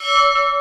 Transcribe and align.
you 0.00 0.56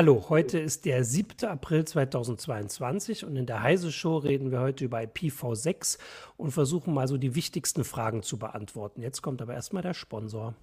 Hallo, 0.00 0.24
heute 0.30 0.58
ist 0.58 0.86
der 0.86 1.04
7. 1.04 1.46
April 1.46 1.84
2022 1.84 3.26
und 3.26 3.36
in 3.36 3.44
der 3.44 3.62
Heise 3.62 3.92
Show 3.92 4.16
reden 4.16 4.50
wir 4.50 4.60
heute 4.60 4.86
über 4.86 5.00
IPv6 5.00 5.98
und 6.38 6.52
versuchen 6.52 6.94
mal 6.94 7.06
so 7.06 7.18
die 7.18 7.34
wichtigsten 7.34 7.84
Fragen 7.84 8.22
zu 8.22 8.38
beantworten. 8.38 9.02
Jetzt 9.02 9.20
kommt 9.20 9.42
aber 9.42 9.52
erstmal 9.52 9.82
der 9.82 9.92
Sponsor. 9.92 10.54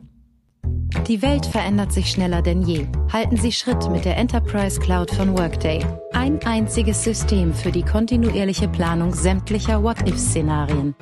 Die 1.08 1.22
Welt 1.22 1.46
verändert 1.46 1.94
sich 1.94 2.10
schneller 2.10 2.42
denn 2.42 2.64
je. 2.64 2.88
Halten 3.14 3.38
Sie 3.38 3.52
Schritt 3.52 3.88
mit 3.92 4.06
der 4.06 4.18
Enterprise 4.18 4.80
Cloud 4.80 5.12
von 5.12 5.38
Workday. 5.38 5.86
Ein 6.14 6.44
einziges 6.44 7.04
System 7.04 7.54
für 7.54 7.72
die 7.72 7.84
kontinuierliche 7.84 8.68
Planung 8.68 9.14
sämtlicher 9.14 9.84
What-If-Szenarien. 9.84 10.96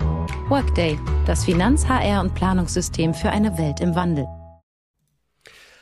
Workday, 0.49 0.99
das 1.25 1.45
Finanz-, 1.45 1.87
HR- 1.87 2.19
und 2.19 2.35
Planungssystem 2.35 3.13
für 3.13 3.29
eine 3.29 3.57
Welt 3.57 3.79
im 3.79 3.95
Wandel. 3.95 4.27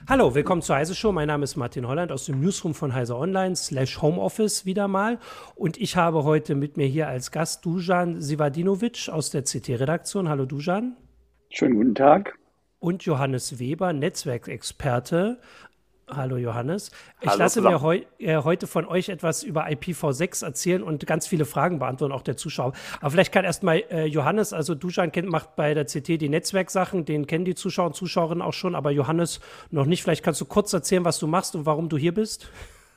Hallo, 0.05 0.35
willkommen 0.35 0.61
zur 0.61 0.75
Heise 0.75 0.95
Show. 0.95 1.13
Mein 1.13 1.29
Name 1.29 1.45
ist 1.45 1.55
Martin 1.55 1.87
Holland 1.87 2.11
aus 2.11 2.25
dem 2.25 2.41
Newsroom 2.41 2.73
von 2.73 2.93
Heise 2.93 3.15
Online 3.15 3.55
slash 3.55 4.01
Homeoffice 4.01 4.65
wieder 4.65 4.89
mal. 4.89 5.17
Und 5.55 5.77
ich 5.77 5.95
habe 5.95 6.25
heute 6.25 6.55
mit 6.55 6.75
mir 6.75 6.87
hier 6.87 7.07
als 7.07 7.31
Gast 7.31 7.65
Dujan 7.65 8.21
Sivadinovic 8.21 9.07
aus 9.07 9.29
der 9.29 9.43
CT-Redaktion. 9.43 10.27
Hallo 10.27 10.45
Dujan. 10.45 10.97
Schönen 11.49 11.75
guten 11.75 11.95
Tag. 11.95 12.37
Und 12.79 13.05
Johannes 13.05 13.59
Weber, 13.59 13.93
Netzwerkexperte 13.93 15.39
Hallo 16.09 16.37
Johannes. 16.37 16.91
Ich 17.21 17.29
Hallo 17.29 17.39
lasse 17.39 17.61
mir 17.61 17.81
heu 17.81 18.01
äh, 18.19 18.37
heute 18.37 18.67
von 18.67 18.85
euch 18.85 19.09
etwas 19.09 19.43
über 19.43 19.67
IPv6 19.67 20.43
erzählen 20.43 20.83
und 20.83 21.05
ganz 21.07 21.27
viele 21.27 21.45
Fragen 21.45 21.79
beantworten, 21.79 22.13
auch 22.13 22.21
der 22.21 22.35
Zuschauer. 22.35 22.73
Aber 22.99 23.11
vielleicht 23.11 23.31
kann 23.31 23.45
erstmal 23.45 23.83
äh, 23.89 24.05
Johannes, 24.05 24.51
also 24.51 24.75
Dujan 24.75 25.11
kennt, 25.11 25.29
macht 25.29 25.55
bei 25.55 25.73
der 25.73 25.85
CT 25.85 26.21
die 26.21 26.29
Netzwerksachen, 26.29 27.05
den 27.05 27.25
kennen 27.25 27.45
die 27.45 27.55
Zuschauer 27.55 27.87
und 27.87 27.95
Zuschauerinnen 27.95 28.41
auch 28.41 28.53
schon, 28.53 28.75
aber 28.75 28.91
Johannes 28.91 29.39
noch 29.71 29.85
nicht. 29.85 30.03
Vielleicht 30.03 30.23
kannst 30.23 30.41
du 30.41 30.45
kurz 30.45 30.73
erzählen, 30.73 31.05
was 31.05 31.19
du 31.19 31.27
machst 31.27 31.55
und 31.55 31.65
warum 31.65 31.89
du 31.89 31.97
hier 31.97 32.13
bist. 32.13 32.49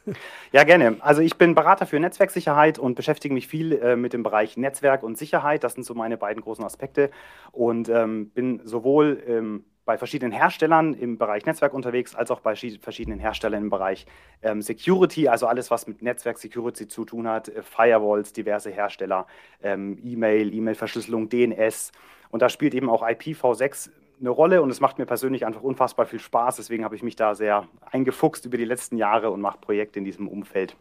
Ja, 0.52 0.62
gerne. 0.62 0.98
Also 1.00 1.20
ich 1.20 1.36
bin 1.36 1.56
Berater 1.56 1.84
für 1.84 1.98
Netzwerksicherheit 1.98 2.78
und 2.78 2.94
beschäftige 2.94 3.34
mich 3.34 3.48
viel 3.48 3.72
äh, 3.72 3.96
mit 3.96 4.12
dem 4.12 4.22
Bereich 4.22 4.56
Netzwerk 4.56 5.02
und 5.02 5.18
Sicherheit. 5.18 5.64
Das 5.64 5.74
sind 5.74 5.82
so 5.82 5.94
meine 5.94 6.16
beiden 6.16 6.42
großen 6.44 6.64
Aspekte 6.64 7.10
und 7.50 7.88
ähm, 7.88 8.30
bin 8.30 8.60
sowohl 8.64 9.20
ähm, 9.26 9.64
bei 9.86 9.96
verschiedenen 9.96 10.32
Herstellern 10.32 10.92
im 10.92 11.16
Bereich 11.16 11.46
Netzwerk 11.46 11.72
unterwegs, 11.72 12.14
als 12.14 12.30
auch 12.30 12.40
bei 12.40 12.54
verschiedenen 12.54 13.20
Herstellern 13.20 13.62
im 13.62 13.70
Bereich 13.70 14.04
ähm, 14.42 14.60
Security, 14.60 15.28
also 15.28 15.46
alles, 15.46 15.70
was 15.70 15.86
mit 15.86 16.02
Netzwerk-Security 16.02 16.88
zu 16.88 17.04
tun 17.04 17.26
hat, 17.26 17.48
äh, 17.48 17.62
Firewalls, 17.62 18.32
diverse 18.32 18.70
Hersteller, 18.70 19.26
ähm, 19.62 19.98
E-Mail, 20.04 20.52
E-Mail-Verschlüsselung, 20.52 21.28
DNS. 21.28 21.92
Und 22.30 22.42
da 22.42 22.48
spielt 22.48 22.74
eben 22.74 22.90
auch 22.90 23.02
IPv6 23.02 23.90
eine 24.18 24.30
Rolle 24.30 24.60
und 24.60 24.70
es 24.70 24.80
macht 24.80 24.98
mir 24.98 25.06
persönlich 25.06 25.46
einfach 25.46 25.62
unfassbar 25.62 26.06
viel 26.06 26.20
Spaß. 26.20 26.56
Deswegen 26.56 26.84
habe 26.84 26.96
ich 26.96 27.02
mich 27.02 27.16
da 27.16 27.34
sehr 27.34 27.68
eingefuchst 27.90 28.44
über 28.44 28.56
die 28.56 28.64
letzten 28.64 28.96
Jahre 28.96 29.30
und 29.30 29.40
mache 29.40 29.58
Projekte 29.58 30.00
in 30.00 30.04
diesem 30.04 30.26
Umfeld. 30.26 30.76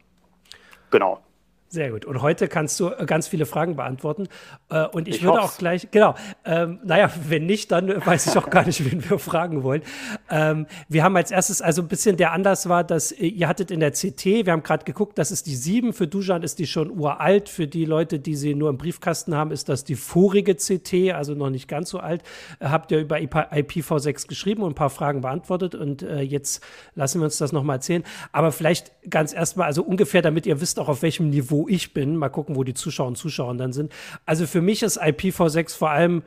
Genau. 0.90 1.20
Sehr 1.68 1.92
gut. 1.92 2.06
Und 2.06 2.22
heute 2.22 2.48
kannst 2.48 2.80
du 2.80 2.90
äh, 2.90 3.06
ganz 3.06 3.28
viele 3.28 3.46
Fragen 3.46 3.76
beantworten. 3.76 4.28
Äh, 4.70 4.86
und 4.88 5.08
ich, 5.08 5.16
Ich 5.18 5.24
würde 5.24 5.42
hoff's. 5.42 5.56
auch 5.56 5.58
gleich, 5.58 5.90
genau, 5.92 6.16
ähm, 6.46 6.80
naja, 6.86 7.12
wenn 7.28 7.46
nicht, 7.48 7.72
dann 7.72 8.06
weiß 8.06 8.28
ich 8.28 8.38
auch 8.38 8.50
gar 8.50 8.66
nicht, 8.66 8.86
wen 8.92 9.10
wir 9.10 9.18
fragen 9.20 9.64
wollen. 9.64 9.82
Ähm, 10.30 10.68
wir 10.88 11.04
haben 11.04 11.18
als 11.18 11.32
erstes, 11.32 11.62
also 11.62 11.82
ein 11.82 11.88
bisschen 11.88 12.18
der 12.18 12.32
Anlass 12.34 12.70
war, 12.70 12.84
dass 12.84 13.12
äh, 13.12 13.26
ihr 13.26 13.48
hattet 13.48 13.72
in 13.72 13.80
der 13.80 13.92
CT, 13.92 14.26
wir 14.46 14.52
haben 14.52 14.64
gerade 14.64 14.86
geguckt, 14.86 15.18
das 15.18 15.32
ist 15.32 15.48
die 15.48 15.56
7, 15.56 15.92
für 15.92 16.08
Dujan 16.08 16.44
ist 16.44 16.60
die 16.60 16.68
schon 16.68 16.92
uralt, 16.92 17.50
für 17.50 17.68
die 17.68 17.86
Leute, 17.86 18.20
die 18.20 18.36
sie 18.36 18.54
nur 18.54 18.70
im 18.70 18.78
Briefkasten 18.78 19.36
haben, 19.36 19.52
ist 19.52 19.68
das 19.68 19.84
die 19.84 19.96
vorige 19.96 20.56
CT, 20.56 21.14
also 21.14 21.34
noch 21.34 21.50
nicht 21.50 21.68
ganz 21.68 21.90
so 21.90 22.00
alt. 22.00 22.22
Äh, 22.60 22.68
habt 22.68 22.92
ihr 22.92 23.00
über 23.00 23.18
IPv6 23.18 24.28
geschrieben 24.28 24.62
und 24.62 24.74
ein 24.74 24.76
paar 24.76 24.92
Fragen 24.92 25.22
beantwortet 25.22 25.74
und 25.74 26.04
äh, 26.04 26.22
jetzt 26.22 26.64
lassen 26.94 27.20
wir 27.20 27.26
uns 27.26 27.38
das 27.38 27.52
nochmal 27.52 27.78
erzählen. 27.78 28.04
Aber 28.32 28.52
vielleicht 28.52 28.92
ganz 29.10 29.34
erstmal, 29.34 29.66
also 29.66 29.84
ungefähr, 29.84 30.22
damit 30.22 30.46
ihr 30.46 30.62
wisst 30.62 30.80
auch, 30.80 30.90
auf 30.90 31.02
welchem 31.02 31.30
Niveau 31.32 31.55
ich 31.68 31.94
bin. 31.94 32.18
Mal 32.18 32.30
gucken, 32.30 32.56
wo 32.56 32.64
die 32.64 32.74
Zuschauer 32.74 33.08
und 33.08 33.18
Zuschauer 33.18 33.56
dann 33.56 33.74
sind. 33.74 33.92
Also 34.26 34.46
für 34.48 34.62
mich 34.62 34.84
ist 34.84 35.02
IPv6 35.02 35.78
vor 35.78 35.90
allem 35.90 36.24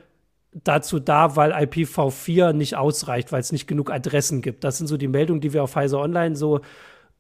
dazu 0.53 0.99
da, 0.99 1.37
weil 1.37 1.53
IPv4 1.53 2.53
nicht 2.53 2.77
ausreicht, 2.77 3.33
weil 3.33 3.41
es 3.41 3.53
nicht 3.53 3.67
genug 3.67 3.91
Adressen 3.91 4.41
gibt. 4.41 4.65
Das 4.65 4.79
sind 4.79 4.87
so 4.87 4.97
die 4.97 5.09
Meldungen, 5.09 5.41
die 5.41 5.53
wir 5.53 5.63
auf 5.63 5.77
Heise 5.77 5.99
Online 5.99 6.37
so 6.37 6.61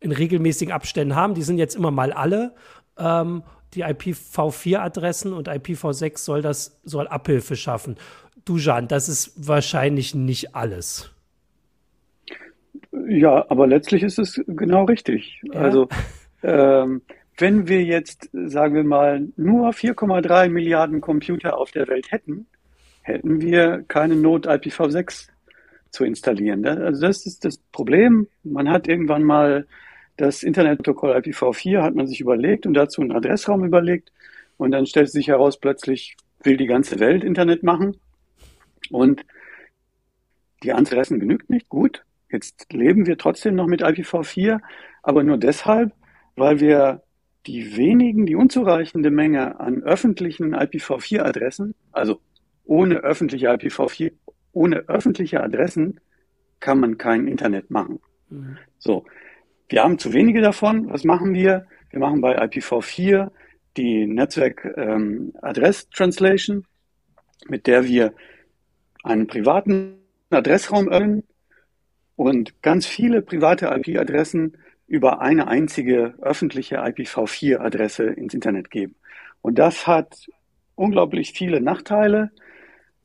in 0.01 0.13
regelmäßigen 0.13 0.73
Abständen 0.73 1.15
haben. 1.15 1.35
Die 1.35 1.43
sind 1.43 1.59
jetzt 1.59 1.77
immer 1.77 1.91
mal 1.91 2.13
alle. 2.13 2.55
Ähm, 2.97 3.43
die 3.75 3.85
IPv4-Adressen 3.85 5.33
und 5.33 5.49
IPv6 5.49 6.19
soll 6.19 6.43
das 6.43 6.81
soll 6.85 7.07
Abhilfe 7.07 7.55
schaffen. 7.55 7.97
Dujan, 8.45 8.89
das 8.89 9.09
ist 9.09 9.47
wahrscheinlich 9.47 10.15
nicht 10.15 10.55
alles. 10.57 11.11
Ja, 13.09 13.45
aber 13.51 13.67
letztlich 13.67 14.03
ist 14.03 14.19
es 14.19 14.41
genau 14.47 14.85
richtig. 14.85 15.43
Ja. 15.53 15.61
Also, 15.61 15.89
ähm, 16.43 17.03
wenn 17.39 17.69
wir 17.69 17.83
jetzt, 17.85 18.31
sagen 18.33 18.75
wir 18.75 18.85
mal, 18.85 19.29
nur 19.37 19.71
4,3 19.71 20.49
Milliarden 20.49 21.01
Computer 21.01 21.57
auf 21.57 21.71
der 21.71 21.87
Welt 21.89 22.11
hätten, 22.11 22.47
hätten 23.03 23.41
wir 23.41 23.85
keine 23.89 24.17
Not, 24.17 24.47
IPv6 24.47 25.29
zu 25.91 26.05
installieren. 26.05 26.67
Also 26.67 27.01
das 27.07 27.27
ist 27.27 27.45
das 27.45 27.59
Problem. 27.73 28.29
Man 28.43 28.69
hat 28.69 28.89
irgendwann 28.89 29.23
mal 29.23 29.67
das 30.17 30.43
Internetprotokoll 30.43 31.17
IPv4 31.17 31.81
hat 31.81 31.95
man 31.95 32.09
sich 32.09 32.21
überlegt 32.21 32.67
und 32.67 32.75
dazu 32.75 33.01
einen 33.01 33.13
Adressraum 33.13 33.65
überlegt. 33.65 34.13
Und 34.57 34.73
dann 34.73 34.87
stellt 34.87 35.11
sich 35.11 35.29
heraus, 35.29 35.59
plötzlich 35.59 36.17
will 36.43 36.57
die 36.57 36.67
ganze 36.67 36.99
Welt 36.99 37.23
Internet 37.23 37.63
machen. 37.63 37.97
Und 38.91 39.25
die 40.65 40.73
Adressen 40.73 41.21
genügt 41.21 41.49
nicht. 41.51 41.69
Gut, 41.69 42.05
jetzt 42.31 42.73
leben 42.73 43.07
wir 43.07 43.17
trotzdem 43.17 43.55
noch 43.55 43.69
mit 43.69 43.85
IPv4, 43.85 44.61
aber 45.05 45.23
nur 45.23 45.39
deshalb, 45.39 45.93
weil 46.35 46.59
wir 46.59 47.03
die 47.49 47.77
wenigen, 47.77 48.27
die 48.27 48.37
unzureichende 48.37 49.11
Menge 49.11 49.59
an 49.59 49.83
öffentlichen 49.83 50.55
IPv4-Adressen, 50.55 51.75
also 51.93 52.21
ohne 52.65 52.97
öffentliche 52.99 53.51
IPv4, 53.51 54.13
ohne 54.53 54.77
öffentliche 54.89 55.43
Adressen 55.43 55.99
kann 56.61 56.79
man 56.79 56.99
kein 56.99 57.27
Internet 57.27 57.71
machen. 57.71 58.01
So, 58.79 59.07
wir 59.71 59.83
haben 59.83 59.99
zu 59.99 60.13
wenige 60.13 60.43
davon. 60.43 60.91
Was 60.91 61.05
machen 61.05 61.33
wir? 61.33 61.67
Wir 61.91 62.01
machen 62.01 62.21
bei 62.21 62.39
IPv4 62.39 63.31
die 63.79 64.07
Netzwerk 64.07 64.67
ähm, 64.77 65.33
mit 67.49 67.67
der 67.67 67.85
wir 67.85 68.13
einen 69.05 69.27
privaten 69.27 69.95
Adressraum 70.29 70.89
öffnen 70.89 71.23
und 72.17 72.61
ganz 72.63 72.85
viele 72.85 73.23
private 73.23 73.67
IP-Adressen 73.67 74.59
über 74.89 75.21
eine 75.21 75.47
einzige 75.49 76.15
öffentliche 76.21 76.83
IPv4-Adresse 76.83 78.05
ins 78.05 78.35
Internet 78.35 78.71
geben. 78.71 78.97
Und 79.43 79.59
das 79.59 79.87
hat 79.87 80.27
unglaublich 80.75 81.33
viele 81.33 81.61
Nachteile. 81.61 82.31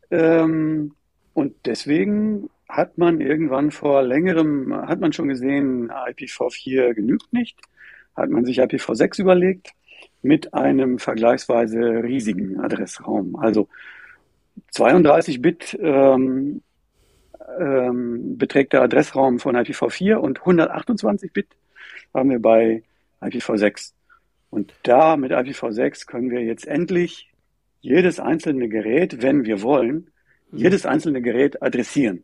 Ähm, 0.10 0.94
und 1.34 1.54
deswegen 1.66 2.50
hat 2.70 2.98
man 2.98 3.20
irgendwann 3.20 3.72
vor 3.72 4.02
längerem, 4.02 4.74
hat 4.74 5.00
man 5.02 5.12
schon 5.14 5.28
gesehen, 5.28 5.92
IPv4 5.92 6.94
genügt 6.94 7.34
nicht, 7.34 7.60
hat 8.16 8.30
man 8.30 8.46
sich 8.46 8.62
IPv6 8.62 9.22
überlegt 9.22 9.74
mit 10.22 10.54
einem 10.54 11.00
vergleichsweise 11.00 12.04
riesigen 12.04 12.62
Adressraum. 12.62 13.36
Also 13.36 13.68
32 14.72 15.42
Bit 15.42 15.78
ähm, 15.82 16.62
ähm, 17.60 18.38
beträgt 18.38 18.72
der 18.74 18.84
Adressraum 18.84 19.40
von 19.40 19.56
IPv4 19.58 20.16
und 20.16 20.40
128 20.40 21.34
Bit 21.34 21.48
haben 22.14 22.30
wir 22.30 22.40
bei 22.40 22.84
IPv6. 23.22 23.94
Und 24.50 24.74
da 24.84 25.18
mit 25.18 25.32
IPv6 25.32 26.06
können 26.06 26.30
wir 26.30 26.42
jetzt 26.42 26.68
endlich 26.68 27.32
jedes 27.82 28.20
einzelne 28.20 28.70
Gerät, 28.70 29.22
wenn 29.22 29.46
wir 29.46 29.62
wollen, 29.62 30.12
jedes 30.52 30.86
einzelne 30.86 31.22
Gerät 31.22 31.62
adressieren. 31.62 32.24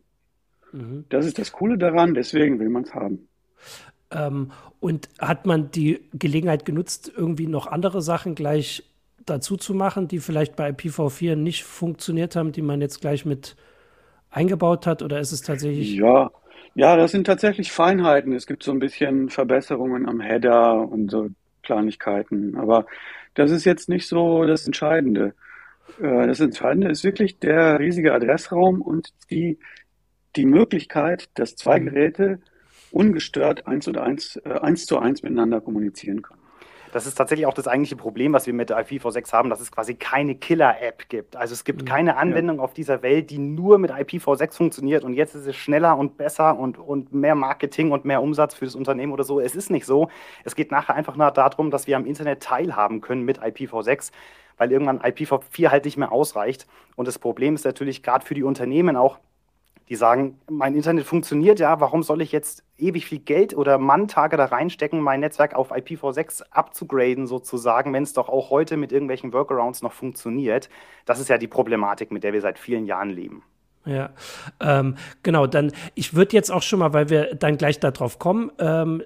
Mhm. 0.72 1.04
Das 1.08 1.26
ist 1.26 1.38
das 1.38 1.52
Coole 1.52 1.76
daran, 1.76 2.14
deswegen 2.14 2.60
will 2.60 2.68
man 2.68 2.84
es 2.84 2.94
haben. 2.94 3.28
Ähm, 4.10 4.52
und 4.78 5.08
hat 5.18 5.46
man 5.46 5.70
die 5.70 6.08
Gelegenheit 6.12 6.64
genutzt, 6.64 7.12
irgendwie 7.14 7.46
noch 7.46 7.66
andere 7.66 8.02
Sachen 8.02 8.34
gleich 8.34 8.84
dazu 9.26 9.56
zu 9.56 9.74
machen, 9.74 10.08
die 10.08 10.18
vielleicht 10.18 10.56
bei 10.56 10.70
IPv4 10.70 11.36
nicht 11.36 11.64
funktioniert 11.64 12.36
haben, 12.36 12.52
die 12.52 12.62
man 12.62 12.80
jetzt 12.80 13.00
gleich 13.00 13.24
mit 13.24 13.56
eingebaut 14.30 14.86
hat? 14.86 15.02
Oder 15.02 15.20
ist 15.20 15.32
es 15.32 15.42
tatsächlich. 15.42 15.94
Ja, 15.94 16.30
ja, 16.74 16.96
das 16.96 17.12
sind 17.12 17.26
tatsächlich 17.26 17.72
Feinheiten. 17.72 18.32
Es 18.32 18.46
gibt 18.46 18.62
so 18.62 18.72
ein 18.72 18.78
bisschen 18.78 19.28
Verbesserungen 19.28 20.08
am 20.08 20.20
Header 20.20 20.88
und 20.88 21.10
so 21.10 21.28
Kleinigkeiten. 21.62 22.56
Aber 22.56 22.86
das 23.34 23.50
ist 23.50 23.64
jetzt 23.64 23.88
nicht 23.88 24.06
so 24.08 24.44
das 24.44 24.66
Entscheidende. 24.66 25.34
Äh, 26.00 26.26
das 26.26 26.40
Entscheidende 26.40 26.88
ist 26.88 27.04
wirklich 27.04 27.38
der 27.38 27.78
riesige 27.78 28.14
Adressraum 28.14 28.82
und 28.82 29.10
die, 29.30 29.58
die 30.36 30.46
Möglichkeit, 30.46 31.28
dass 31.34 31.56
zwei. 31.56 31.80
Geräte 31.80 32.40
ungestört 32.90 33.66
eins 33.66 33.88
und 33.88 33.98
eins, 33.98 34.36
äh, 34.44 34.50
eins 34.60 34.86
zu 34.86 34.98
eins 34.98 35.22
miteinander 35.22 35.60
kommunizieren 35.60 36.22
können. 36.22 36.39
Das 36.92 37.06
ist 37.06 37.14
tatsächlich 37.14 37.46
auch 37.46 37.54
das 37.54 37.68
eigentliche 37.68 37.96
Problem, 37.96 38.32
was 38.32 38.46
wir 38.46 38.54
mit 38.54 38.70
der 38.70 38.78
IPv6 38.78 39.32
haben, 39.32 39.50
dass 39.50 39.60
es 39.60 39.70
quasi 39.70 39.94
keine 39.94 40.34
Killer-App 40.34 41.08
gibt. 41.08 41.36
Also 41.36 41.52
es 41.52 41.64
gibt 41.64 41.82
mhm. 41.82 41.86
keine 41.86 42.16
Anwendung 42.16 42.56
ja. 42.56 42.62
auf 42.62 42.72
dieser 42.72 43.02
Welt, 43.02 43.30
die 43.30 43.38
nur 43.38 43.78
mit 43.78 43.90
IPv6 43.90 44.56
funktioniert 44.56 45.04
und 45.04 45.14
jetzt 45.14 45.34
ist 45.34 45.46
es 45.46 45.56
schneller 45.56 45.96
und 45.96 46.16
besser 46.16 46.58
und, 46.58 46.78
und 46.78 47.12
mehr 47.12 47.34
Marketing 47.34 47.92
und 47.92 48.04
mehr 48.04 48.22
Umsatz 48.22 48.54
für 48.54 48.64
das 48.64 48.74
Unternehmen 48.74 49.12
oder 49.12 49.24
so. 49.24 49.40
Es 49.40 49.54
ist 49.54 49.70
nicht 49.70 49.86
so. 49.86 50.08
Es 50.44 50.54
geht 50.54 50.70
nachher 50.70 50.94
einfach 50.94 51.16
nur 51.16 51.30
darum, 51.30 51.70
dass 51.70 51.86
wir 51.86 51.96
am 51.96 52.06
Internet 52.06 52.42
teilhaben 52.42 53.00
können 53.00 53.24
mit 53.24 53.40
IPv6 53.40 54.10
weil 54.60 54.72
irgendwann 54.72 55.00
IPv4 55.00 55.70
halt 55.70 55.86
nicht 55.86 55.96
mehr 55.96 56.12
ausreicht. 56.12 56.66
Und 56.94 57.08
das 57.08 57.18
Problem 57.18 57.54
ist 57.54 57.64
natürlich 57.64 58.02
gerade 58.02 58.26
für 58.26 58.34
die 58.34 58.42
Unternehmen 58.42 58.94
auch, 58.94 59.18
die 59.90 59.96
sagen, 59.96 60.38
mein 60.48 60.76
Internet 60.76 61.04
funktioniert 61.04 61.58
ja, 61.58 61.80
warum 61.80 62.04
soll 62.04 62.22
ich 62.22 62.30
jetzt 62.30 62.62
ewig 62.78 63.06
viel 63.06 63.18
Geld 63.18 63.56
oder 63.56 63.76
Manntage 63.76 64.36
da 64.36 64.44
reinstecken, 64.44 65.00
mein 65.00 65.18
Netzwerk 65.18 65.54
auf 65.54 65.72
IPv6 65.72 66.44
abzugraden 66.52 67.26
sozusagen, 67.26 67.92
wenn 67.92 68.04
es 68.04 68.12
doch 68.12 68.28
auch 68.28 68.50
heute 68.50 68.76
mit 68.76 68.92
irgendwelchen 68.92 69.32
Workarounds 69.32 69.82
noch 69.82 69.92
funktioniert. 69.92 70.70
Das 71.06 71.18
ist 71.18 71.28
ja 71.28 71.38
die 71.38 71.48
Problematik, 71.48 72.12
mit 72.12 72.22
der 72.22 72.32
wir 72.32 72.40
seit 72.40 72.60
vielen 72.60 72.86
Jahren 72.86 73.10
leben. 73.10 73.42
Ja, 73.84 74.10
ähm, 74.60 74.96
genau, 75.24 75.48
dann, 75.48 75.72
ich 75.96 76.14
würde 76.14 76.36
jetzt 76.36 76.52
auch 76.52 76.62
schon 76.62 76.78
mal, 76.78 76.92
weil 76.92 77.10
wir 77.10 77.34
dann 77.34 77.56
gleich 77.56 77.80
darauf 77.80 78.20
kommen, 78.20 78.52
ähm, 78.60 79.02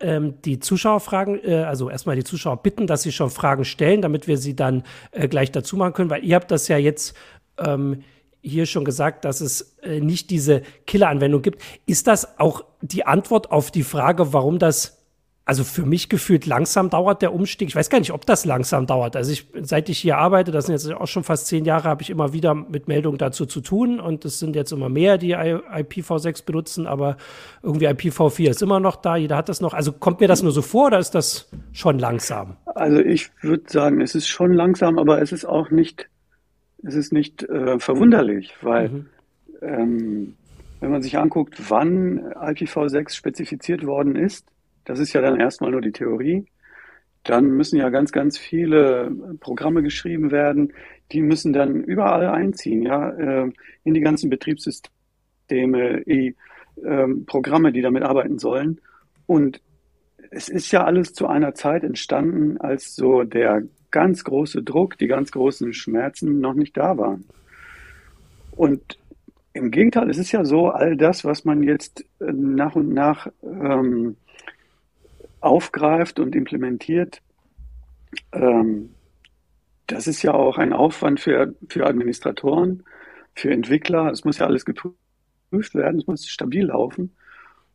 ähm, 0.00 0.34
die 0.42 0.58
Zuschauer 0.58 1.00
fragen, 1.00 1.40
äh, 1.42 1.62
also 1.62 1.88
erstmal 1.88 2.16
die 2.16 2.24
Zuschauer 2.24 2.62
bitten, 2.62 2.86
dass 2.86 3.02
sie 3.02 3.12
schon 3.12 3.30
Fragen 3.30 3.64
stellen, 3.64 4.02
damit 4.02 4.28
wir 4.28 4.36
sie 4.36 4.54
dann 4.54 4.82
äh, 5.12 5.28
gleich 5.28 5.50
dazu 5.50 5.78
machen 5.78 5.94
können, 5.94 6.10
weil 6.10 6.24
ihr 6.24 6.34
habt 6.34 6.50
das 6.50 6.68
ja 6.68 6.76
jetzt 6.76 7.16
ähm, 7.56 8.02
hier 8.46 8.66
schon 8.66 8.84
gesagt, 8.84 9.24
dass 9.24 9.40
es 9.40 9.76
äh, 9.82 10.00
nicht 10.00 10.30
diese 10.30 10.62
Killer-Anwendung 10.86 11.42
gibt. 11.42 11.60
Ist 11.86 12.06
das 12.06 12.38
auch 12.38 12.64
die 12.80 13.04
Antwort 13.04 13.50
auf 13.50 13.70
die 13.70 13.82
Frage, 13.82 14.32
warum 14.32 14.58
das, 14.60 15.04
also 15.44 15.64
für 15.64 15.84
mich 15.84 16.08
gefühlt 16.08 16.46
langsam 16.46 16.88
dauert 16.88 17.22
der 17.22 17.34
Umstieg? 17.34 17.68
Ich 17.68 17.74
weiß 17.74 17.90
gar 17.90 17.98
nicht, 17.98 18.12
ob 18.12 18.24
das 18.24 18.44
langsam 18.44 18.86
dauert. 18.86 19.16
Also 19.16 19.32
ich, 19.32 19.48
seit 19.62 19.88
ich 19.88 19.98
hier 19.98 20.18
arbeite, 20.18 20.52
das 20.52 20.66
sind 20.66 20.74
jetzt 20.74 20.92
auch 20.92 21.08
schon 21.08 21.24
fast 21.24 21.48
zehn 21.48 21.64
Jahre, 21.64 21.88
habe 21.88 22.02
ich 22.02 22.10
immer 22.10 22.32
wieder 22.32 22.54
mit 22.54 22.86
Meldungen 22.86 23.18
dazu 23.18 23.46
zu 23.46 23.60
tun 23.60 23.98
und 23.98 24.24
es 24.24 24.38
sind 24.38 24.54
jetzt 24.54 24.70
immer 24.70 24.88
mehr, 24.88 25.18
die 25.18 25.36
IPv6 25.36 26.44
benutzen, 26.44 26.86
aber 26.86 27.16
irgendwie 27.64 27.88
IPv4 27.88 28.50
ist 28.50 28.62
immer 28.62 28.78
noch 28.78 28.96
da, 28.96 29.16
jeder 29.16 29.36
hat 29.36 29.48
das 29.48 29.60
noch. 29.60 29.74
Also 29.74 29.90
kommt 29.92 30.20
mir 30.20 30.28
das 30.28 30.42
nur 30.42 30.52
so 30.52 30.62
vor 30.62 30.86
oder 30.86 31.00
ist 31.00 31.16
das 31.16 31.48
schon 31.72 31.98
langsam? 31.98 32.56
Also 32.76 32.98
ich 32.98 33.30
würde 33.40 33.64
sagen, 33.66 34.00
es 34.00 34.14
ist 34.14 34.28
schon 34.28 34.52
langsam, 34.52 35.00
aber 35.00 35.20
es 35.20 35.32
ist 35.32 35.44
auch 35.44 35.70
nicht 35.70 36.08
es 36.86 36.94
ist 36.94 37.12
nicht 37.12 37.42
äh, 37.42 37.78
verwunderlich, 37.78 38.54
weil 38.62 38.88
mhm. 38.88 39.06
ähm, 39.60 40.34
wenn 40.80 40.90
man 40.90 41.02
sich 41.02 41.18
anguckt, 41.18 41.70
wann 41.70 42.32
IPv6 42.34 43.14
spezifiziert 43.14 43.84
worden 43.86 44.14
ist, 44.14 44.46
das 44.84 44.98
ist 45.00 45.12
ja 45.12 45.20
dann 45.20 45.40
erstmal 45.40 45.70
nur 45.70 45.80
die 45.80 45.92
Theorie, 45.92 46.46
dann 47.24 47.46
müssen 47.48 47.76
ja 47.76 47.88
ganz, 47.88 48.12
ganz 48.12 48.38
viele 48.38 49.10
Programme 49.40 49.82
geschrieben 49.82 50.30
werden, 50.30 50.72
die 51.10 51.22
müssen 51.22 51.52
dann 51.52 51.82
überall 51.82 52.28
einziehen, 52.28 52.82
ja, 52.82 53.10
äh, 53.10 53.50
in 53.82 53.94
die 53.94 54.00
ganzen 54.00 54.30
Betriebssysteme, 54.30 56.02
die, 56.06 56.36
äh, 56.84 57.08
Programme, 57.26 57.72
die 57.72 57.82
damit 57.82 58.04
arbeiten 58.04 58.38
sollen. 58.38 58.80
Und 59.26 59.60
es 60.30 60.48
ist 60.48 60.70
ja 60.70 60.84
alles 60.84 61.14
zu 61.14 61.26
einer 61.26 61.54
Zeit 61.54 61.82
entstanden, 61.82 62.58
als 62.58 62.94
so 62.94 63.24
der 63.24 63.62
ganz 63.96 64.24
große 64.24 64.62
Druck, 64.62 64.98
die 64.98 65.06
ganz 65.06 65.32
großen 65.32 65.72
Schmerzen 65.72 66.38
noch 66.38 66.52
nicht 66.52 66.76
da 66.76 66.98
waren. 66.98 67.24
Und 68.50 68.98
im 69.54 69.70
Gegenteil, 69.70 70.10
es 70.10 70.18
ist 70.18 70.32
ja 70.32 70.44
so, 70.44 70.68
all 70.68 70.98
das, 70.98 71.24
was 71.24 71.46
man 71.46 71.62
jetzt 71.62 72.04
äh, 72.20 72.30
nach 72.30 72.76
und 72.76 72.92
nach 72.92 73.28
ähm, 73.42 74.16
aufgreift 75.40 76.20
und 76.20 76.36
implementiert, 76.36 77.22
ähm, 78.32 78.90
das 79.86 80.06
ist 80.06 80.22
ja 80.22 80.34
auch 80.34 80.58
ein 80.58 80.74
Aufwand 80.74 81.18
für, 81.18 81.54
für 81.70 81.86
Administratoren, 81.86 82.82
für 83.34 83.50
Entwickler. 83.50 84.10
Es 84.10 84.26
muss 84.26 84.36
ja 84.36 84.46
alles 84.46 84.66
geprüft 84.66 85.74
werden, 85.74 86.00
es 86.00 86.06
muss 86.06 86.28
stabil 86.28 86.66
laufen. 86.66 87.16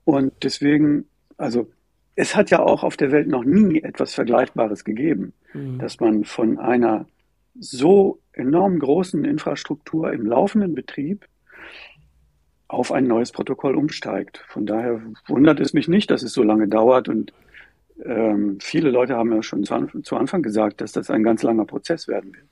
Und 0.05 0.33
deswegen, 0.43 1.05
also 1.37 1.71
es 2.15 2.35
hat 2.35 2.49
ja 2.49 2.59
auch 2.59 2.83
auf 2.83 2.97
der 2.97 3.11
Welt 3.11 3.27
noch 3.27 3.43
nie 3.43 3.81
etwas 3.81 4.13
Vergleichbares 4.13 4.83
gegeben, 4.83 5.33
mhm. 5.53 5.79
dass 5.79 5.99
man 5.99 6.23
von 6.23 6.59
einer 6.59 7.05
so 7.59 8.19
enorm 8.33 8.79
großen 8.79 9.25
Infrastruktur 9.25 10.11
im 10.11 10.25
laufenden 10.25 10.73
Betrieb 10.73 11.25
auf 12.67 12.91
ein 12.91 13.05
neues 13.05 13.31
Protokoll 13.31 13.75
umsteigt. 13.75 14.43
Von 14.47 14.65
daher 14.65 15.01
wundert 15.27 15.59
es 15.59 15.73
mich 15.73 15.87
nicht, 15.87 16.09
dass 16.09 16.23
es 16.23 16.33
so 16.33 16.43
lange 16.43 16.67
dauert 16.67 17.09
und 17.09 17.33
ähm, 18.03 18.57
viele 18.61 18.89
Leute 18.89 19.15
haben 19.15 19.31
ja 19.33 19.43
schon 19.43 19.63
zu, 19.63 20.01
zu 20.01 20.15
Anfang 20.15 20.41
gesagt, 20.41 20.81
dass 20.81 20.93
das 20.93 21.09
ein 21.09 21.23
ganz 21.23 21.43
langer 21.43 21.65
Prozess 21.65 22.07
werden 22.07 22.33
wird. 22.33 22.47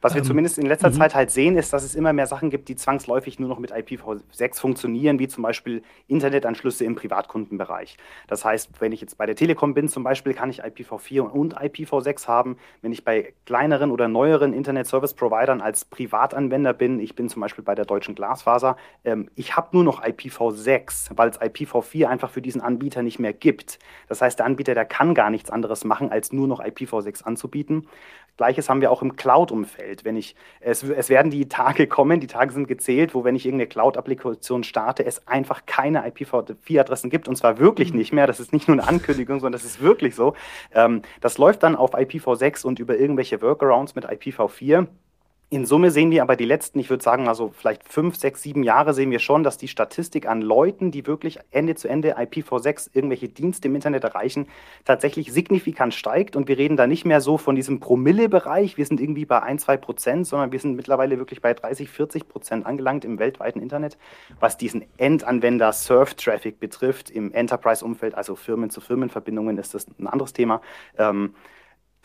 Was 0.00 0.14
wir 0.14 0.20
ähm, 0.20 0.26
zumindest 0.26 0.58
in 0.58 0.66
letzter 0.66 0.88
-hmm. 0.88 0.98
Zeit 0.98 1.14
halt 1.14 1.30
sehen, 1.30 1.56
ist, 1.56 1.72
dass 1.72 1.84
es 1.84 1.94
immer 1.94 2.12
mehr 2.12 2.26
Sachen 2.26 2.50
gibt, 2.50 2.68
die 2.68 2.76
zwangsläufig 2.76 3.38
nur 3.38 3.48
noch 3.48 3.58
mit 3.58 3.72
IPv6 3.72 4.60
funktionieren, 4.60 5.18
wie 5.18 5.28
zum 5.28 5.42
Beispiel 5.42 5.82
Internetanschlüsse 6.08 6.84
im 6.84 6.94
Privatkundenbereich. 6.94 7.96
Das 8.28 8.44
heißt, 8.44 8.80
wenn 8.80 8.92
ich 8.92 9.00
jetzt 9.00 9.18
bei 9.18 9.26
der 9.26 9.36
Telekom 9.36 9.74
bin 9.74 9.88
zum 9.88 10.04
Beispiel, 10.04 10.34
kann 10.34 10.50
ich 10.50 10.64
IPv4 10.64 11.20
und 11.20 11.58
IPv6 11.58 12.28
haben. 12.28 12.56
Wenn 12.82 12.92
ich 12.92 13.04
bei 13.04 13.34
kleineren 13.46 13.90
oder 13.90 14.08
neueren 14.08 14.52
Internet-Service-Providern 14.52 15.60
als 15.60 15.84
Privatanwender 15.84 16.72
bin, 16.72 17.00
ich 17.00 17.14
bin 17.14 17.28
zum 17.28 17.40
Beispiel 17.40 17.64
bei 17.64 17.74
der 17.74 17.84
Deutschen 17.84 18.14
Glasfaser, 18.14 18.76
ähm, 19.04 19.30
ich 19.34 19.56
habe 19.56 19.68
nur 19.72 19.84
noch 19.84 20.02
IPv6, 20.02 21.10
weil 21.16 21.30
es 21.30 21.40
IPv4 21.40 22.06
einfach 22.06 22.30
für 22.30 22.42
diesen 22.42 22.60
Anbieter 22.60 23.02
nicht 23.02 23.18
mehr 23.18 23.32
gibt. 23.32 23.78
Das 24.08 24.20
heißt, 24.20 24.38
der 24.38 24.46
Anbieter, 24.46 24.74
der 24.74 24.84
kann 24.84 25.14
gar 25.14 25.30
nichts 25.30 25.50
anderes 25.50 25.84
machen, 25.84 26.10
als 26.10 26.32
nur 26.32 26.46
noch 26.46 26.60
IPv6 26.60 27.22
anzubieten. 27.24 27.86
Gleiches 28.36 28.68
haben 28.68 28.80
wir 28.80 28.90
auch 28.90 29.02
im 29.02 29.16
Cloud-Umfeld. 29.16 30.04
Wenn 30.04 30.16
ich, 30.16 30.34
es, 30.60 30.82
es 30.82 31.08
werden 31.08 31.30
die 31.30 31.48
Tage 31.48 31.86
kommen, 31.86 32.20
die 32.20 32.26
Tage 32.26 32.52
sind 32.52 32.66
gezählt, 32.66 33.14
wo 33.14 33.24
wenn 33.24 33.36
ich 33.36 33.46
irgendeine 33.46 33.68
Cloud-Applikation 33.68 34.64
starte, 34.64 35.04
es 35.04 35.26
einfach 35.28 35.66
keine 35.66 36.04
IPv4-Adressen 36.08 37.10
gibt 37.10 37.28
und 37.28 37.36
zwar 37.36 37.58
wirklich 37.58 37.92
mhm. 37.92 37.98
nicht 37.98 38.12
mehr. 38.12 38.26
Das 38.26 38.40
ist 38.40 38.52
nicht 38.52 38.66
nur 38.66 38.78
eine 38.78 38.88
Ankündigung, 38.88 39.40
sondern 39.40 39.60
das 39.60 39.64
ist 39.64 39.80
wirklich 39.80 40.14
so. 40.14 40.34
Ähm, 40.72 41.02
das 41.20 41.38
läuft 41.38 41.62
dann 41.62 41.76
auf 41.76 41.94
IPv6 41.94 42.66
und 42.66 42.78
über 42.80 42.96
irgendwelche 42.96 43.40
Workarounds 43.40 43.94
mit 43.94 44.06
IPv4. 44.06 44.88
In 45.50 45.66
Summe 45.66 45.90
sehen 45.90 46.10
wir 46.10 46.22
aber 46.22 46.36
die 46.36 46.46
letzten, 46.46 46.80
ich 46.80 46.88
würde 46.88 47.04
sagen, 47.04 47.28
also 47.28 47.52
vielleicht 47.54 47.86
fünf, 47.86 48.16
sechs, 48.16 48.42
sieben 48.42 48.62
Jahre 48.62 48.94
sehen 48.94 49.10
wir 49.10 49.18
schon, 49.18 49.44
dass 49.44 49.58
die 49.58 49.68
Statistik 49.68 50.26
an 50.26 50.40
Leuten, 50.40 50.90
die 50.90 51.06
wirklich 51.06 51.38
Ende 51.50 51.74
zu 51.74 51.86
Ende 51.86 52.16
IPv6 52.18 52.90
irgendwelche 52.94 53.28
Dienste 53.28 53.68
im 53.68 53.74
Internet 53.74 54.04
erreichen, 54.04 54.48
tatsächlich 54.84 55.32
signifikant 55.32 55.92
steigt. 55.92 56.34
Und 56.34 56.48
wir 56.48 56.56
reden 56.56 56.78
da 56.78 56.86
nicht 56.86 57.04
mehr 57.04 57.20
so 57.20 57.36
von 57.36 57.54
diesem 57.54 57.78
Promille-Bereich, 57.78 58.78
wir 58.78 58.86
sind 58.86 59.00
irgendwie 59.00 59.26
bei 59.26 59.42
ein, 59.42 59.58
zwei 59.58 59.76
Prozent, 59.76 60.26
sondern 60.26 60.50
wir 60.50 60.58
sind 60.58 60.76
mittlerweile 60.76 61.18
wirklich 61.18 61.42
bei 61.42 61.52
30, 61.52 61.90
40 61.90 62.26
Prozent 62.26 62.66
angelangt 62.66 63.04
im 63.04 63.18
weltweiten 63.18 63.60
Internet, 63.60 63.98
was 64.40 64.56
diesen 64.56 64.86
Endanwender-Surf-Traffic 64.96 66.58
betrifft. 66.58 67.10
Im 67.10 67.32
Enterprise-Umfeld, 67.32 68.14
also 68.14 68.34
Firmen-zu-Firmen-Verbindungen, 68.34 69.58
ist 69.58 69.74
das 69.74 69.86
ein 70.00 70.06
anderes 70.06 70.32
Thema. 70.32 70.62
Ähm, 70.96 71.34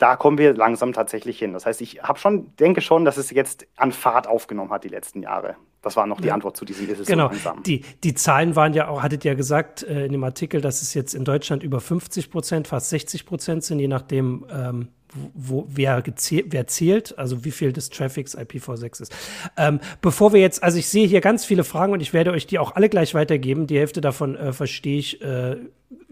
da 0.00 0.16
kommen 0.16 0.38
wir 0.38 0.54
langsam 0.54 0.94
tatsächlich 0.94 1.38
hin. 1.38 1.52
Das 1.52 1.66
heißt, 1.66 1.80
ich 1.82 2.02
habe 2.02 2.18
schon, 2.18 2.56
denke 2.56 2.80
schon, 2.80 3.04
dass 3.04 3.18
es 3.18 3.30
jetzt 3.30 3.66
an 3.76 3.92
Fahrt 3.92 4.26
aufgenommen 4.26 4.70
hat 4.70 4.82
die 4.82 4.88
letzten 4.88 5.22
Jahre. 5.22 5.56
Das 5.82 5.96
war 5.96 6.06
noch 6.06 6.20
die 6.20 6.32
Antwort 6.32 6.56
zu 6.56 6.64
diesem 6.64 6.88
ist 6.90 7.00
es 7.00 7.06
genau. 7.06 7.28
so 7.28 7.34
langsam. 7.34 7.62
Die, 7.62 7.82
die 8.02 8.14
Zahlen 8.14 8.56
waren 8.56 8.72
ja 8.72 8.88
auch, 8.88 9.02
hattet 9.02 9.24
ja 9.24 9.34
gesagt 9.34 9.82
äh, 9.82 10.06
in 10.06 10.12
dem 10.12 10.24
Artikel, 10.24 10.60
dass 10.60 10.82
es 10.82 10.94
jetzt 10.94 11.14
in 11.14 11.24
Deutschland 11.24 11.62
über 11.62 11.80
50 11.80 12.30
Prozent, 12.30 12.68
fast 12.68 12.88
60 12.90 13.26
Prozent 13.26 13.64
sind, 13.64 13.78
je 13.78 13.88
nachdem, 13.88 14.46
ähm, 14.50 14.88
wo, 15.34 15.66
wer, 15.68 16.00
gezählt, 16.02 16.46
wer 16.50 16.66
zählt, 16.66 17.18
also 17.18 17.44
wie 17.44 17.50
viel 17.50 17.72
des 17.72 17.90
Traffics 17.90 18.36
IPv6 18.36 19.02
ist. 19.02 19.16
Ähm, 19.56 19.80
bevor 20.00 20.32
wir 20.32 20.40
jetzt, 20.40 20.62
also 20.62 20.78
ich 20.78 20.88
sehe 20.88 21.06
hier 21.06 21.20
ganz 21.20 21.44
viele 21.44 21.64
Fragen 21.64 21.92
und 21.92 22.00
ich 22.00 22.12
werde 22.12 22.32
euch 22.32 22.46
die 22.46 22.58
auch 22.58 22.74
alle 22.74 22.88
gleich 22.88 23.14
weitergeben. 23.14 23.66
Die 23.66 23.78
Hälfte 23.78 24.00
davon 24.00 24.36
äh, 24.36 24.52
verstehe 24.52 24.98
ich, 24.98 25.20
äh, 25.22 25.56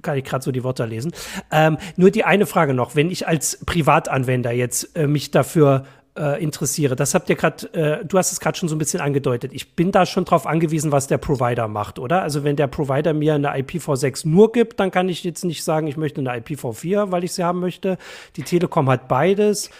kann 0.02 0.17
ich 0.17 0.25
gerade 0.25 0.45
so 0.45 0.52
die 0.52 0.64
Worte 0.64 0.85
lesen. 0.85 1.12
Ähm, 1.50 1.78
nur 1.97 2.11
die 2.11 2.25
eine 2.25 2.47
Frage 2.47 2.75
noch, 2.75 2.97
wenn 2.97 3.11
ich 3.11 3.26
als 3.26 3.59
Privatanwender 3.64 4.52
jetzt 4.52 4.97
äh, 4.97 5.07
mich 5.07 5.31
dafür 5.31 5.85
äh, 6.19 6.43
interessiere, 6.43 6.97
das 6.97 7.14
habt 7.14 7.31
ihr 7.31 7.37
gerade, 7.37 7.73
äh, 7.73 8.05
du 8.05 8.19
hast 8.19 8.33
es 8.33 8.40
gerade 8.40 8.59
schon 8.59 8.69
so 8.69 8.75
ein 8.75 8.78
bisschen 8.78 9.00
angedeutet. 9.00 9.52
Ich 9.52 9.75
bin 9.75 9.93
da 9.93 10.05
schon 10.07 10.25
drauf 10.25 10.47
angewiesen, 10.47 10.93
was 10.93 11.07
der 11.07 11.19
Provider 11.19 11.69
macht, 11.69 11.99
oder? 11.99 12.23
Also 12.23 12.45
wenn 12.45 12.57
der 12.57 12.67
Provider 12.67 13.12
mir 13.12 13.35
eine 13.35 13.57
IPv6 13.57 14.28
nur 14.28 14.52
gibt, 14.52 14.81
dann 14.81 14.90
kann 14.90 15.09
ich 15.09 15.25
jetzt 15.25 15.45
nicht 15.45 15.62
sagen, 15.64 15.87
ich 15.87 15.97
möchte 15.97 16.21
eine 16.21 16.33
IPv4, 16.33 17.11
weil 17.11 17.25
ich 17.25 17.33
sie 17.33 17.45
haben 17.45 17.61
möchte. 17.61 17.99
Die 18.37 18.43
Telekom 18.43 18.88
hat 18.90 19.09
beides. 19.09 19.71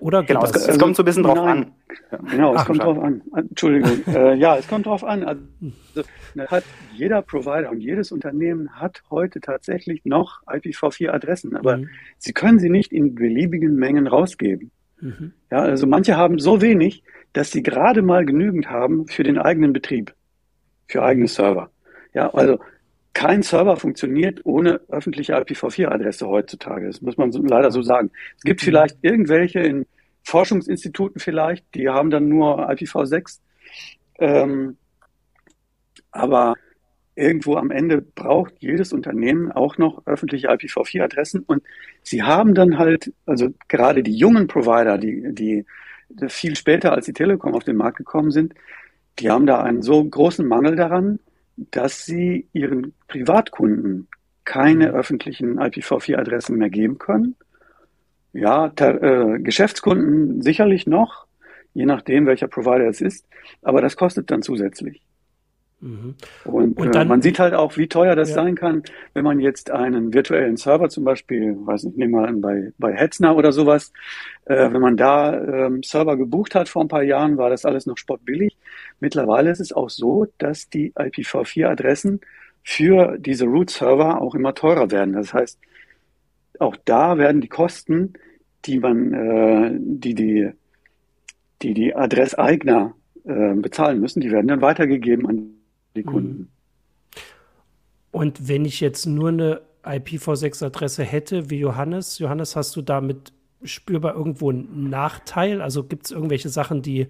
Oder 0.00 0.22
genau, 0.22 0.42
es, 0.42 0.66
es, 0.66 0.78
kommt 0.78 0.96
so 0.96 1.02
ein 1.02 1.04
bisschen 1.04 1.22
drauf 1.22 1.36
Nein. 1.36 1.72
an. 2.10 2.28
Genau, 2.30 2.54
es 2.54 2.62
Ach, 2.62 2.66
kommt 2.66 2.82
drauf 2.82 2.98
an. 2.98 3.22
Entschuldigung. 3.36 4.02
äh, 4.14 4.34
ja, 4.34 4.56
es 4.56 4.66
kommt 4.66 4.86
drauf 4.86 5.04
an. 5.04 5.24
Also, 5.24 5.42
hat 6.48 6.64
jeder 6.94 7.22
Provider 7.22 7.70
und 7.70 7.80
jedes 7.80 8.10
Unternehmen 8.10 8.70
hat 8.72 9.02
heute 9.10 9.40
tatsächlich 9.40 10.04
noch 10.04 10.42
IPv4-Adressen, 10.46 11.54
aber 11.54 11.78
mhm. 11.78 11.88
sie 12.18 12.32
können 12.32 12.58
sie 12.58 12.70
nicht 12.70 12.92
in 12.92 13.14
beliebigen 13.14 13.76
Mengen 13.76 14.06
rausgeben. 14.06 14.70
Mhm. 15.00 15.32
Ja, 15.50 15.58
also 15.58 15.86
manche 15.86 16.16
haben 16.16 16.38
so 16.38 16.62
wenig, 16.62 17.02
dass 17.32 17.50
sie 17.50 17.62
gerade 17.62 18.02
mal 18.02 18.24
genügend 18.24 18.70
haben 18.70 19.06
für 19.06 19.22
den 19.22 19.38
eigenen 19.38 19.72
Betrieb, 19.72 20.14
für 20.88 21.02
eigene 21.02 21.28
Server. 21.28 21.70
Ja, 22.14 22.32
also 22.32 22.58
kein 23.20 23.42
Server 23.42 23.76
funktioniert 23.76 24.40
ohne 24.46 24.80
öffentliche 24.88 25.36
IPv4-Adresse 25.36 26.26
heutzutage. 26.26 26.86
Das 26.86 27.02
muss 27.02 27.18
man 27.18 27.32
so, 27.32 27.42
leider 27.42 27.70
so 27.70 27.82
sagen. 27.82 28.10
Es 28.38 28.44
gibt 28.44 28.62
vielleicht 28.62 28.96
irgendwelche 29.02 29.60
in 29.60 29.84
Forschungsinstituten 30.22 31.20
vielleicht, 31.20 31.66
die 31.74 31.90
haben 31.90 32.08
dann 32.08 32.30
nur 32.30 32.70
IPv6. 32.70 33.40
Ähm, 34.20 34.78
aber 36.10 36.54
irgendwo 37.14 37.56
am 37.56 37.70
Ende 37.70 38.00
braucht 38.00 38.54
jedes 38.60 38.94
Unternehmen 38.94 39.52
auch 39.52 39.76
noch 39.76 40.06
öffentliche 40.06 40.50
IPv4-Adressen 40.50 41.44
und 41.46 41.62
sie 42.02 42.22
haben 42.22 42.54
dann 42.54 42.78
halt, 42.78 43.12
also 43.26 43.50
gerade 43.68 44.02
die 44.02 44.16
jungen 44.16 44.46
Provider, 44.46 44.96
die, 44.96 45.34
die 45.34 45.66
viel 46.28 46.56
später 46.56 46.94
als 46.94 47.04
die 47.04 47.12
Telekom 47.12 47.54
auf 47.54 47.64
den 47.64 47.76
Markt 47.76 47.98
gekommen 47.98 48.30
sind, 48.30 48.54
die 49.18 49.28
haben 49.28 49.44
da 49.44 49.62
einen 49.62 49.82
so 49.82 50.02
großen 50.02 50.48
Mangel 50.48 50.74
daran, 50.74 51.18
dass 51.70 52.04
sie 52.04 52.48
ihren 52.52 52.94
Privatkunden 53.08 54.08
keine 54.44 54.88
mhm. 54.88 54.94
öffentlichen 54.94 55.58
IPv4-Adressen 55.58 56.56
mehr 56.56 56.70
geben 56.70 56.98
können. 56.98 57.36
Ja, 58.32 58.72
äh, 58.76 59.38
Geschäftskunden 59.40 60.40
sicherlich 60.40 60.86
noch, 60.86 61.26
je 61.74 61.86
nachdem, 61.86 62.26
welcher 62.26 62.48
Provider 62.48 62.88
es 62.88 63.00
ist, 63.00 63.26
aber 63.62 63.80
das 63.80 63.96
kostet 63.96 64.30
dann 64.30 64.42
zusätzlich. 64.42 65.02
Mhm. 65.80 66.14
Und, 66.44 66.78
und 66.78 66.88
äh, 66.88 66.90
dann, 66.90 67.06
äh, 67.06 67.08
man 67.08 67.22
sieht 67.22 67.38
halt 67.38 67.54
auch, 67.54 67.76
wie 67.76 67.88
teuer 67.88 68.14
das 68.14 68.30
ja. 68.30 68.34
sein 68.36 68.54
kann, 68.54 68.82
wenn 69.14 69.24
man 69.24 69.40
jetzt 69.40 69.70
einen 69.70 70.12
virtuellen 70.12 70.56
Server 70.56 70.88
zum 70.90 71.04
Beispiel, 71.04 71.56
weiß 71.58 71.84
nicht, 71.84 71.96
nehmen 71.96 72.12
wir 72.12 72.28
an, 72.28 72.40
bei, 72.40 72.72
bei 72.78 72.94
Hetzner 72.94 73.34
oder 73.34 73.50
sowas, 73.52 73.92
äh, 74.44 74.70
wenn 74.72 74.80
man 74.80 74.96
da 74.96 75.32
ähm, 75.32 75.82
Server 75.82 76.16
gebucht 76.16 76.54
hat 76.54 76.68
vor 76.68 76.82
ein 76.82 76.88
paar 76.88 77.02
Jahren, 77.02 77.38
war 77.38 77.48
das 77.50 77.64
alles 77.64 77.86
noch 77.86 77.96
spottbillig. 77.96 78.56
Mittlerweile 79.00 79.50
ist 79.50 79.60
es 79.60 79.72
auch 79.72 79.90
so, 79.90 80.26
dass 80.38 80.68
die 80.68 80.92
IPv4-Adressen 80.92 82.20
für 82.62 83.18
diese 83.18 83.46
Root-Server 83.46 84.20
auch 84.20 84.34
immer 84.34 84.54
teurer 84.54 84.90
werden. 84.90 85.14
Das 85.14 85.32
heißt, 85.32 85.58
auch 86.58 86.76
da 86.84 87.18
werden 87.18 87.40
die 87.40 87.48
Kosten, 87.48 88.12
die 88.66 88.78
man, 88.78 89.14
äh, 89.14 89.70
die 89.80 90.14
die, 90.14 90.50
die, 91.62 91.74
die 91.74 91.94
Adresseigner 91.94 92.94
äh, 93.24 93.54
bezahlen 93.54 94.00
müssen, 94.00 94.20
die 94.20 94.30
werden 94.30 94.48
dann 94.48 94.60
weitergegeben 94.60 95.26
an 95.26 95.50
die 95.96 96.02
Kunden. 96.02 96.38
Mhm. 96.38 96.48
Und 98.12 98.48
wenn 98.48 98.64
ich 98.64 98.80
jetzt 98.80 99.06
nur 99.06 99.28
eine 99.28 99.62
IPv6-Adresse 99.84 101.04
hätte, 101.04 101.48
wie 101.48 101.60
Johannes, 101.60 102.18
Johannes, 102.18 102.56
hast 102.56 102.76
du 102.76 102.82
damit 102.82 103.32
spürbar 103.62 104.14
irgendwo 104.14 104.50
einen 104.50 104.90
Nachteil? 104.90 105.62
Also 105.62 105.84
gibt 105.84 106.06
es 106.06 106.10
irgendwelche 106.10 106.48
Sachen, 106.48 106.82
die 106.82 107.08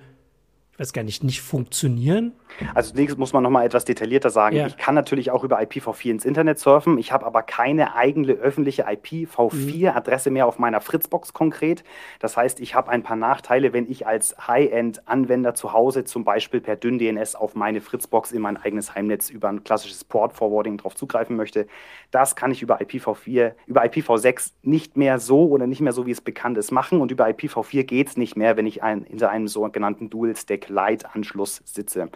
weiß 0.80 0.94
gar 0.94 1.02
nicht, 1.02 1.22
nicht 1.22 1.42
funktionieren? 1.42 2.32
Also 2.74 2.92
zunächst 2.92 3.18
muss 3.18 3.32
man 3.32 3.42
nochmal 3.42 3.66
etwas 3.66 3.84
detaillierter 3.84 4.30
sagen. 4.30 4.56
Ja. 4.56 4.66
Ich 4.66 4.78
kann 4.78 4.94
natürlich 4.94 5.30
auch 5.30 5.44
über 5.44 5.60
IPv4 5.60 6.10
ins 6.10 6.24
Internet 6.24 6.58
surfen. 6.58 6.98
Ich 6.98 7.12
habe 7.12 7.26
aber 7.26 7.42
keine 7.42 7.94
eigene 7.94 8.32
öffentliche 8.32 8.88
IPv4-Adresse 8.88 10.30
mhm. 10.30 10.34
mehr 10.34 10.46
auf 10.46 10.58
meiner 10.58 10.80
Fritzbox 10.80 11.34
konkret. 11.34 11.84
Das 12.18 12.36
heißt, 12.36 12.60
ich 12.60 12.74
habe 12.74 12.90
ein 12.90 13.02
paar 13.02 13.16
Nachteile, 13.16 13.72
wenn 13.74 13.90
ich 13.90 14.06
als 14.06 14.36
High-End-Anwender 14.46 15.54
zu 15.54 15.72
Hause 15.74 16.04
zum 16.04 16.24
Beispiel 16.24 16.60
per 16.60 16.76
dünn 16.76 16.98
DNS 16.98 17.34
auf 17.34 17.54
meine 17.54 17.82
Fritzbox 17.82 18.32
in 18.32 18.40
mein 18.40 18.56
eigenes 18.56 18.94
Heimnetz 18.94 19.28
über 19.28 19.48
ein 19.48 19.64
klassisches 19.64 20.04
Port-Forwarding 20.04 20.78
drauf 20.78 20.96
zugreifen 20.96 21.36
möchte. 21.36 21.66
Das 22.10 22.36
kann 22.36 22.50
ich 22.50 22.62
über 22.62 22.80
IPv4, 22.80 23.52
über 23.66 23.84
IPv6 23.84 24.52
nicht 24.62 24.96
mehr 24.96 25.18
so 25.18 25.46
oder 25.46 25.66
nicht 25.66 25.82
mehr 25.82 25.92
so, 25.92 26.06
wie 26.06 26.10
es 26.10 26.22
bekannt 26.22 26.56
ist, 26.56 26.70
machen. 26.70 27.00
Und 27.02 27.10
über 27.10 27.26
IPv4 27.26 27.84
geht 27.84 28.08
es 28.08 28.16
nicht 28.16 28.36
mehr, 28.36 28.56
wenn 28.56 28.66
ich 28.66 28.82
ein, 28.82 29.04
hinter 29.04 29.30
einem 29.30 29.46
sogenannten 29.46 30.08
Dual-Stack 30.08 30.69
Leitanschluss 30.70 31.62
sitze. 31.64 32.10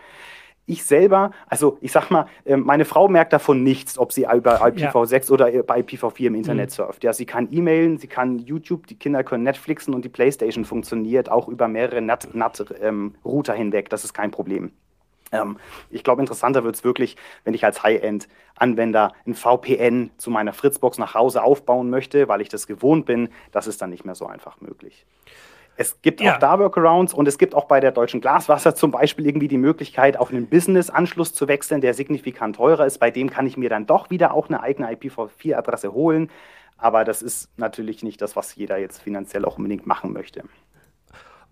Ich 0.67 0.85
selber, 0.85 1.33
also 1.47 1.77
ich 1.83 1.93
sag 1.93 2.11
mal, 2.11 2.27
ähm, 2.47 2.63
meine 2.65 2.87
Frau 2.87 3.09
merkt 3.09 3.35
davon 3.35 3.63
nichts, 3.63 3.99
ob 3.99 4.13
sie 4.13 4.23
über 4.23 4.63
IPv6 4.63 5.27
ja. 5.27 5.31
oder 5.31 5.63
bei 5.63 5.81
IPv4 5.81 6.27
im 6.27 6.35
Internet 6.35 6.71
mhm. 6.71 6.75
surft. 6.75 7.05
Ja, 7.05 7.13
sie 7.13 7.27
kann 7.27 7.49
E-Mailen, 7.51 7.99
sie 7.99 8.07
kann 8.07 8.39
YouTube, 8.39 8.87
die 8.87 8.99
Kinder 8.99 9.23
können 9.25 9.45
Netflixen 9.45 9.93
und 9.93 10.07
die 10.07 10.09
Playstation 10.09 10.65
funktioniert 10.65 11.31
auch 11.31 11.49
über 11.49 11.69
mehrere 11.69 12.01
NAT-Router 12.01 13.55
ähm, 13.55 13.59
hinweg. 13.59 13.91
Das 13.91 14.05
ist 14.05 14.15
kein 14.15 14.31
Problem. 14.31 14.73
Ähm, 15.33 15.59
ich 15.91 16.05
glaube, 16.05 16.23
interessanter 16.23 16.65
wird 16.65 16.77
es 16.77 16.85
wirklich, 16.85 17.17
wenn 17.45 17.55
ich 17.55 17.65
als 17.65 17.83
High-End-Anwender 17.83 19.13
ein 19.27 19.35
VPN 19.35 20.11
zu 20.17 20.31
meiner 20.31 20.53
Fritzbox 20.53 20.99
nach 20.99 21.15
Hause 21.15 21.43
aufbauen 21.43 21.91
möchte, 21.91 22.29
weil 22.29 22.41
ich 22.41 22.49
das 22.49 22.67
gewohnt 22.67 23.05
bin. 23.05 23.29
Das 23.53 23.67
ist 23.67 23.83
dann 23.83 23.91
nicht 23.91 24.05
mehr 24.05 24.15
so 24.15 24.27
einfach 24.27 24.61
möglich. 24.61 25.05
Es 25.77 26.01
gibt 26.03 26.21
ja. 26.21 26.35
auch 26.35 26.39
da 26.39 26.59
Workarounds 26.59 27.15
und 27.15 27.27
es 27.27 27.39
gibt 27.39 27.55
auch 27.55 27.65
bei 27.65 27.81
der 27.81 27.91
Deutschen 27.91 28.21
Glaswasser 28.21 28.75
zum 28.75 28.91
Beispiel 28.91 29.27
irgendwie 29.27 29.49
die 29.49 29.59
Möglichkeit, 29.59 30.17
auf 30.17 30.31
einen 30.31 30.47
Business-Anschluss 30.47 31.33
zu 31.33 31.49
wechseln, 31.49 31.81
der 31.81 31.95
signifikant 31.95 32.57
teurer 32.57 32.87
ist. 32.87 32.99
Bei 32.99 33.11
dem 33.11 33.31
kann 33.31 33.47
ich 33.47 33.57
mir 33.57 33.69
dann 33.69 33.87
doch 33.87 34.11
wieder 34.11 34.35
auch 34.35 34.49
eine 34.49 34.63
eigene 34.63 34.91
IPv4-Adresse 34.93 35.93
holen. 35.93 36.31
Aber 36.77 37.05
das 37.05 37.23
ist 37.23 37.49
natürlich 37.57 38.03
nicht 38.03 38.21
das, 38.21 38.37
was 38.37 38.55
jeder 38.55 38.79
jetzt 38.79 39.01
finanziell 39.01 39.45
auch 39.45 39.59
unbedingt 39.59 39.87
machen 39.87 40.13
möchte. 40.13 40.45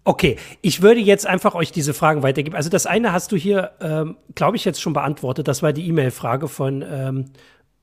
Okay, 0.05 0.37
ich 0.63 0.83
würde 0.83 1.01
jetzt 1.01 1.27
einfach 1.27 1.55
euch 1.55 1.71
diese 1.71 1.95
Fragen 1.95 2.25
weitergeben. 2.25 2.57
Also 2.57 2.69
das 2.69 2.87
eine 2.87 3.13
hast 3.13 3.31
du 3.31 3.37
hier, 3.37 3.73
ähm, 3.81 4.17
glaube 4.35 4.57
ich, 4.57 4.65
jetzt 4.65 4.81
schon 4.81 4.93
beantwortet. 4.93 5.47
Das 5.47 5.63
war 5.63 5.73
die 5.73 5.87
E-Mail-Frage 5.89 6.49
von 6.49 6.83
ähm, 6.83 7.25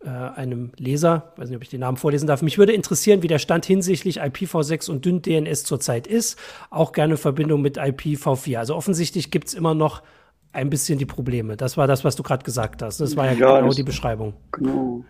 äh, 0.03 0.09
einem 0.09 0.71
Leser, 0.77 1.33
weiß 1.35 1.49
nicht, 1.49 1.57
ob 1.57 1.63
ich 1.63 1.69
den 1.69 1.81
Namen 1.81 1.97
vorlesen 1.97 2.27
darf. 2.27 2.41
Mich 2.41 2.57
würde 2.57 2.73
interessieren, 2.73 3.21
wie 3.21 3.27
der 3.27 3.39
Stand 3.39 3.65
hinsichtlich 3.65 4.21
IPv6 4.21 4.89
und 4.89 5.05
dünn 5.05 5.21
DNS 5.21 5.63
zurzeit 5.63 6.07
ist. 6.07 6.39
Auch 6.69 6.93
gerne 6.93 7.17
Verbindung 7.17 7.61
mit 7.61 7.77
IPv4. 7.77 8.57
Also 8.57 8.75
offensichtlich 8.75 9.31
gibt 9.31 9.49
es 9.49 9.53
immer 9.53 9.75
noch 9.75 10.01
ein 10.51 10.69
bisschen 10.69 10.99
die 10.99 11.05
Probleme. 11.05 11.57
Das 11.57 11.77
war 11.77 11.87
das, 11.87 12.03
was 12.03 12.15
du 12.15 12.23
gerade 12.23 12.43
gesagt 12.43 12.81
hast. 12.81 12.99
Das 12.99 13.15
war 13.15 13.25
ja, 13.25 13.33
ja 13.33 13.59
genau 13.59 13.73
die 13.73 13.83
Beschreibung. 13.83 14.33
Genau. 14.53 15.03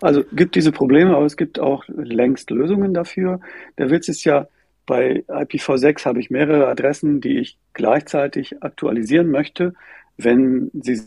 Also 0.00 0.24
gibt 0.32 0.54
diese 0.54 0.72
Probleme, 0.72 1.14
aber 1.16 1.26
es 1.26 1.36
gibt 1.36 1.58
auch 1.58 1.84
längst 1.88 2.50
Lösungen 2.50 2.94
dafür. 2.94 3.40
Der 3.78 3.90
Witz 3.90 4.08
ist 4.08 4.24
ja, 4.24 4.48
bei 4.86 5.24
IPv6 5.28 6.04
habe 6.04 6.20
ich 6.20 6.30
mehrere 6.30 6.66
Adressen, 6.68 7.20
die 7.20 7.38
ich 7.38 7.58
gleichzeitig 7.72 8.62
aktualisieren 8.62 9.30
möchte, 9.30 9.74
wenn 10.16 10.70
sie 10.74 11.02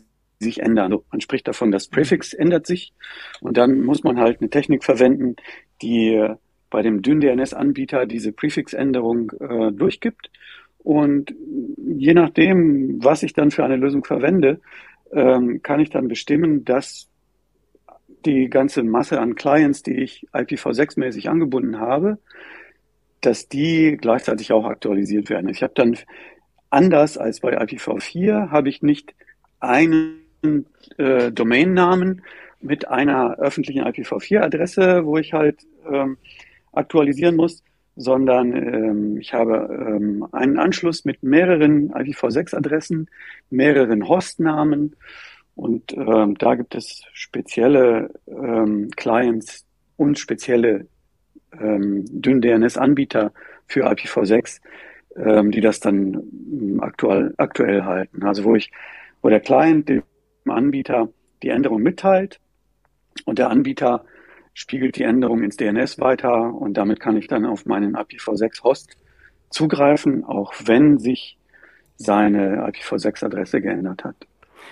sich 0.45 0.61
ändern. 0.61 0.97
Man 1.11 1.21
spricht 1.21 1.47
davon, 1.47 1.71
das 1.71 1.87
Präfix 1.87 2.33
ändert 2.33 2.65
sich 2.65 2.93
und 3.41 3.57
dann 3.57 3.81
muss 3.81 4.03
man 4.03 4.19
halt 4.19 4.39
eine 4.39 4.49
Technik 4.49 4.83
verwenden, 4.83 5.35
die 5.81 6.27
bei 6.69 6.81
dem 6.81 7.01
dünn-DNS-Anbieter 7.01 8.05
diese 8.05 8.31
Präfixänderung 8.31 9.31
äh, 9.39 9.71
durchgibt. 9.71 10.29
Und 10.79 11.33
je 11.77 12.13
nachdem, 12.13 13.03
was 13.03 13.23
ich 13.23 13.33
dann 13.33 13.51
für 13.51 13.63
eine 13.63 13.75
Lösung 13.75 14.03
verwende, 14.03 14.61
ähm, 15.11 15.61
kann 15.63 15.79
ich 15.79 15.89
dann 15.89 16.07
bestimmen, 16.07 16.65
dass 16.65 17.09
die 18.25 18.49
ganze 18.49 18.83
Masse 18.83 19.19
an 19.19 19.35
Clients, 19.35 19.83
die 19.83 19.95
ich 19.95 20.27
IPv6-mäßig 20.33 21.29
angebunden 21.29 21.79
habe, 21.79 22.19
dass 23.21 23.47
die 23.47 23.97
gleichzeitig 23.99 24.51
auch 24.51 24.65
aktualisiert 24.65 25.29
werden. 25.29 25.49
Ich 25.49 25.63
habe 25.63 25.73
dann 25.75 25.97
anders 26.69 27.17
als 27.17 27.39
bei 27.39 27.57
IPv4 27.57 28.51
habe 28.51 28.69
ich 28.69 28.81
nicht 28.81 29.15
einen 29.59 30.24
äh, 30.97 31.31
Domainnamen 31.31 32.21
mit 32.61 32.87
einer 32.87 33.37
öffentlichen 33.39 33.83
IPv4-Adresse, 33.83 35.05
wo 35.05 35.17
ich 35.17 35.33
halt 35.33 35.65
ähm, 35.91 36.17
aktualisieren 36.73 37.35
muss, 37.35 37.63
sondern 37.95 38.53
ähm, 38.53 39.17
ich 39.19 39.33
habe 39.33 39.69
ähm, 39.71 40.27
einen 40.31 40.57
Anschluss 40.57 41.05
mit 41.05 41.23
mehreren 41.23 41.91
IPv6-Adressen, 41.91 43.07
mehreren 43.49 44.07
Hostnamen 44.07 44.95
und 45.55 45.93
ähm, 45.93 46.37
da 46.37 46.55
gibt 46.55 46.75
es 46.75 47.03
spezielle 47.13 48.09
ähm, 48.27 48.89
Clients 48.95 49.65
und 49.95 50.19
spezielle 50.19 50.87
ähm, 51.59 52.05
dünn-DNS-Anbieter 52.09 53.31
für 53.67 53.89
IPv6, 53.89 54.59
ähm, 55.15 55.51
die 55.51 55.61
das 55.61 55.79
dann 55.79 56.13
ähm, 56.13 56.79
aktuell, 56.81 57.33
aktuell 57.37 57.83
halten. 57.83 58.23
Also 58.23 58.43
wo 58.43 58.55
ich, 58.55 58.71
wo 59.21 59.29
der 59.29 59.39
Client 59.39 59.89
dem 60.45 60.51
Anbieter 60.51 61.09
die 61.43 61.49
Änderung 61.49 61.81
mitteilt 61.81 62.39
und 63.25 63.39
der 63.39 63.49
Anbieter 63.49 64.05
spiegelt 64.53 64.95
die 64.95 65.03
Änderung 65.03 65.43
ins 65.43 65.57
DNS 65.57 65.99
weiter 65.99 66.53
und 66.53 66.75
damit 66.75 66.99
kann 66.99 67.17
ich 67.17 67.27
dann 67.27 67.45
auf 67.45 67.65
meinen 67.65 67.95
IPv6-Host 67.95 68.97
zugreifen, 69.49 70.23
auch 70.23 70.53
wenn 70.63 70.97
sich 70.97 71.37
seine 71.97 72.67
IPv6-Adresse 72.67 73.61
geändert 73.61 74.03
hat. 74.03 74.15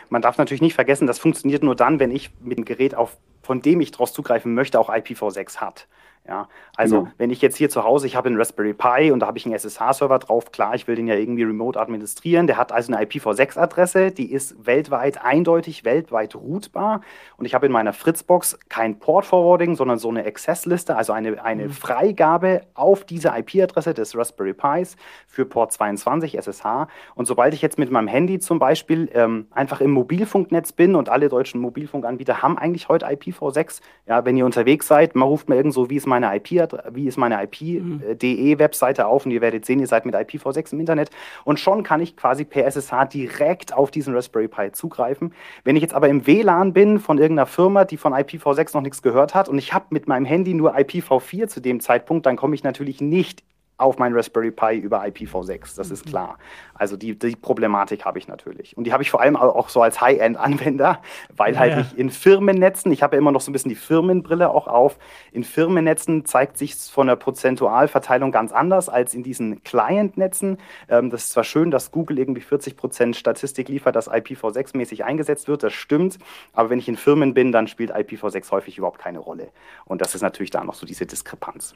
Man 0.10 0.22
darf 0.22 0.38
natürlich 0.38 0.62
nicht 0.62 0.74
vergessen, 0.74 1.08
das 1.08 1.20
funktioniert 1.20 1.64
nur 1.64 1.76
dann, 1.76 2.00
wenn 2.00 2.12
ich 2.12 2.32
mit 2.42 2.58
dem 2.58 2.66
Gerät, 2.66 2.96
auf, 2.96 3.18
von 3.42 3.62
dem 3.62 3.82
ich 3.82 3.92
daraus 3.92 4.14
zugreifen 4.14 4.54
möchte, 4.54 4.80
auch 4.80 4.90
IPv6 4.90 5.58
hat. 5.58 5.88
Ja, 6.26 6.48
also 6.78 7.02
genau. 7.02 7.12
wenn 7.18 7.32
ich 7.32 7.42
jetzt 7.42 7.58
hier 7.58 7.70
zu 7.70 7.84
Hause, 7.84 8.08
ich 8.08 8.16
habe 8.16 8.30
einen 8.30 8.38
Raspberry 8.38 8.74
Pi 8.74 9.12
und 9.12 9.20
da 9.20 9.28
habe 9.28 9.38
ich 9.38 9.46
einen 9.46 9.56
SSH-Server 9.56 10.20
drauf, 10.20 10.54
klar, 10.54 10.74
ich 10.74 10.88
will 10.88 10.96
den 10.96 11.06
ja 11.06 11.16
irgendwie 11.16 11.44
remote 11.44 11.78
administrieren. 11.78 12.48
Der 12.48 12.56
hat 12.56 12.72
also 12.72 12.94
eine 12.94 13.06
IPv6-Adresse, 13.06 14.12
die 14.12 14.32
ist 14.32 14.66
weltweit 14.66 15.22
eindeutig, 15.22 15.84
weltweit 15.84 16.34
routbar. 16.36 17.02
Und 17.36 17.44
ich 17.44 17.54
habe 17.54 17.66
in 17.66 17.74
meiner 17.74 17.92
Fritzbox 17.92 18.58
kein 18.70 19.00
Port-Forwarding, 19.00 19.76
sondern 19.76 19.98
so 19.98 20.10
eine 20.10 20.26
Access-Liste, 20.26 20.96
also 20.96 21.12
eine, 21.12 21.44
eine 21.44 21.66
mhm. 21.66 21.72
Freigabe 21.72 22.62
auf 22.74 23.04
diese 23.04 23.34
IP-Adresse 23.38 23.94
des 23.94 24.16
Raspberry 24.16 24.54
Pis 24.54 24.96
für 25.28 25.46
Port 25.46 25.74
22 25.74 26.38
SSH. 26.38 26.88
Und 27.16 27.26
sobald 27.26 27.54
ich 27.54 27.62
jetzt 27.62 27.78
mit 27.78 27.92
meinem 27.92 28.08
Handy 28.08 28.40
zum 28.40 28.60
Beispiel 28.60 29.10
ähm, 29.14 29.48
einfach 29.52 29.82
im 29.82 29.92
Mobilfunknetz 29.92 30.72
bin 30.72 30.96
und 30.96 31.10
alle 31.10 31.28
deutschen 31.28 31.60
Mobilfunkanbieter 31.60 32.42
haben 32.42 32.58
eigentlich 32.58 32.88
heute 32.88 33.08
IPv6, 33.08 33.82
ja, 34.08 34.24
wenn 34.24 34.38
ihr 34.38 34.46
unterwegs 34.46 34.88
seid, 34.88 35.16
man 35.16 35.28
ruft 35.28 35.50
mir 35.50 35.56
irgend 35.56 35.74
so, 35.74 35.90
wie 35.90 35.98
es 35.98 36.13
meine 36.20 36.36
IP, 36.36 36.70
wie 36.92 37.08
ist 37.08 37.18
meine 37.18 37.42
IP.de 37.44 38.56
mhm. 38.56 38.60
Webseite 38.60 39.08
auf 39.08 39.26
und 39.26 39.32
ihr 39.32 39.42
werdet 39.42 39.66
sehen, 39.66 39.80
ihr 39.80 39.88
seid 39.88 40.06
mit 40.06 40.16
IPv6 40.16 40.74
im 40.74 40.80
Internet 40.80 41.10
und 41.44 41.60
schon 41.60 41.84
kann 41.84 42.02
ich 42.02 42.16
quasi 42.16 42.46
per 42.46 42.66
SSH 42.66 43.06
direkt 43.12 43.74
auf 43.74 43.90
diesen 43.90 44.14
Raspberry 44.14 44.48
Pi 44.48 44.72
zugreifen. 44.72 45.34
Wenn 45.64 45.76
ich 45.76 45.82
jetzt 45.82 45.94
aber 45.94 46.10
im 46.10 46.28
WLAN 46.28 46.74
bin 46.74 47.00
von 47.00 47.18
irgendeiner 47.18 47.48
Firma, 47.48 47.86
die 47.86 47.98
von 47.98 48.14
IPv6 48.14 48.76
noch 48.76 48.82
nichts 48.82 49.02
gehört 49.02 49.34
hat 49.34 49.50
und 49.50 49.58
ich 49.58 49.74
habe 49.74 49.86
mit 49.90 50.08
meinem 50.08 50.26
Handy 50.26 50.54
nur 50.54 50.76
IPv4 50.76 51.48
zu 51.48 51.60
dem 51.60 51.80
Zeitpunkt, 51.80 52.26
dann 52.26 52.36
komme 52.36 52.56
ich 52.56 52.64
natürlich 52.64 53.02
nicht 53.02 53.44
auf 53.84 54.00
mein 54.00 54.14
Raspberry 54.14 54.52
Pi 54.52 54.78
über 54.78 55.04
IPv6, 55.04 55.76
das 55.76 55.92
ist 55.92 56.06
mhm. 56.06 56.10
klar. 56.10 56.38
Also 56.74 56.98
die, 56.98 57.18
die 57.18 57.36
Problematik 57.36 58.04
habe 58.06 58.18
ich 58.18 58.28
natürlich. 58.28 58.76
Und 58.76 58.86
die 58.86 58.94
habe 58.94 59.04
ich 59.04 59.12
vor 59.12 59.22
allem 59.22 59.36
auch 59.36 59.70
so 59.70 59.82
als 59.82 60.02
High-End-Anwender, 60.02 61.02
weil 61.36 61.60
halt 61.60 61.74
ja. 61.74 61.82
ich 61.82 61.98
in 61.98 62.10
Firmennetzen, 62.10 62.92
ich 62.92 63.04
habe 63.04 63.16
ja 63.16 63.22
immer 63.22 63.32
noch 63.32 63.42
so 63.42 63.52
ein 63.52 63.54
bisschen 63.54 63.70
die 63.70 63.76
Firmenbrille 63.76 64.50
auch 64.50 64.68
auf, 64.68 64.98
in 65.32 65.44
Firmennetzen 65.44 66.26
zeigt 66.26 66.58
sich 66.58 66.76
von 66.76 67.08
der 67.08 67.16
Prozentualverteilung 67.16 68.32
ganz 68.32 68.52
anders 68.52 68.90
als 68.90 69.14
in 69.14 69.24
diesen 69.24 69.64
Client-Netzen. 69.64 70.58
Ähm, 70.90 71.10
das 71.10 71.26
ist 71.26 71.32
zwar 71.32 71.44
schön, 71.44 71.70
dass 71.70 71.92
Google 71.92 72.18
irgendwie 72.18 72.42
40 72.42 72.76
Prozent 72.76 73.16
Statistik 73.16 73.70
liefert, 73.70 73.96
dass 73.96 74.10
IPv6-mäßig 74.10 75.04
eingesetzt 75.04 75.48
wird, 75.48 75.64
das 75.64 75.74
stimmt, 75.74 76.18
aber 76.54 76.70
wenn 76.70 76.80
ich 76.80 76.88
in 76.88 76.98
Firmen 76.98 77.34
bin, 77.34 77.52
dann 77.52 77.68
spielt 77.68 77.94
IPv6 77.94 78.52
häufig 78.52 78.78
überhaupt 78.78 79.00
keine 79.00 79.20
Rolle. 79.20 79.50
Und 79.86 80.02
das 80.02 80.16
ist 80.16 80.22
natürlich 80.22 80.52
da 80.52 80.64
noch 80.64 80.74
so 80.74 80.86
diese 80.86 81.06
Diskrepanz. 81.06 81.76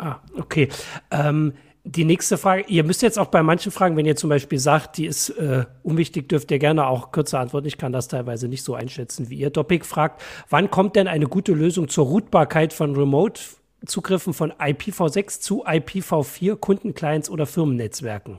Ah, 0.00 0.18
okay. 0.38 0.68
Ähm, 1.10 1.52
die 1.84 2.04
nächste 2.04 2.38
Frage, 2.38 2.64
ihr 2.68 2.84
müsst 2.84 3.02
jetzt 3.02 3.18
auch 3.18 3.26
bei 3.26 3.42
manchen 3.42 3.70
Fragen, 3.70 3.96
wenn 3.96 4.06
ihr 4.06 4.16
zum 4.16 4.30
Beispiel 4.30 4.58
sagt, 4.58 4.96
die 4.96 5.04
ist 5.04 5.28
äh, 5.30 5.64
unwichtig, 5.82 6.28
dürft 6.28 6.50
ihr 6.50 6.58
gerne 6.58 6.86
auch 6.86 7.12
kürzer 7.12 7.38
antworten. 7.38 7.66
Ich 7.66 7.76
kann 7.76 7.92
das 7.92 8.08
teilweise 8.08 8.48
nicht 8.48 8.62
so 8.62 8.74
einschätzen 8.74 9.28
wie 9.28 9.36
ihr. 9.36 9.52
Topic 9.52 9.84
fragt, 9.84 10.22
wann 10.48 10.70
kommt 10.70 10.96
denn 10.96 11.06
eine 11.06 11.26
gute 11.26 11.52
Lösung 11.52 11.88
zur 11.88 12.06
Routbarkeit 12.06 12.72
von 12.72 12.96
Remote-Zugriffen 12.96 14.32
von 14.32 14.52
IPv6 14.52 15.40
zu 15.40 15.66
IPv4 15.66 16.56
Kundenclients 16.56 17.28
oder 17.28 17.44
Firmennetzwerken? 17.44 18.38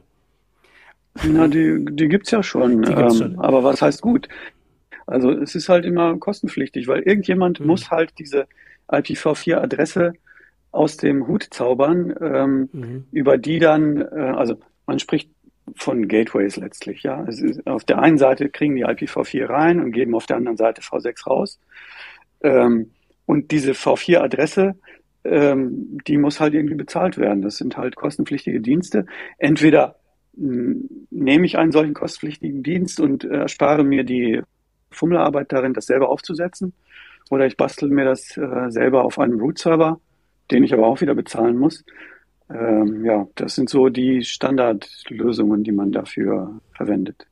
Na, 1.24 1.48
die, 1.48 1.86
die 1.91 2.08
gibt 2.08 2.25
es 2.25 2.32
ja 2.32 2.41
schon. 2.41 2.82
Die 2.82 2.94
gibt's 2.94 3.20
ähm, 3.20 3.34
schon. 3.34 3.39
Aber 3.39 3.63
was 3.63 3.84
heißt 3.84 4.01
gut? 4.01 4.27
Also 5.06 5.32
es 5.32 5.53
ist 5.53 5.70
halt 5.70 5.86
immer 5.86 6.18
kostenpflichtig, 6.18 6.88
weil 6.88 7.01
irgendjemand 7.01 7.60
hm. 7.60 7.68
muss 7.68 7.91
halt 7.91 8.13
diese 8.18 8.48
IPv4-Adresse 8.89 10.13
aus 10.72 10.98
dem 10.98 11.28
Hut 11.28 11.48
zaubern, 11.51 12.13
ähm, 12.22 12.70
mhm. 12.72 13.06
über 13.12 13.38
die 13.38 13.60
dann, 13.60 14.01
äh, 14.01 14.34
also 14.36 14.58
man 14.86 15.00
spricht 15.00 15.30
von 15.75 16.08
Gateways 16.08 16.58
letztlich, 16.58 17.04
ja. 17.04 17.24
Ist, 17.24 17.66
auf 17.68 17.84
der 17.84 18.00
einen 18.00 18.18
Seite 18.18 18.50
kriegen 18.50 18.75
die 18.75 18.86
IPv4 18.86 19.48
rein 19.48 19.80
und 19.80 19.92
geben 19.92 20.16
auf 20.16 20.25
der 20.25 20.38
anderen 20.38 20.58
Seite 20.58 20.82
V6 20.82 21.28
raus. 21.28 21.60
Ähm, 22.42 22.92
und 23.25 23.51
diese 23.51 23.72
V4-Adresse, 23.72 24.75
ähm, 25.24 26.00
die 26.07 26.18
muss 26.18 26.40
halt 26.40 26.53
irgendwie 26.53 26.75
bezahlt 26.75 27.18
werden. 27.18 27.42
Das 27.42 27.57
sind 27.57 27.77
halt 27.77 27.96
kostenpflichtige 27.96 28.60
Dienste. 28.60 29.05
Entweder 29.38 29.96
nehme 30.34 31.46
ich 31.46 31.57
einen 31.57 31.72
solchen 31.72 31.94
kostenpflichtigen 31.94 32.64
Dienst 32.64 33.00
und 33.00 33.25
erspare 33.25 33.84
mir 33.84 34.03
die 34.03 34.42
Fummelarbeit 34.90 35.51
darin, 35.51 35.74
das 35.74 35.86
selber 35.86 36.10
aufzusetzen, 36.10 36.74
oder 37.29 37.46
ich 37.46 37.57
bastel 37.57 37.90
mir 37.90 38.05
das 38.05 38.36
äh, 38.38 38.70
selber 38.70 39.03
auf 39.03 39.20
einem 39.20 39.40
Root-Server 39.40 40.00
den 40.50 40.64
ich 40.64 40.74
aber 40.74 40.88
auch 40.88 41.01
wieder 41.01 41.16
bezahlen 41.16 41.58
muss. 41.58 41.84
Ähm, 42.50 43.06
ja, 43.06 43.27
das 43.36 43.56
sind 43.56 43.70
so 43.70 43.90
die 43.90 44.24
Standardlösungen, 44.24 45.64
die 45.64 45.72
man 45.72 45.92
dafür 45.92 46.60
verwendet 46.74 47.27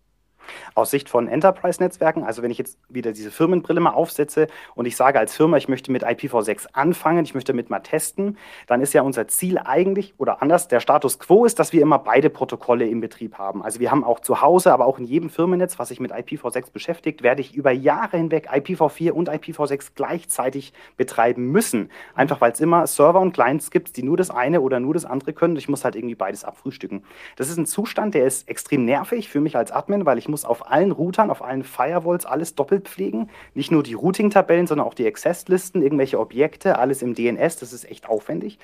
aus 0.76 0.92
Sicht 0.92 1.10
von 1.10 1.28
Enterprise-Netzwerken, 1.28 2.24
also 2.24 2.42
wenn 2.42 2.52
ich 2.52 2.58
jetzt 2.58 2.78
wieder 2.90 3.12
diese 3.12 3.32
Firmenbrille 3.32 3.80
mal 3.80 3.92
aufsetze 3.92 4.48
und 4.76 4.86
ich 4.86 4.96
sage 4.96 5.20
als 5.20 5.36
Firma, 5.36 5.58
ich 5.58 5.68
möchte 5.68 5.92
mit 5.92 6.06
IPv6 6.06 6.68
anfangen, 6.74 7.24
ich 7.24 7.34
möchte 7.34 7.52
damit 7.52 7.70
mal 7.70 7.80
testen, 7.80 8.38
dann 8.68 8.82
ist 8.82 8.94
ja 8.94 9.02
unser 9.02 9.28
Ziel 9.28 9.58
eigentlich, 9.58 10.14
oder 10.18 10.42
anders, 10.42 10.68
der 10.68 10.80
Status 10.80 11.20
quo 11.20 11.46
ist, 11.46 11.60
dass 11.60 11.74
wir 11.74 11.82
immer 11.82 12.00
beide 12.00 12.30
Protokolle 12.30 12.88
im 12.88 13.02
Betrieb 13.02 13.38
haben. 13.38 13.64
Also 13.64 13.80
wir 13.80 13.92
haben 13.92 14.04
auch 14.04 14.20
zu 14.20 14.42
Hause, 14.42 14.74
aber 14.74 14.86
auch 14.86 15.00
in 15.00 15.06
jedem 15.06 15.30
Firmennetz, 15.30 15.80
was 15.80 15.90
sich 15.90 16.00
mit 16.00 16.12
IPv6 16.12 16.72
beschäftigt, 16.72 17.24
werde 17.24 17.42
ich 17.42 17.54
über 17.56 17.72
Jahre 17.72 18.18
hinweg 18.18 18.50
IPv4 18.52 19.12
und 19.12 19.30
IPv6 19.30 19.92
gleichzeitig 19.96 20.74
betreiben 20.98 21.52
müssen. 21.52 21.90
Einfach 22.16 22.42
weil 22.42 22.52
es 22.52 22.60
immer 22.60 22.88
Server 22.88 23.20
und 23.20 23.34
Clients 23.34 23.72
gibt, 23.72 23.98
die 23.98 24.04
nur 24.04 24.18
das 24.18 24.30
eine 24.30 24.62
oder 24.62 24.80
nur 24.80 24.94
das 24.94 25.06
andere 25.06 25.34
können. 25.34 25.56
Ich 25.56 25.70
muss 25.70 25.84
halt 25.84 25.96
irgendwie 25.96 26.16
beides 26.16 26.44
abfrühstücken. 26.44 27.04
Das 27.36 27.50
ist 27.50 27.58
ein 27.58 27.66
Zustand, 27.66 28.14
der 28.14 28.26
ist 28.26 28.48
extrem 28.48 28.86
nervig 28.86 29.30
für 29.30 29.42
mich 29.42 29.56
als 29.56 29.72
Admin, 29.72 30.06
weil 30.06 30.18
ich 30.18 30.28
muss 30.28 30.39
auf 30.46 30.70
allen 30.70 30.92
Routern, 30.92 31.30
auf 31.30 31.44
allen 31.44 31.64
Firewalls 31.64 32.26
alles 32.26 32.56
doppelt 32.56 32.88
pflegen. 32.88 33.30
Nicht 33.54 33.72
nur 33.72 33.84
die 33.84 33.94
Routing-Tabellen, 33.94 34.68
sondern 34.68 34.88
auch 34.88 34.94
die 34.94 35.08
Access-Listen, 35.08 35.82
irgendwelche 35.82 36.20
Objekte, 36.20 36.78
alles 36.78 37.02
im 37.02 37.16
DNS. 37.16 37.58
Das 37.58 37.74
ist 37.74 37.90
echt 37.90 38.10
aufwendig. 38.10 38.60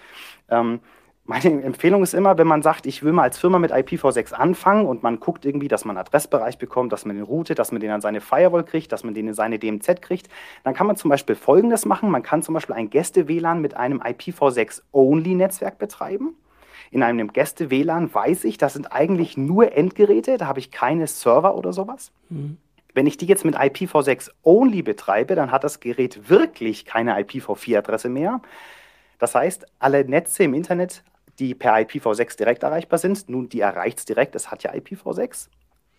Ähm, 0.49 0.79
meine 1.27 1.63
Empfehlung 1.63 2.03
ist 2.03 2.13
immer, 2.13 2.37
wenn 2.37 2.45
man 2.45 2.61
sagt, 2.61 2.85
ich 2.85 3.01
will 3.01 3.11
mal 3.11 3.23
als 3.23 3.39
Firma 3.39 3.57
mit 3.57 3.73
IPv6 3.73 4.33
anfangen 4.33 4.85
und 4.85 5.01
man 5.01 5.19
guckt 5.19 5.43
irgendwie, 5.43 5.67
dass 5.67 5.83
man 5.83 5.97
einen 5.97 6.05
Adressbereich 6.05 6.59
bekommt, 6.59 6.93
dass 6.93 7.05
man 7.05 7.15
den 7.15 7.25
routet, 7.25 7.57
dass 7.57 7.71
man 7.71 7.81
den 7.81 7.89
an 7.89 7.99
seine 7.99 8.21
Firewall 8.21 8.63
kriegt, 8.63 8.91
dass 8.91 9.03
man 9.03 9.15
den 9.15 9.29
in 9.29 9.33
seine 9.33 9.57
DMZ 9.57 10.03
kriegt, 10.03 10.29
dann 10.63 10.75
kann 10.75 10.85
man 10.85 10.97
zum 10.97 11.09
Beispiel 11.09 11.35
Folgendes 11.35 11.85
machen. 11.85 12.11
Man 12.11 12.21
kann 12.21 12.43
zum 12.43 12.53
Beispiel 12.53 12.75
ein 12.75 12.91
Gäste-WLAN 12.91 13.59
mit 13.59 13.75
einem 13.75 14.01
IPv6-Only-Netzwerk 14.01 15.79
betreiben. 15.79 16.35
In 16.91 17.03
einem 17.03 17.31
Gäste-WLAN 17.33 18.13
weiß 18.13 18.43
ich, 18.45 18.57
das 18.57 18.73
sind 18.73 18.91
eigentlich 18.91 19.37
nur 19.37 19.73
Endgeräte, 19.73 20.37
da 20.37 20.47
habe 20.47 20.59
ich 20.59 20.71
keine 20.71 21.07
Server 21.07 21.55
oder 21.55 21.73
sowas. 21.73 22.11
Mhm. 22.29 22.57
Wenn 22.93 23.07
ich 23.07 23.17
die 23.17 23.25
jetzt 23.25 23.43
mit 23.43 23.57
IPv6 23.57 24.31
only 24.43 24.81
betreibe, 24.81 25.35
dann 25.35 25.51
hat 25.51 25.65
das 25.65 25.81
Gerät 25.81 26.29
wirklich 26.29 26.85
keine 26.85 27.19
IPv4-Adresse 27.19 28.07
mehr. 28.07 28.41
Das 29.19 29.35
heißt, 29.35 29.65
alle 29.79 30.05
Netze 30.05 30.43
im 30.43 30.53
Internet, 30.53 31.03
die 31.39 31.53
per 31.55 31.75
IPv6 31.75 32.37
direkt 32.37 32.63
erreichbar 32.63 32.97
sind, 32.97 33.27
nun, 33.27 33.49
die 33.49 33.59
erreicht 33.59 33.99
es 33.99 34.05
direkt, 34.05 34.35
es 34.35 34.49
hat 34.49 34.63
ja 34.63 34.71
IPv6. 34.71 35.49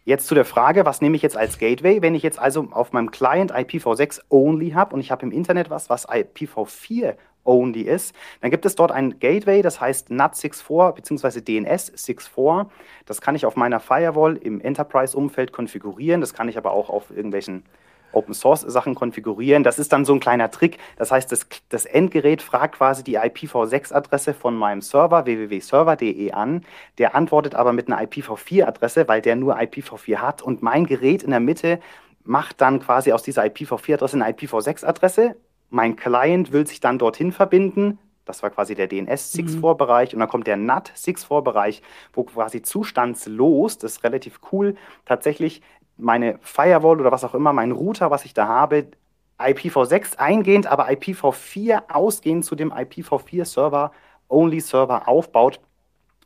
Jetzt 0.07 0.29
zu 0.29 0.35
der 0.35 0.45
Frage, 0.45 0.87
was 0.87 1.01
nehme 1.01 1.17
ich 1.17 1.23
jetzt 1.23 1.37
als 1.37 1.59
Gateway? 1.59 2.01
Wenn 2.01 2.15
ich 2.15 2.23
jetzt 2.23 2.39
also 2.39 2.69
auf 2.71 2.93
meinem 2.93 3.11
Client 3.11 3.53
IPv6 3.53 4.21
only 4.31 4.71
habe 4.71 4.95
und 4.95 5.01
ich 5.01 5.11
habe 5.11 5.27
im 5.27 5.33
Internet 5.33 5.69
was, 5.69 5.91
was 5.91 6.09
IPv4 6.09 7.17
only 7.47 7.83
ist. 7.83 8.15
Dann 8.41 8.51
gibt 8.51 8.67
es 8.67 8.75
dort 8.75 8.93
ein 8.93 9.19
Gateway, 9.19 9.63
das 9.63 9.81
heißt 9.81 10.11
NAT64 10.11 10.93
bzw. 10.93 11.39
DNS64. 11.41 12.67
Das 13.07 13.21
kann 13.21 13.35
ich 13.35 13.47
auf 13.47 13.57
meiner 13.57 13.81
Firewall 13.81 14.37
im 14.37 14.61
Enterprise-Umfeld 14.61 15.53
konfigurieren. 15.53 16.21
Das 16.21 16.35
kann 16.35 16.49
ich 16.49 16.59
aber 16.59 16.73
auch 16.73 16.91
auf 16.91 17.11
irgendwelchen 17.11 17.65
Open 18.13 18.35
Source 18.35 18.63
Sachen 18.63 18.95
konfigurieren. 18.95 19.63
Das 19.63 19.79
ist 19.79 19.93
dann 19.93 20.05
so 20.05 20.15
ein 20.15 20.21
kleiner 20.21 20.51
Trick. 20.51 20.79
Das 20.97 21.13
heißt, 21.13 21.31
das, 21.31 21.47
das 21.69 21.85
Endgerät 21.85 22.43
fragt 22.43 22.77
quasi 22.77 23.05
die 23.05 23.19
IPv6-Adresse 23.19 24.35
von 24.35 24.57
meinem 24.57 24.81
Server 24.81 25.27
www.server.de 25.27 26.33
an. 26.33 26.65
Der 26.99 27.15
antwortet 27.15 27.55
aber 27.55 27.73
mit 27.73 27.89
einer 27.89 28.01
IPv4-Adresse, 28.03 29.07
weil 29.09 29.21
der 29.21 29.37
nur 29.37 29.59
IPv4 29.59 30.17
hat. 30.17 30.43
Und 30.43 30.63
mein 30.63 30.87
Gerät 30.87 31.23
in 31.23 31.31
der 31.31 31.41
Mitte 31.41 31.79
macht 32.25 32.61
dann 32.61 32.81
quasi 32.81 33.13
aus 33.13 33.23
dieser 33.23 33.45
IPv4-Adresse 33.45 34.15
eine 34.15 34.33
IPv6-Adresse 34.33 35.37
mein 35.71 35.97
Client 35.97 36.53
will 36.53 36.67
sich 36.67 36.81
dann 36.81 36.99
dorthin 36.99 37.33
verbinden. 37.33 37.99
Das 38.25 38.43
war 38.43 38.51
quasi 38.51 38.75
der 38.75 38.89
DNS-6-4-Bereich. 38.89 40.13
Mhm. 40.13 40.17
Und 40.17 40.21
dann 40.21 40.29
kommt 40.29 40.47
der 40.47 40.57
NAT-6-4-Bereich, 40.57 41.83
wo 42.13 42.25
quasi 42.25 42.63
zustandslos, 42.63 43.79
das 43.79 43.93
ist 43.93 44.05
relativ 44.05 44.41
cool, 44.53 44.75
tatsächlich 45.05 45.63
meine 45.97 46.39
Firewall 46.43 47.01
oder 47.01 47.13
was 47.13 47.25
auch 47.25 47.35
immer, 47.35 47.53
mein 47.53 47.73
Router, 47.73 48.11
was 48.11 48.25
ich 48.25 48.35
da 48.35 48.47
habe, 48.49 48.89
IPv6 49.39 50.17
eingehend, 50.17 50.67
aber 50.67 50.89
IPv4 50.89 51.91
ausgehend 51.91 52.45
zu 52.45 52.55
dem 52.55 52.73
IPv4-Server, 52.73 53.93
Only-Server 54.29 55.09
aufbaut 55.09 55.61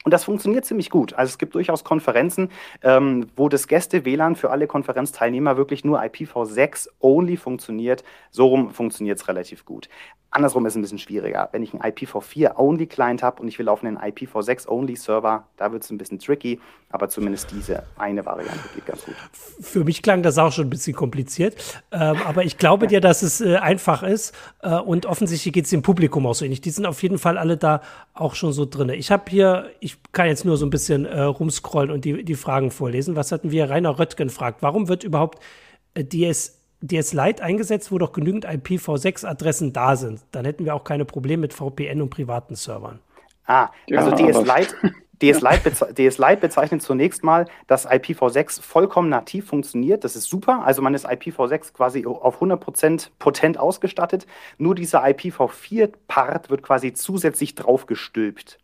Und 0.05 0.13
das 0.13 0.25
funktioniert 0.25 0.65
ziemlich 0.65 0.89
gut. 0.89 1.13
Also 1.13 1.31
es 1.31 1.39
gibt 1.39 1.55
durchaus 1.55 1.85
Konferenzen, 1.85 2.51
ähm, 2.83 3.27
wo 3.37 3.51
das 3.51 3.69
Gäste-WLAN 3.69 4.35
für 4.35 4.51
alle 4.51 4.67
Konferenzteilnehmer 4.67 5.59
wirklich 5.59 5.85
nur 5.85 6.01
IPv6-only 6.01 7.37
funktioniert. 7.37 8.03
So 8.31 8.47
rum 8.47 8.71
funktioniert 8.71 9.19
es 9.19 9.29
relativ 9.29 9.67
gut. 9.67 9.91
Andersrum 10.33 10.65
ist 10.65 10.75
es 10.75 10.77
ein 10.77 10.83
bisschen 10.83 10.99
schwieriger. 10.99 11.49
Wenn 11.51 11.65
ich 11.65 11.75
einen 11.75 11.83
IPv4-only-Client 11.83 13.23
habe 13.23 13.43
und 13.43 13.49
ich 13.49 13.59
will 13.59 13.69
auf 13.69 13.83
einen 13.83 13.99
IPv6-only-Server, 13.99 15.45
da 15.57 15.73
wird 15.73 15.83
es 15.83 15.91
ein 15.91 15.99
bisschen 15.99 16.21
tricky, 16.21 16.61
aber 16.89 17.09
zumindest 17.09 17.51
diese 17.51 17.83
eine 17.99 18.25
Variante 18.25 18.69
geht 18.73 18.87
ganz 18.87 19.05
gut. 19.05 19.17
Für 19.61 19.83
mich 19.83 20.03
klang 20.03 20.23
das 20.23 20.39
auch 20.39 20.53
schon 20.53 20.69
ein 20.69 20.71
bisschen 20.71 20.95
kompliziert, 20.95 21.83
ähm, 21.91 22.17
aber 22.25 22.45
ich 22.45 22.59
glaube 22.59 22.87
dir, 22.89 23.01
dass 23.01 23.23
es 23.23 23.41
äh, 23.41 23.57
einfach 23.57 24.05
ist 24.05 24.33
äh, 24.63 24.77
und 24.77 25.05
offensichtlich 25.05 25.53
geht 25.53 25.65
es 25.65 25.71
dem 25.71 25.83
Publikum 25.83 26.25
auch 26.27 26.35
so 26.35 26.45
ähnlich. 26.45 26.61
Die 26.61 26.71
sind 26.71 26.87
auf 26.87 27.03
jeden 27.03 27.19
Fall 27.19 27.37
alle 27.37 27.57
da 27.57 27.83
auch 28.15 28.37
schon 28.37 28.53
so 28.53 28.67
drin. 28.67 28.91
Ich 28.91 29.11
habe 29.11 29.25
hier, 29.29 29.71
ich 29.81 29.90
kann 30.13 30.27
jetzt 30.27 30.45
nur 30.45 30.57
so 30.57 30.67
ein 30.67 30.71
bisschen 30.71 31.05
äh, 31.07 31.21
rumscrollen 31.23 31.91
und 31.91 32.05
die, 32.05 32.25
die 32.25 32.35
Fragen 32.35 32.71
vorlesen. 32.71 33.17
Was 33.17 33.33
hatten 33.33 33.51
wir? 33.51 33.71
Rainer 33.71 33.99
Röttgen 33.99 34.31
fragt, 34.31 34.63
warum 34.63 34.89
wird 34.89 35.05
überhaupt 35.05 35.43
äh, 35.95 36.05
DS 36.05 36.61
DS 36.83 37.13
Lite 37.13 37.43
eingesetzt, 37.43 37.93
wo 37.93 37.99
doch 37.99 38.13
genügend 38.13 38.49
IPv6-Adressen 38.49 39.73
da 39.73 39.97
sind. 39.97 40.23
Dann 40.33 40.47
hätten 40.47 40.65
wir 40.65 40.75
auch 40.75 40.85
keine 40.85 41.05
Probleme 41.05 41.43
mit 41.43 41.53
VPN 41.53 42.01
und 42.01 42.11
privaten 42.11 42.55
Servern. 42.55 43.01
Ah, 43.45 43.69
also 43.95 44.11
ja, 44.11 44.17
DS 44.17 44.39
Lite. 44.39 44.75
DS 45.21 45.43
Lite, 45.43 45.61
beze 45.63 45.93
DS 45.93 46.17
Lite 46.17 46.39
bezeichnet 46.39 46.81
zunächst 46.81 47.23
mal, 47.23 47.45
dass 47.67 47.87
IPv6 47.87 48.63
vollkommen 48.63 49.11
nativ 49.11 49.47
funktioniert. 49.47 50.05
Das 50.05 50.17
ist 50.17 50.31
super. 50.31 50.63
Also 50.65 50.81
man 50.81 50.95
ist 50.95 51.07
IPv6 51.07 51.75
quasi 51.75 52.07
auf 52.07 52.41
100% 52.41 53.11
potent 53.19 53.59
ausgestattet. 53.59 54.27
Nur 54.57 54.75
dieser 54.75 55.05
IPv4-Part 55.05 56.49
wird 56.49 56.63
quasi 56.63 56.95
zusätzlich 56.95 57.55
draufgestülpt. 57.55 58.59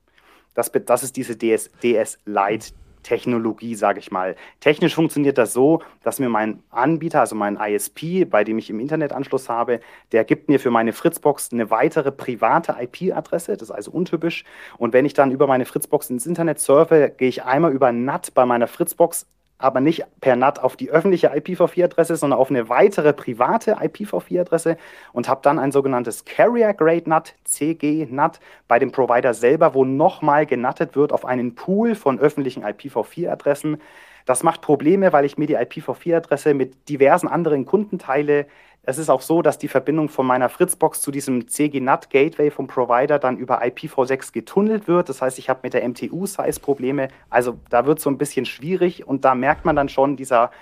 Das, 0.57 0.73
das 0.73 1.05
ist 1.05 1.17
diese 1.17 1.37
DS, 1.37 1.71
DS 1.83 2.19
Lite 2.25 2.73
Technologie, 3.07 3.77
sage 3.77 4.01
ich 4.01 4.11
mal. 4.11 4.35
Technisch 4.59 4.97
funktioniert 4.97 5.39
das 5.39 5.53
so, 5.53 5.81
dass 6.03 6.19
mir 6.19 6.29
mein 6.29 6.61
Anbieter, 6.71 7.21
also 7.21 7.37
mein 7.37 7.57
ISP, 7.57 8.25
bei 8.25 8.43
dem 8.43 8.59
ich 8.59 8.69
im 8.69 8.81
Internetanschluss 8.81 9.49
habe, 9.49 9.79
der 10.11 10.25
gibt 10.25 10.49
mir 10.49 10.59
für 10.59 10.73
meine 10.73 10.93
Fritzbox 10.93 11.53
eine 11.53 11.71
weitere 11.71 12.11
private 12.11 12.75
IP-Adresse, 12.81 13.57
das 13.57 13.69
ist 13.69 13.75
also 13.75 13.93
untypisch. 13.93 14.45
Und 14.77 14.93
wenn 14.93 15.05
ich 15.05 15.15
dann 15.15 15.31
über 15.31 15.47
meine 15.47 15.67
Fritzbox 15.67 16.11
ins 16.11 16.27
Internet 16.27 16.59
surfe, 16.59 17.15
gehe 17.17 17.29
ich 17.29 17.45
einmal 17.45 17.73
über 17.73 17.93
NAT 17.93 18.35
bei 18.35 18.45
meiner 18.45 18.67
Fritzbox 18.67 19.27
aber 19.59 19.81
nicht 19.81 20.05
per 20.21 20.37
NAT 20.37 20.63
auf 20.63 20.77
die 20.77 20.91
öffentliche 20.91 21.33
IPv4-Adresse, 21.33 22.17
sondern 22.17 22.39
auf 22.39 22.51
eine 22.51 22.69
weitere 22.69 23.13
private 23.13 23.77
IPv4-Adresse 23.77 24.77
und 25.13 25.29
habe 25.29 25.41
dann 25.43 25.59
ein 25.59 25.73
sogenanntes 25.73 26.25
Carrier 26.25 26.75
Grade 26.75 27.09
NAT, 27.09 27.35
CG 27.45 28.07
NAT, 28.11 28.41
bei 28.69 28.79
dem 28.79 28.93
Provider 28.93 29.33
selber, 29.35 29.75
wo 29.75 29.85
nochmal 29.85 30.47
genattet 30.47 30.97
wird 30.97 31.13
auf 31.13 31.25
einen 31.25 31.55
Pool 31.55 31.95
von 31.95 32.19
öffentlichen 32.19 32.65
IPv4-Adressen. 32.65 33.79
Das 34.27 34.43
macht 34.43 34.61
Probleme, 34.61 35.13
weil 35.13 35.25
ich 35.25 35.39
mir 35.39 35.47
die 35.47 35.57
IPv4-Adresse 35.57 36.53
mit 36.53 36.89
diversen 36.89 37.29
anderen 37.29 37.65
Kunden 37.65 37.99
teile, 37.99 38.47
es 38.87 38.99
ist 38.99 39.11
auch 39.11 39.21
so, 39.21 39.43
dass 39.43 39.59
die 39.59 39.67
Verbindung 39.67 40.09
von 40.09 40.25
meiner 40.27 40.49
Fritzbox 40.49 41.01
zu 41.01 41.11
diesem 41.11 41.49
CG-NAT 41.49 42.09
Gateway 42.09 42.51
vom 42.53 42.69
Provider 42.69 43.19
dann 43.19 43.37
über 43.37 43.63
IPv6 43.63 44.33
getunnelt 44.33 44.87
wird. 44.87 45.09
Das 45.09 45.21
heißt, 45.21 45.41
ich 45.41 45.49
habe 45.49 45.61
mit 45.65 45.75
der 45.75 45.87
MTU-Size 45.87 46.61
Probleme. 46.61 47.09
Also 47.29 47.59
da 47.69 47.85
wird 47.85 47.99
es 47.99 48.05
so 48.05 48.11
ein 48.11 48.17
bisschen 48.17 48.47
schwierig 48.47 49.05
und 49.07 49.25
da 49.25 49.35
merkt 49.35 49.65
man 49.65 49.75
dann 49.75 49.89
schon, 49.89 50.17
dieser 50.17 50.53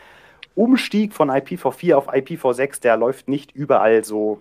Umstieg 0.55 1.13
von 1.13 1.31
IPv4 1.31 1.95
auf 1.95 2.09
IPv6, 2.09 2.81
der 2.81 2.97
läuft 2.97 3.29
nicht 3.29 3.53
überall 3.53 4.05
so 4.05 4.41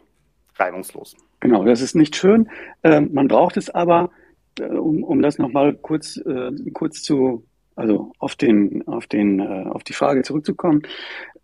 reibungslos. 0.56 1.18
Genau, 1.42 1.66
das 1.66 1.82
ist 1.82 1.94
nicht 1.94 2.16
schön. 2.16 2.50
Ähm, 2.84 3.10
man 3.12 3.28
braucht 3.28 3.58
es 3.58 3.70
aber, 3.70 4.12
äh, 4.60 4.64
um, 4.64 5.04
um 5.04 5.22
das 5.22 5.38
nochmal 5.40 5.74
kurz, 5.74 6.16
äh, 6.18 6.52
kurz 6.72 7.04
zu, 7.04 7.44
also 7.76 8.14
auf 8.20 8.36
den, 8.36 8.88
auf 8.88 9.08
den, 9.08 9.42
äh, 9.42 9.66
auf 9.70 9.84
die 9.84 9.94
Frage 9.94 10.22
zurückzukommen. 10.22 10.84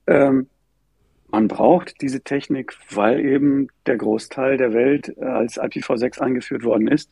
Ähm, 0.08 0.48
man 1.32 1.48
braucht 1.48 2.02
diese 2.02 2.22
Technik, 2.22 2.76
weil 2.92 3.20
eben 3.20 3.68
der 3.86 3.98
Großteil 3.98 4.58
der 4.58 4.74
Welt 4.74 5.16
äh, 5.18 5.26
als 5.26 5.60
IPv6 5.60 6.20
eingeführt 6.20 6.64
worden 6.64 6.88
ist, 6.88 7.12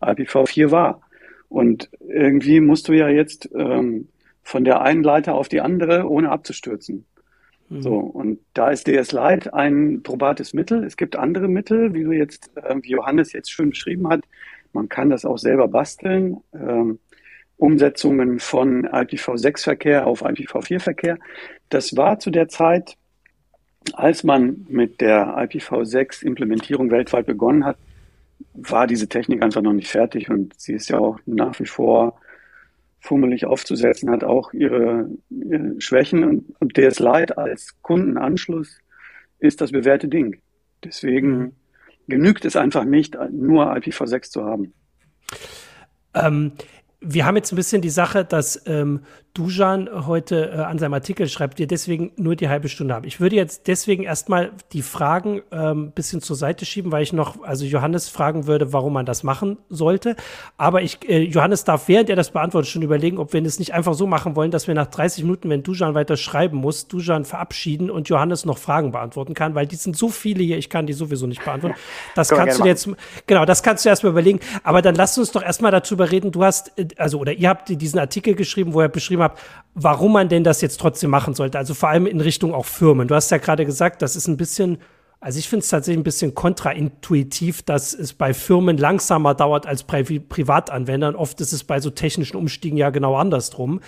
IPv4 0.00 0.70
war. 0.70 1.02
Und 1.48 1.90
irgendwie 2.06 2.60
musst 2.60 2.88
du 2.88 2.92
ja 2.92 3.08
jetzt 3.08 3.48
ähm, 3.54 4.08
von 4.42 4.64
der 4.64 4.82
einen 4.82 5.02
Leiter 5.02 5.34
auf 5.34 5.48
die 5.48 5.60
andere, 5.60 6.08
ohne 6.08 6.30
abzustürzen. 6.30 7.04
Mhm. 7.68 7.82
So, 7.82 7.96
und 7.96 8.40
da 8.54 8.70
ist 8.70 8.86
DS 8.86 9.12
Lite 9.12 9.52
ein 9.54 10.02
probates 10.02 10.54
Mittel. 10.54 10.84
Es 10.84 10.96
gibt 10.96 11.16
andere 11.16 11.48
Mittel, 11.48 11.94
wie 11.94 12.04
du 12.04 12.12
jetzt, 12.12 12.50
äh, 12.56 12.76
wie 12.82 12.90
Johannes 12.90 13.32
jetzt 13.32 13.50
schön 13.50 13.70
beschrieben 13.70 14.08
hat. 14.08 14.24
Man 14.72 14.88
kann 14.88 15.10
das 15.10 15.24
auch 15.24 15.38
selber 15.38 15.68
basteln. 15.68 16.38
Ähm, 16.54 16.98
Umsetzungen 17.56 18.38
von 18.38 18.86
IPv6-Verkehr 18.86 20.06
auf 20.06 20.24
IPv4-Verkehr. 20.24 21.18
Das 21.70 21.96
war 21.96 22.20
zu 22.20 22.30
der 22.30 22.48
Zeit 22.48 22.97
als 23.94 24.24
man 24.24 24.66
mit 24.68 25.00
der 25.00 25.36
IPv6-Implementierung 25.38 26.90
weltweit 26.90 27.26
begonnen 27.26 27.64
hat, 27.64 27.78
war 28.54 28.86
diese 28.86 29.08
Technik 29.08 29.42
einfach 29.42 29.62
noch 29.62 29.72
nicht 29.72 29.88
fertig 29.88 30.30
und 30.30 30.58
sie 30.58 30.74
ist 30.74 30.88
ja 30.88 30.98
auch 30.98 31.18
nach 31.26 31.58
wie 31.58 31.66
vor 31.66 32.20
fummelig 33.00 33.46
aufzusetzen, 33.46 34.10
hat 34.10 34.24
auch 34.24 34.52
ihre, 34.52 35.08
ihre 35.30 35.80
Schwächen 35.80 36.24
und, 36.24 36.54
und 36.60 36.76
DS 36.76 36.98
Lite 36.98 37.38
als 37.38 37.80
Kundenanschluss 37.82 38.78
ist 39.38 39.60
das 39.60 39.70
bewährte 39.72 40.08
Ding. 40.08 40.40
Deswegen 40.84 41.38
mhm. 41.38 41.52
genügt 42.08 42.44
es 42.44 42.56
einfach 42.56 42.84
nicht, 42.84 43.16
nur 43.30 43.72
IPv6 43.72 44.30
zu 44.30 44.44
haben. 44.44 44.72
Ähm, 46.14 46.52
wir 47.00 47.26
haben 47.26 47.36
jetzt 47.36 47.52
ein 47.52 47.56
bisschen 47.56 47.82
die 47.82 47.90
Sache, 47.90 48.24
dass 48.24 48.62
ähm, 48.66 49.00
Dujan 49.38 49.88
heute 50.08 50.50
äh, 50.50 50.56
an 50.62 50.80
seinem 50.80 50.94
Artikel 50.94 51.28
schreibt, 51.28 51.60
wir 51.60 51.68
deswegen 51.68 52.10
nur 52.16 52.34
die 52.34 52.48
halbe 52.48 52.68
Stunde 52.68 52.92
haben. 52.92 53.06
Ich 53.06 53.20
würde 53.20 53.36
jetzt 53.36 53.68
deswegen 53.68 54.02
erstmal 54.02 54.50
die 54.72 54.82
Fragen 54.82 55.42
ein 55.50 55.70
ähm, 55.70 55.92
bisschen 55.92 56.20
zur 56.20 56.34
Seite 56.34 56.66
schieben, 56.66 56.90
weil 56.90 57.04
ich 57.04 57.12
noch, 57.12 57.44
also 57.44 57.64
Johannes 57.64 58.08
fragen 58.08 58.48
würde, 58.48 58.72
warum 58.72 58.94
man 58.94 59.06
das 59.06 59.22
machen 59.22 59.58
sollte. 59.68 60.16
Aber 60.56 60.82
ich, 60.82 61.08
äh, 61.08 61.22
Johannes 61.22 61.62
darf, 61.62 61.86
während 61.86 62.10
er 62.10 62.16
das 62.16 62.32
beantwortet, 62.32 62.68
schon 62.68 62.82
überlegen, 62.82 63.18
ob 63.18 63.32
wir 63.32 63.40
es 63.44 63.60
nicht 63.60 63.74
einfach 63.74 63.94
so 63.94 64.08
machen 64.08 64.34
wollen, 64.34 64.50
dass 64.50 64.66
wir 64.66 64.74
nach 64.74 64.88
30 64.88 65.22
Minuten, 65.22 65.48
wenn 65.50 65.62
Dujan 65.62 65.94
weiter 65.94 66.16
schreiben 66.16 66.56
muss, 66.56 66.88
Dujan 66.88 67.24
verabschieden 67.24 67.90
und 67.90 68.08
Johannes 68.08 68.44
noch 68.44 68.58
Fragen 68.58 68.90
beantworten 68.90 69.34
kann, 69.34 69.54
weil 69.54 69.68
die 69.68 69.76
sind 69.76 69.96
so 69.96 70.08
viele 70.08 70.42
hier, 70.42 70.58
ich 70.58 70.68
kann 70.68 70.88
die 70.88 70.94
sowieso 70.94 71.28
nicht 71.28 71.44
beantworten. 71.44 71.76
Das 72.16 72.30
kannst 72.30 72.58
du 72.58 72.64
jetzt, 72.64 72.88
genau, 73.28 73.44
das 73.44 73.62
kannst 73.62 73.84
du 73.84 73.88
erstmal 73.88 74.10
überlegen. 74.10 74.40
Aber 74.64 74.82
dann 74.82 74.96
lass 74.96 75.16
uns 75.16 75.30
doch 75.30 75.44
erstmal 75.44 75.70
darüber 75.70 76.10
reden. 76.10 76.32
Du 76.32 76.42
hast, 76.42 76.76
äh, 76.76 76.88
also, 76.96 77.20
oder 77.20 77.34
ihr 77.34 77.48
habt 77.48 77.68
diesen 77.68 78.00
Artikel 78.00 78.34
geschrieben, 78.34 78.74
wo 78.74 78.80
er 78.80 78.88
beschrieben 78.88 79.22
hat, 79.22 79.27
warum 79.74 80.12
man 80.12 80.28
denn 80.28 80.44
das 80.44 80.60
jetzt 80.60 80.80
trotzdem 80.80 81.10
machen 81.10 81.34
sollte. 81.34 81.58
Also 81.58 81.74
vor 81.74 81.88
allem 81.88 82.06
in 82.06 82.20
Richtung 82.20 82.52
auch 82.54 82.66
Firmen. 82.66 83.08
Du 83.08 83.14
hast 83.14 83.30
ja 83.30 83.38
gerade 83.38 83.64
gesagt, 83.64 84.02
das 84.02 84.16
ist 84.16 84.26
ein 84.26 84.36
bisschen, 84.36 84.78
also 85.20 85.38
ich 85.38 85.48
finde 85.48 85.62
es 85.62 85.68
tatsächlich 85.68 86.00
ein 86.00 86.04
bisschen 86.04 86.34
kontraintuitiv, 86.34 87.62
dass 87.62 87.94
es 87.94 88.12
bei 88.12 88.34
Firmen 88.34 88.76
langsamer 88.76 89.34
dauert 89.34 89.66
als 89.66 89.84
bei 89.84 90.02
Privatanwendern. 90.02 91.14
Oft 91.14 91.40
ist 91.40 91.52
es 91.52 91.62
bei 91.62 91.80
so 91.80 91.90
technischen 91.90 92.36
Umstiegen 92.36 92.76
ja 92.76 92.90
genau 92.90 93.16
andersrum. 93.16 93.80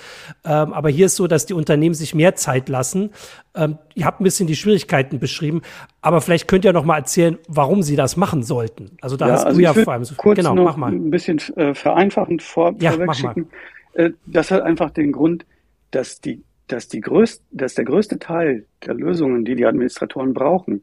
Ähm, 0.45 0.73
aber 0.73 0.91
hier 0.91 1.07
ist 1.07 1.17
so, 1.17 1.27
dass 1.27 1.47
die 1.47 1.55
Unternehmen 1.55 1.95
sich 1.95 2.15
mehr 2.15 2.37
Zeit 2.37 2.69
lassen. 2.69 3.11
Ähm, 3.57 3.79
ihr 3.95 4.07
habt 4.07 4.21
ein 4.21 4.25
bisschen 4.25 4.47
die 4.47 4.57
Schwierigkeiten 4.57 5.19
beschrieben, 5.19 5.63
aber 6.03 6.21
vielleicht 6.21 6.47
könnt 6.47 6.65
ihr 6.65 6.73
noch 6.73 6.85
mal 6.85 6.99
erzählen, 6.99 7.37
warum 7.49 7.83
sie 7.83 7.97
das 7.97 8.17
machen 8.17 8.45
sollten. 8.45 8.97
Also 9.01 9.17
da 9.17 9.27
ja, 9.27 9.33
hast 9.33 9.45
also 9.45 9.59
du 9.59 9.65
ja 9.65 9.75
vor 9.75 9.93
allem 9.93 10.05
so. 10.05 10.15
Kurz 10.15 10.37
genau, 10.37 10.55
mach 10.55 10.77
mal. 10.77 10.93
Ein 10.93 11.11
bisschen 11.11 11.39
äh, 11.57 11.75
vereinfachend 11.75 12.43
vor, 12.43 12.75
ja, 12.81 12.93
vorwegschicken. 12.93 13.47
Mach 13.49 13.53
mal. 13.53 13.80
Äh, 13.95 14.11
das 14.27 14.51
hat 14.51 14.63
einfach 14.63 14.91
den 14.91 15.13
Grund, 15.13 15.47
dass 15.91 16.21
die, 16.21 16.43
dass 16.67 16.89
die 16.89 17.01
größte, 17.01 17.45
dass 17.51 17.75
der 17.75 17.85
größte 17.85 18.19
Teil 18.19 18.67
der 18.85 18.95
Lösungen, 18.95 19.45
die 19.45 19.55
die 19.55 19.67
Administratoren 19.67 20.35
brauchen, 20.35 20.83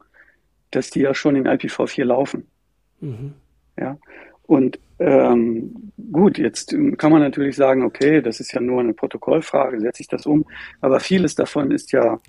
dass 0.72 0.90
die 0.90 1.02
ja 1.02 1.14
schon 1.14 1.36
in 1.36 1.48
IPv4 1.48 2.04
laufen. 2.04 2.48
Mhm. 3.00 3.34
Ja. 3.80 3.98
Und 4.44 4.80
ähm, 5.00 5.92
gut, 6.12 6.38
jetzt 6.38 6.76
kann 6.98 7.12
man 7.12 7.22
natürlich 7.22 7.56
sagen, 7.56 7.84
okay, 7.84 8.22
das 8.22 8.40
ist 8.40 8.54
ja 8.54 8.62
nur 8.62 8.80
eine 8.80 8.94
Protokollfrage, 8.94 9.80
setze 9.80 10.02
ich 10.02 10.08
das 10.08 10.26
um. 10.26 10.46
Aber 10.82 11.00
vieles 11.00 11.36
davon 11.36 11.72
ist 11.72 11.92
ja 11.92 12.20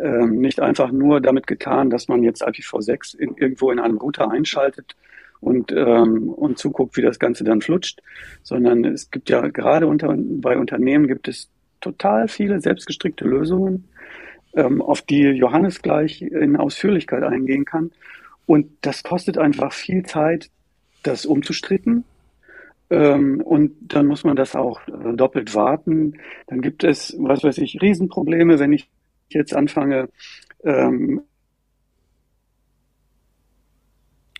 ähm, 0.00 0.38
nicht 0.38 0.60
einfach 0.60 0.92
nur 0.92 1.20
damit 1.20 1.46
getan, 1.46 1.90
dass 1.90 2.08
man 2.08 2.22
jetzt 2.22 2.46
IPv6 2.46 3.18
in, 3.18 3.36
irgendwo 3.36 3.70
in 3.70 3.80
einem 3.80 3.98
Router 3.98 4.30
einschaltet 4.30 4.96
und, 5.44 5.72
ähm, 5.72 6.30
und 6.30 6.58
zuguckt, 6.58 6.96
wie 6.96 7.02
das 7.02 7.18
Ganze 7.18 7.44
dann 7.44 7.60
flutscht, 7.60 8.00
sondern 8.42 8.84
es 8.84 9.10
gibt 9.10 9.28
ja 9.28 9.46
gerade 9.48 9.86
unter, 9.86 10.14
bei 10.16 10.56
Unternehmen 10.56 11.06
gibt 11.06 11.28
es 11.28 11.50
total 11.82 12.28
viele 12.28 12.60
selbstgestrickte 12.60 13.26
Lösungen, 13.26 13.84
ähm, 14.54 14.80
auf 14.80 15.02
die 15.02 15.22
Johannes 15.22 15.82
gleich 15.82 16.22
in 16.22 16.56
Ausführlichkeit 16.56 17.22
eingehen 17.22 17.66
kann. 17.66 17.90
Und 18.46 18.70
das 18.80 19.02
kostet 19.02 19.36
einfach 19.36 19.72
viel 19.72 20.04
Zeit, 20.04 20.50
das 21.02 21.26
umzustricken. 21.26 22.04
Ähm, 22.88 23.42
und 23.42 23.72
dann 23.82 24.06
muss 24.06 24.24
man 24.24 24.36
das 24.36 24.56
auch 24.56 24.80
äh, 24.88 25.14
doppelt 25.14 25.54
warten. 25.54 26.14
Dann 26.46 26.62
gibt 26.62 26.84
es, 26.84 27.14
was 27.18 27.44
weiß 27.44 27.58
ich, 27.58 27.82
Riesenprobleme, 27.82 28.58
wenn 28.58 28.72
ich 28.72 28.88
jetzt 29.28 29.54
anfange, 29.54 30.08
ähm, 30.64 31.20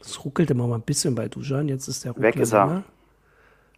es 0.07 0.25
ruckelt 0.25 0.51
immer 0.51 0.67
mal 0.67 0.77
ein 0.77 0.83
bisschen 0.83 1.15
bei 1.15 1.29
Dujan. 1.29 1.69
Jetzt 1.69 1.89
ist 1.89 2.05
der 2.05 2.13
Ruckler 2.13 2.29
Weg 2.29 2.37
ist 2.37 2.53
er. 2.53 2.85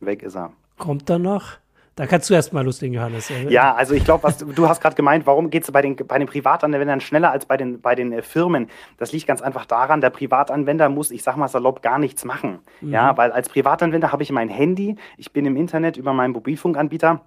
Weg 0.01 0.23
ist 0.23 0.37
er. 0.37 0.53
Kommt 0.79 1.09
da 1.09 1.19
noch? 1.19 1.59
Da 1.97 2.07
kannst 2.07 2.29
du 2.29 2.35
erst 2.35 2.53
mal 2.53 2.63
loslegen, 2.63 2.95
Johannes. 2.95 3.33
Ja, 3.49 3.75
also 3.75 3.95
ich 3.95 4.05
glaube, 4.05 4.23
was 4.25 4.37
du 4.37 4.69
hast 4.69 4.83
gerade 4.83 4.95
gemeint, 4.95 5.27
warum 5.27 5.49
geht 5.49 5.63
es 5.63 5.73
bei 5.73 5.81
den, 5.81 5.97
bei 5.97 6.19
den 6.19 6.29
Privatanwendern 6.29 7.01
schneller 7.01 7.31
als 7.31 7.47
bei 7.47 7.57
den, 7.57 7.81
bei 7.81 7.95
den 7.95 8.13
äh, 8.13 8.21
Firmen? 8.21 8.69
Das 8.99 9.13
liegt 9.13 9.27
ganz 9.27 9.41
einfach 9.41 9.65
daran, 9.65 10.03
der 10.03 10.11
Privatanwender 10.11 10.91
muss, 10.91 11.11
ich 11.11 11.23
sag 11.23 11.39
mal 11.39 11.49
salopp, 11.49 11.81
gar 11.81 11.99
nichts 11.99 12.27
machen. 12.27 12.59
Mhm. 12.83 12.93
Ja, 12.93 13.17
weil 13.17 13.33
als 13.33 13.49
Privatanwender 13.49 14.13
habe 14.13 14.23
ich 14.23 14.31
mein 14.31 14.51
Handy, 14.51 14.97
ich 15.17 15.33
bin 15.33 15.47
im 15.47 15.57
Internet 15.57 15.97
über 15.97 16.13
meinen 16.13 16.33
Mobilfunkanbieter 16.33 17.23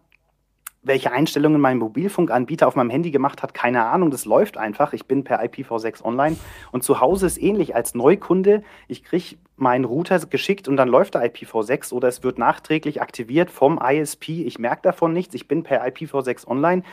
welche 0.82 1.12
Einstellungen 1.12 1.60
mein 1.60 1.78
Mobilfunkanbieter 1.78 2.68
auf 2.68 2.76
meinem 2.76 2.90
Handy 2.90 3.12
gemacht 3.12 3.44
hat, 3.44 3.54
keine 3.54 3.86
Ahnung. 3.86 4.12
Das 4.12 4.26
läuft 4.26 4.58
einfach. 4.58 4.94
Ich 4.94 5.06
bin 5.06 5.24
per 5.24 5.44
IPv6 5.44 6.04
online. 6.04 6.38
Und 6.72 6.84
zu 6.84 7.02
Hause 7.02 7.26
ist 7.26 7.38
ähnlich 7.38 7.76
als 7.76 7.96
Neukunde. 7.96 8.64
Ich 8.88 9.04
kriege 9.04 9.36
meinen 9.58 9.84
Router 9.84 10.20
geschickt 10.20 10.68
und 10.68 10.78
dann 10.78 10.88
läuft 10.88 11.16
der 11.16 11.24
IPv6 11.26 11.92
oder 11.92 12.08
es 12.08 12.24
wird 12.24 12.38
nachträglich 12.38 13.02
aktiviert 13.02 13.52
vom 13.52 13.80
ISP. 13.82 14.44
Ich 14.46 14.58
merke 14.58 14.84
davon 14.84 15.12
nichts. 15.12 15.36
Ich 15.36 15.48
bin 15.48 15.64
per 15.64 15.86
IPv6 15.86 16.48
online. 16.48 16.84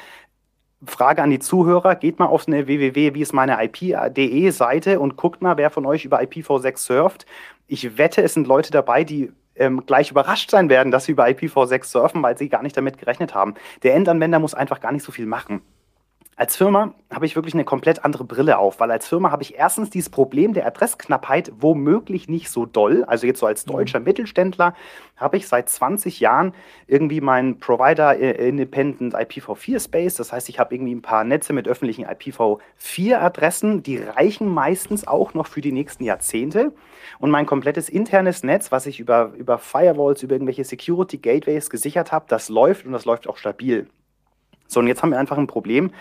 Frage 0.85 1.23
an 1.23 1.31
die 1.31 1.39
Zuhörer, 1.39 1.95
geht 1.95 2.19
mal 2.19 2.27
auf 2.27 2.47
eine 2.47 2.67
www, 2.67 3.15
wie 3.15 3.23
ist 3.23 3.33
meine 3.33 3.63
IP.de 3.65 4.51
Seite 4.51 5.01
und 5.01 5.17
guckt 5.17 5.41
mal, 5.41 5.57
wer 5.57 5.71
von 5.71 5.87
euch 5.87 6.05
über 6.05 6.21
IPv6 6.21 6.77
surft. 6.79 7.27
Ich 7.67 7.97
wette, 7.97 8.23
es 8.23 8.35
sind 8.35 8.47
Leute 8.47 8.73
dabei, 8.73 9.03
die 9.03 9.33
ähm, 9.59 9.85
gleich 9.87 10.11
überrascht 10.11 10.51
sein 10.51 10.69
werden, 10.69 10.91
dass 10.91 11.05
sie 11.05 11.13
über 11.13 11.27
IPv6 11.27 11.85
surfen, 11.85 12.23
weil 12.23 12.37
sie 12.37 12.49
gar 12.49 12.63
nicht 12.63 12.77
damit 12.77 12.99
gerechnet 12.99 13.35
haben. 13.35 13.55
Der 13.83 13.95
Endanwender 13.95 14.39
muss 14.39 14.55
einfach 14.55 14.81
gar 14.81 14.93
nicht 14.93 15.05
so 15.05 15.13
viel 15.13 15.27
machen. 15.27 15.63
Als 16.39 16.55
Firma 16.55 16.93
habe 17.11 17.25
ich 17.25 17.35
wirklich 17.35 17.55
eine 17.55 17.65
komplett 17.65 18.05
andere 18.05 18.25
Brille 18.25 18.59
auf, 18.59 18.79
weil 18.79 18.91
als 18.91 19.09
Firma 19.09 19.31
habe 19.31 19.43
ich 19.43 19.55
erstens 19.55 19.89
dieses 19.89 20.11
Problem 20.11 20.53
der 20.53 20.67
Adressknappheit 20.67 21.51
womöglich 21.61 22.29
nicht 22.29 22.51
so 22.51 22.67
doll. 22.67 23.05
Also 23.05 23.27
jetzt 23.27 23.41
so 23.41 23.47
als 23.47 23.65
mhm. 23.65 23.71
deutscher 23.71 24.01
Mittelständler 24.01 24.75
habe 25.17 25.39
ich 25.39 25.49
seit 25.49 25.71
20 25.71 26.21
Jahren 26.21 26.53
irgendwie 26.89 27.23
meinen 27.23 27.59
Provider 27.59 28.19
äh, 28.19 28.49
Independent 28.51 29.15
IPv4 29.15 29.83
Space. 29.83 30.17
Das 30.17 30.31
heißt, 30.31 30.51
ich 30.51 30.59
habe 30.59 30.75
irgendwie 30.75 30.95
ein 30.95 31.01
paar 31.01 31.25
Netze 31.25 31.55
mit 31.55 31.67
öffentlichen 31.67 32.05
IPv4 32.05 33.17
Adressen, 33.17 33.83
die 33.83 33.97
reichen 33.97 34.47
meistens 34.47 35.09
auch 35.09 35.33
noch 35.33 35.47
für 35.47 35.63
die 35.63 35.73
nächsten 35.73 36.05
Jahrzehnte. 36.05 36.75
Und 37.19 37.31
mein 37.31 37.47
komplettes 37.47 37.89
internes 37.89 38.43
Netz, 38.43 38.71
was 38.71 38.85
ich 38.85 39.01
über, 39.01 39.33
über 39.39 39.57
Firewalls, 39.57 40.23
über 40.23 40.35
irgendwelche 40.35 40.65
Security 40.65 41.17
Gateways 41.17 41.71
gesichert 41.71 42.13
habe, 42.13 42.27
das 42.29 42.51
läuft 42.51 42.85
und 42.85 42.93
das 42.93 43.07
läuft 43.07 43.27
auch 43.27 43.39
stabil. 43.39 43.89
So, 44.69 44.81
und 44.81 44.87
jetzt 44.87 45.03
haben 45.03 45.11
wir 45.11 45.19
einfach 45.19 45.39
ein 45.39 45.47
Problem 45.47 45.93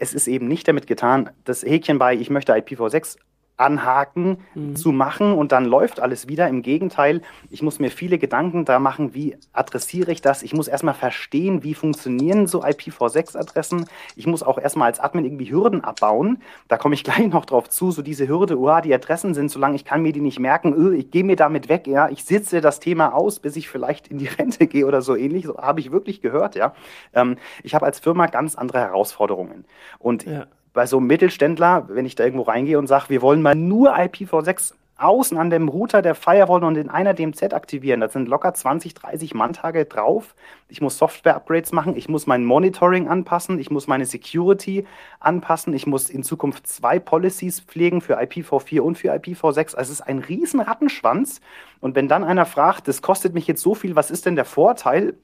es 0.00 0.14
ist 0.14 0.26
eben 0.26 0.48
nicht 0.48 0.66
damit 0.66 0.86
getan, 0.86 1.30
das 1.44 1.62
Häkchen 1.62 1.98
bei 1.98 2.14
ich 2.14 2.30
möchte 2.30 2.54
IPv6 2.54 3.18
anhaken, 3.60 4.38
mhm. 4.54 4.74
zu 4.74 4.90
machen 4.90 5.34
und 5.34 5.52
dann 5.52 5.64
läuft 5.64 6.00
alles 6.00 6.28
wieder. 6.28 6.48
Im 6.48 6.62
Gegenteil, 6.62 7.20
ich 7.50 7.62
muss 7.62 7.78
mir 7.78 7.90
viele 7.90 8.18
Gedanken 8.18 8.64
da 8.64 8.78
machen, 8.78 9.14
wie 9.14 9.36
adressiere 9.52 10.10
ich 10.10 10.22
das. 10.22 10.42
Ich 10.42 10.54
muss 10.54 10.66
erstmal 10.66 10.94
verstehen, 10.94 11.62
wie 11.62 11.74
funktionieren 11.74 12.46
so 12.46 12.64
IPv6-Adressen. 12.64 13.84
Ich 14.16 14.26
muss 14.26 14.42
auch 14.42 14.58
erstmal 14.58 14.86
als 14.86 14.98
Admin 14.98 15.24
irgendwie 15.24 15.50
Hürden 15.50 15.84
abbauen. 15.84 16.42
Da 16.68 16.78
komme 16.78 16.94
ich 16.94 17.04
gleich 17.10 17.28
noch 17.28 17.44
drauf 17.44 17.68
zu, 17.68 17.90
so 17.90 18.02
diese 18.02 18.26
Hürde, 18.26 18.58
oh, 18.58 18.80
die 18.80 18.94
Adressen 18.94 19.34
sind, 19.34 19.50
solange 19.50 19.76
ich 19.76 19.84
kann 19.84 20.02
mir 20.02 20.12
die 20.12 20.20
nicht 20.20 20.38
merken, 20.38 20.74
oh, 20.74 20.90
ich 20.92 21.10
gehe 21.10 21.24
mir 21.24 21.36
damit 21.36 21.68
weg, 21.68 21.86
ja, 21.86 22.08
ich 22.08 22.24
sitze 22.24 22.60
das 22.60 22.80
Thema 22.80 23.14
aus, 23.14 23.40
bis 23.40 23.56
ich 23.56 23.68
vielleicht 23.68 24.08
in 24.08 24.18
die 24.18 24.26
Rente 24.38 24.66
gehe 24.66 24.86
oder 24.86 25.02
so 25.02 25.14
ähnlich. 25.14 25.44
So 25.46 25.58
habe 25.58 25.80
ich 25.80 25.92
wirklich 25.92 26.22
gehört, 26.22 26.54
ja. 26.54 26.74
Ähm, 27.12 27.36
ich 27.62 27.74
habe 27.74 27.84
als 27.84 27.98
Firma 27.98 28.26
ganz 28.26 28.54
andere 28.54 28.78
Herausforderungen. 28.78 29.64
Und 29.98 30.24
ja 30.24 30.46
bei 30.72 30.86
so 30.86 30.98
einem 30.98 31.06
Mittelständler, 31.06 31.88
wenn 31.88 32.06
ich 32.06 32.14
da 32.14 32.24
irgendwo 32.24 32.44
reingehe 32.44 32.78
und 32.78 32.86
sage, 32.86 33.06
wir 33.08 33.22
wollen 33.22 33.42
mal 33.42 33.54
nur 33.54 33.94
IPv6 33.96 34.74
außen 35.00 35.38
an 35.38 35.50
dem 35.50 35.68
Router 35.68 36.02
der 36.02 36.14
Firewall 36.14 36.62
und 36.62 36.76
in 36.76 36.90
einer 36.90 37.14
DMZ 37.14 37.54
aktivieren. 37.54 38.00
Das 38.00 38.12
sind 38.12 38.28
locker 38.28 38.52
20, 38.52 38.94
30 38.94 39.34
Manntage 39.34 39.86
drauf. 39.86 40.34
Ich 40.68 40.80
muss 40.80 40.98
Software-Upgrades 40.98 41.72
machen, 41.72 41.96
ich 41.96 42.08
muss 42.08 42.26
mein 42.26 42.44
Monitoring 42.44 43.08
anpassen, 43.08 43.58
ich 43.58 43.70
muss 43.70 43.86
meine 43.86 44.04
Security 44.04 44.86
anpassen, 45.18 45.72
ich 45.72 45.86
muss 45.86 46.10
in 46.10 46.22
Zukunft 46.22 46.66
zwei 46.66 46.98
Policies 46.98 47.60
pflegen 47.60 48.00
für 48.00 48.20
IPv4 48.20 48.80
und 48.80 48.98
für 48.98 49.12
IPv6. 49.12 49.74
Also 49.74 49.92
es 49.92 50.00
ist 50.00 50.02
ein 50.02 50.18
riesen 50.18 50.60
Rattenschwanz. 50.60 51.40
Und 51.80 51.94
wenn 51.94 52.08
dann 52.08 52.24
einer 52.24 52.46
fragt, 52.46 52.86
das 52.86 53.00
kostet 53.00 53.34
mich 53.34 53.46
jetzt 53.46 53.62
so 53.62 53.74
viel, 53.74 53.96
was 53.96 54.10
ist 54.10 54.26
denn 54.26 54.36
der 54.36 54.44
Vorteil? 54.44 55.14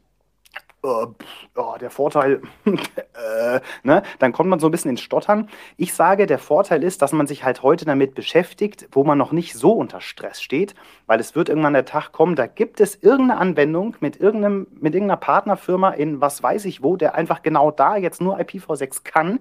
Äh, 0.86 1.06
oh, 1.56 1.74
der 1.80 1.90
Vorteil, 1.90 2.40
äh, 2.64 3.60
ne? 3.82 4.02
dann 4.18 4.32
kommt 4.32 4.48
man 4.48 4.60
so 4.60 4.68
ein 4.68 4.70
bisschen 4.70 4.90
ins 4.90 5.00
Stottern. 5.00 5.48
Ich 5.76 5.94
sage, 5.94 6.26
der 6.26 6.38
Vorteil 6.38 6.82
ist, 6.82 7.02
dass 7.02 7.12
man 7.12 7.26
sich 7.26 7.44
halt 7.44 7.62
heute 7.62 7.84
damit 7.84 8.14
beschäftigt, 8.14 8.88
wo 8.92 9.04
man 9.04 9.18
noch 9.18 9.32
nicht 9.32 9.54
so 9.54 9.72
unter 9.72 10.00
Stress 10.00 10.40
steht, 10.40 10.74
weil 11.06 11.20
es 11.20 11.34
wird 11.34 11.48
irgendwann 11.48 11.74
der 11.74 11.84
Tag 11.84 12.12
kommen, 12.12 12.36
da 12.36 12.46
gibt 12.46 12.80
es 12.80 13.02
irgendeine 13.02 13.40
Anwendung 13.40 13.96
mit, 14.00 14.18
irgendeinem, 14.20 14.66
mit 14.80 14.94
irgendeiner 14.94 15.18
Partnerfirma 15.18 15.90
in 15.90 16.20
was 16.20 16.42
weiß 16.42 16.64
ich 16.66 16.82
wo, 16.82 16.96
der 16.96 17.14
einfach 17.14 17.42
genau 17.42 17.70
da 17.70 17.96
jetzt 17.96 18.20
nur 18.20 18.38
IPv6 18.38 19.02
kann 19.04 19.40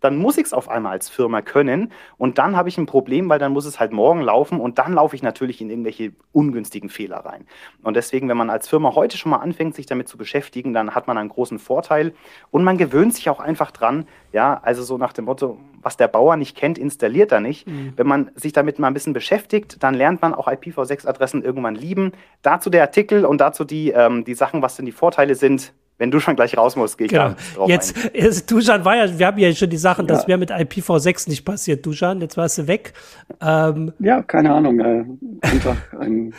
dann 0.00 0.16
muss 0.16 0.38
ich 0.38 0.44
es 0.44 0.52
auf 0.52 0.68
einmal 0.68 0.92
als 0.92 1.08
Firma 1.08 1.42
können 1.42 1.92
und 2.18 2.38
dann 2.38 2.56
habe 2.56 2.68
ich 2.68 2.78
ein 2.78 2.86
Problem, 2.86 3.28
weil 3.28 3.38
dann 3.38 3.52
muss 3.52 3.64
es 3.64 3.80
halt 3.80 3.92
morgen 3.92 4.20
laufen 4.20 4.60
und 4.60 4.78
dann 4.78 4.92
laufe 4.92 5.16
ich 5.16 5.22
natürlich 5.22 5.60
in 5.60 5.70
irgendwelche 5.70 6.12
ungünstigen 6.32 6.88
Fehler 6.88 7.18
rein. 7.18 7.46
Und 7.82 7.94
deswegen, 7.94 8.28
wenn 8.28 8.36
man 8.36 8.50
als 8.50 8.68
Firma 8.68 8.94
heute 8.94 9.16
schon 9.16 9.30
mal 9.30 9.38
anfängt, 9.38 9.74
sich 9.74 9.86
damit 9.86 10.08
zu 10.08 10.16
beschäftigen, 10.16 10.72
dann 10.72 10.94
hat 10.94 11.06
man 11.06 11.18
einen 11.18 11.28
großen 11.28 11.58
Vorteil 11.58 12.14
und 12.50 12.64
man 12.64 12.78
gewöhnt 12.78 13.14
sich 13.14 13.30
auch 13.30 13.40
einfach 13.40 13.70
dran, 13.70 14.06
ja, 14.32 14.60
also 14.62 14.82
so 14.82 14.98
nach 14.98 15.12
dem 15.12 15.26
Motto, 15.26 15.58
was 15.82 15.96
der 15.96 16.08
Bauer 16.08 16.36
nicht 16.36 16.56
kennt, 16.56 16.78
installiert 16.78 17.32
er 17.32 17.40
nicht. 17.40 17.66
Mhm. 17.66 17.92
Wenn 17.96 18.06
man 18.06 18.30
sich 18.34 18.52
damit 18.52 18.78
mal 18.78 18.88
ein 18.88 18.94
bisschen 18.94 19.12
beschäftigt, 19.12 19.82
dann 19.82 19.94
lernt 19.94 20.20
man 20.20 20.34
auch 20.34 20.48
IPv6-Adressen 20.48 21.42
irgendwann 21.42 21.74
lieben. 21.74 22.12
Dazu 22.42 22.70
der 22.70 22.82
Artikel 22.82 23.24
und 23.24 23.40
dazu 23.40 23.64
die, 23.64 23.90
ähm, 23.90 24.24
die 24.24 24.34
Sachen, 24.34 24.62
was 24.62 24.76
denn 24.76 24.86
die 24.86 24.92
Vorteile 24.92 25.34
sind, 25.34 25.72
wenn 25.98 26.10
du 26.10 26.20
schon 26.20 26.36
gleich 26.36 26.56
raus 26.56 26.76
musst, 26.76 26.98
gehe 26.98 27.06
ich 27.06 27.12
genau. 27.12 27.30
da 27.30 27.36
drauf 27.54 27.68
Jetzt, 27.68 27.96
ein. 27.96 28.10
jetzt 28.14 28.50
Dusan 28.50 28.84
war 28.84 28.96
ja, 28.96 29.18
wir 29.18 29.26
haben 29.26 29.38
ja 29.38 29.52
schon 29.54 29.70
die 29.70 29.76
Sachen, 29.76 30.06
ja. 30.06 30.14
das 30.14 30.28
wäre 30.28 30.38
mit 30.38 30.50
IPv6 30.50 31.28
nicht 31.28 31.44
passiert, 31.44 31.84
Dusan, 31.86 32.20
jetzt 32.20 32.36
warst 32.36 32.58
du 32.58 32.66
weg. 32.66 32.92
Ähm, 33.40 33.92
ja, 33.98 34.22
keine 34.22 34.52
Ahnung, 34.52 34.80
äh, 34.80 35.04
einfach 35.46 35.76
ein, 35.98 36.34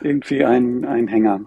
irgendwie 0.00 0.44
ein, 0.44 0.84
ein 0.84 1.08
Hänger. 1.08 1.40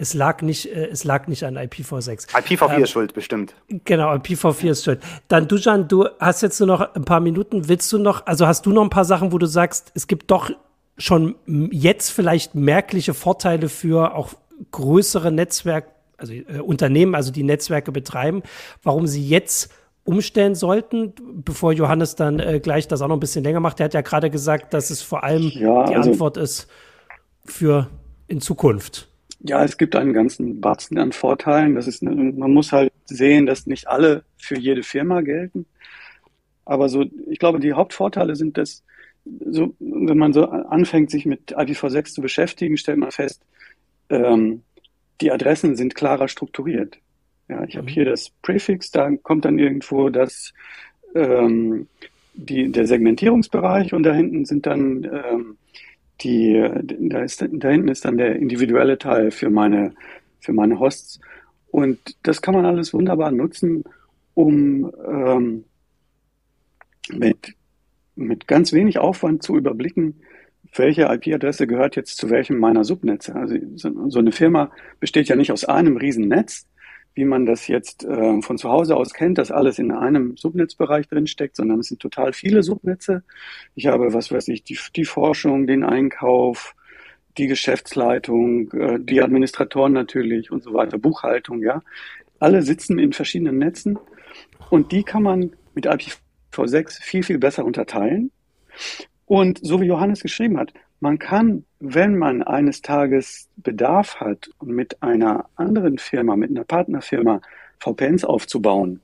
Es 0.00 0.14
lag 0.14 0.40
nicht, 0.40 0.74
äh, 0.74 0.86
es 0.86 1.04
lag 1.04 1.28
nicht 1.28 1.44
an 1.44 1.58
IPv6. 1.58 2.30
IPv4 2.30 2.74
ähm, 2.74 2.82
ist 2.84 2.90
schuld, 2.90 3.12
bestimmt. 3.12 3.54
Genau, 3.84 4.14
IPv4 4.14 4.70
ist 4.70 4.84
schuld. 4.84 5.00
Dann, 5.28 5.46
Dujan, 5.46 5.88
du 5.88 6.06
hast 6.18 6.40
jetzt 6.40 6.58
nur 6.58 6.68
noch 6.68 6.94
ein 6.94 7.04
paar 7.04 7.20
Minuten. 7.20 7.68
Willst 7.68 7.92
du 7.92 7.98
noch, 7.98 8.24
also 8.24 8.46
hast 8.46 8.64
du 8.64 8.72
noch 8.72 8.82
ein 8.82 8.88
paar 8.88 9.04
Sachen, 9.04 9.30
wo 9.30 9.36
du 9.36 9.44
sagst, 9.44 9.92
es 9.94 10.06
gibt 10.06 10.30
doch 10.30 10.50
schon 10.96 11.34
jetzt 11.70 12.10
vielleicht 12.10 12.54
merkliche 12.54 13.12
Vorteile 13.12 13.68
für 13.68 14.14
auch 14.14 14.32
größere 14.70 15.30
Netzwerke? 15.30 15.90
Also 16.20 16.32
äh, 16.32 16.60
Unternehmen, 16.60 17.14
also 17.14 17.32
die 17.32 17.42
Netzwerke 17.42 17.92
betreiben, 17.92 18.42
warum 18.82 19.06
sie 19.06 19.26
jetzt 19.26 19.72
umstellen 20.04 20.54
sollten, 20.54 21.14
bevor 21.44 21.72
Johannes 21.72 22.16
dann 22.16 22.38
äh, 22.38 22.60
gleich 22.60 22.88
das 22.88 23.02
auch 23.02 23.08
noch 23.08 23.16
ein 23.16 23.20
bisschen 23.20 23.44
länger 23.44 23.60
macht. 23.60 23.78
Der 23.78 23.84
hat 23.84 23.94
ja 23.94 24.00
gerade 24.00 24.30
gesagt, 24.30 24.74
dass 24.74 24.90
es 24.90 25.02
vor 25.02 25.24
allem 25.24 25.50
ja, 25.54 25.84
die 25.84 25.94
also, 25.94 26.10
Antwort 26.10 26.36
ist 26.36 26.68
für 27.44 27.88
in 28.26 28.40
Zukunft. 28.40 29.08
Ja, 29.40 29.64
es 29.64 29.78
gibt 29.78 29.96
einen 29.96 30.12
ganzen 30.12 30.60
Batzen 30.60 30.98
an 30.98 31.12
Vorteilen. 31.12 31.74
Das 31.74 31.86
ist, 31.86 32.02
man 32.02 32.52
muss 32.52 32.72
halt 32.72 32.92
sehen, 33.06 33.46
dass 33.46 33.66
nicht 33.66 33.88
alle 33.88 34.24
für 34.36 34.58
jede 34.58 34.82
Firma 34.82 35.22
gelten. 35.22 35.66
Aber 36.64 36.88
so, 36.88 37.06
ich 37.28 37.38
glaube, 37.38 37.58
die 37.58 37.72
Hauptvorteile 37.72 38.36
sind, 38.36 38.58
dass 38.58 38.84
so, 39.24 39.74
wenn 39.78 40.18
man 40.18 40.32
so 40.32 40.46
anfängt, 40.46 41.10
sich 41.10 41.26
mit 41.26 41.56
IPv6 41.56 42.12
zu 42.12 42.20
beschäftigen, 42.20 42.76
stellt 42.76 42.98
man 42.98 43.10
fest, 43.10 43.42
ähm, 44.08 44.62
die 45.20 45.30
Adressen 45.30 45.76
sind 45.76 45.94
klarer 45.94 46.28
strukturiert. 46.28 46.98
Ja, 47.48 47.64
ich 47.64 47.74
mhm. 47.74 47.78
habe 47.78 47.90
hier 47.90 48.04
das 48.04 48.30
Prefix, 48.42 48.90
da 48.90 49.10
kommt 49.22 49.44
dann 49.44 49.58
irgendwo 49.58 50.08
das 50.08 50.52
ähm, 51.14 51.88
die, 52.34 52.70
der 52.70 52.86
Segmentierungsbereich 52.86 53.92
und 53.92 54.02
da 54.04 54.14
hinten 54.14 54.44
sind 54.44 54.66
dann 54.66 55.04
ähm, 55.04 55.56
die, 56.22 56.62
da, 57.08 57.22
ist, 57.22 57.42
da 57.50 57.68
hinten 57.68 57.88
ist 57.88 58.04
dann 58.04 58.18
der 58.18 58.36
individuelle 58.36 58.98
Teil 58.98 59.30
für 59.30 59.50
meine, 59.50 59.94
für 60.40 60.52
meine 60.52 60.78
Hosts. 60.78 61.20
Und 61.70 61.98
das 62.22 62.42
kann 62.42 62.54
man 62.54 62.66
alles 62.66 62.92
wunderbar 62.92 63.30
nutzen, 63.30 63.84
um 64.34 64.92
ähm, 65.06 65.64
mit, 67.12 67.54
mit 68.16 68.46
ganz 68.46 68.72
wenig 68.72 68.98
Aufwand 68.98 69.42
zu 69.42 69.56
überblicken, 69.56 70.20
welche 70.74 71.02
IP-Adresse 71.02 71.66
gehört 71.66 71.96
jetzt 71.96 72.16
zu 72.16 72.30
welchem 72.30 72.58
meiner 72.58 72.84
Subnetze. 72.84 73.34
Also 73.34 73.56
so 73.74 74.18
eine 74.18 74.32
Firma 74.32 74.70
besteht 75.00 75.28
ja 75.28 75.36
nicht 75.36 75.52
aus 75.52 75.64
einem 75.64 75.96
riesen 75.96 76.28
Netz, 76.28 76.66
wie 77.14 77.24
man 77.24 77.44
das 77.44 77.66
jetzt 77.66 78.04
äh, 78.04 78.40
von 78.40 78.56
zu 78.56 78.70
Hause 78.70 78.96
aus 78.96 79.12
kennt, 79.12 79.38
dass 79.38 79.50
alles 79.50 79.78
in 79.78 79.90
einem 79.90 80.36
Subnetzbereich 80.36 81.08
drin 81.08 81.26
steckt, 81.26 81.56
sondern 81.56 81.80
es 81.80 81.88
sind 81.88 82.00
total 82.00 82.32
viele 82.32 82.62
Subnetze. 82.62 83.24
Ich 83.74 83.86
habe, 83.86 84.14
was 84.14 84.30
weiß 84.30 84.48
ich, 84.48 84.62
die, 84.62 84.78
die 84.94 85.04
Forschung, 85.04 85.66
den 85.66 85.82
Einkauf, 85.82 86.76
die 87.36 87.48
Geschäftsleitung, 87.48 88.70
äh, 88.72 88.98
die 89.00 89.22
Administratoren 89.22 89.92
natürlich 89.92 90.52
und 90.52 90.62
so 90.62 90.72
weiter, 90.72 90.98
Buchhaltung, 90.98 91.62
ja. 91.62 91.82
Alle 92.38 92.62
sitzen 92.62 92.98
in 92.98 93.12
verschiedenen 93.12 93.58
Netzen 93.58 93.98
und 94.70 94.92
die 94.92 95.02
kann 95.02 95.22
man 95.22 95.52
mit 95.74 95.86
IPv6 95.86 97.02
viel, 97.02 97.22
viel 97.22 97.38
besser 97.38 97.64
unterteilen 97.64 98.30
und 99.30 99.60
so 99.62 99.80
wie 99.80 99.86
Johannes 99.86 100.22
geschrieben 100.22 100.58
hat, 100.58 100.72
man 100.98 101.18
kann 101.18 101.64
wenn 101.80 102.16
man 102.16 102.42
eines 102.42 102.82
Tages 102.82 103.48
Bedarf 103.56 104.20
hat 104.20 104.50
mit 104.62 105.02
einer 105.02 105.46
anderen 105.56 105.98
Firma, 105.98 106.36
mit 106.36 106.50
einer 106.50 106.64
Partnerfirma 106.64 107.40
VPNs 107.78 108.24
aufzubauen, 108.24 109.00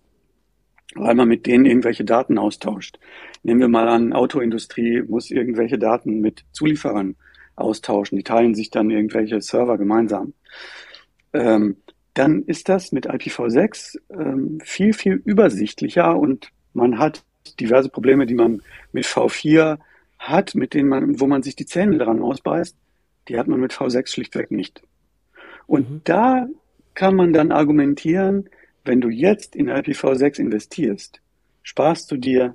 weil 0.95 1.15
man 1.15 1.27
mit 1.27 1.47
denen 1.47 1.65
irgendwelche 1.65 2.05
Daten 2.05 2.37
austauscht. 2.37 2.99
Nehmen 3.43 3.61
wir 3.61 3.69
mal 3.69 3.89
an, 3.89 4.13
Autoindustrie 4.13 5.03
muss 5.09 5.31
irgendwelche 5.31 5.79
Daten 5.79 6.21
mit 6.21 6.45
Zulieferern 6.53 7.17
austauschen. 7.57 8.19
Die 8.19 8.25
teilen 8.25 8.55
sich 8.55 8.71
dann 8.71 8.91
irgendwelche 8.91 9.41
Server 9.41 9.79
gemeinsam. 9.79 10.35
Ähm, 11.33 11.79
dann 12.13 12.43
ist 12.43 12.69
das 12.69 12.93
mit 12.93 13.09
IPv6 13.09 13.99
ähm, 14.11 14.59
viel, 14.63 14.93
viel 14.93 15.15
übersichtlicher 15.25 16.19
und 16.19 16.51
man 16.75 16.99
hat 16.99 17.25
diverse 17.59 17.89
Probleme, 17.89 18.27
die 18.27 18.35
man 18.35 18.61
mit 18.93 19.07
V4 19.07 19.79
hat, 20.19 20.55
mit 20.55 20.75
denen 20.75 20.89
man, 20.89 21.21
wo 21.21 21.27
man 21.27 21.43
sich 21.43 21.57
die 21.57 21.67
Zähne 21.67 21.99
dran 21.99 22.23
ausbeißt, 22.23 22.77
die 23.29 23.39
hat 23.39 23.49
man 23.49 23.61
mit 23.61 23.73
V6 23.73 24.09
schlichtweg 24.09 24.51
nicht. 24.51 24.83
Und 25.67 25.91
mhm. 25.91 26.01
da 26.05 26.47
kann 26.95 27.15
man 27.15 27.33
dann 27.33 27.53
argumentieren, 27.53 28.49
wenn 28.85 29.01
du 29.01 29.09
jetzt 29.09 29.57
in 29.57 29.69
IPv6 29.69 30.39
investierst, 30.39 31.21
sparst 31.63 32.11
du 32.11 32.17
dir 32.17 32.55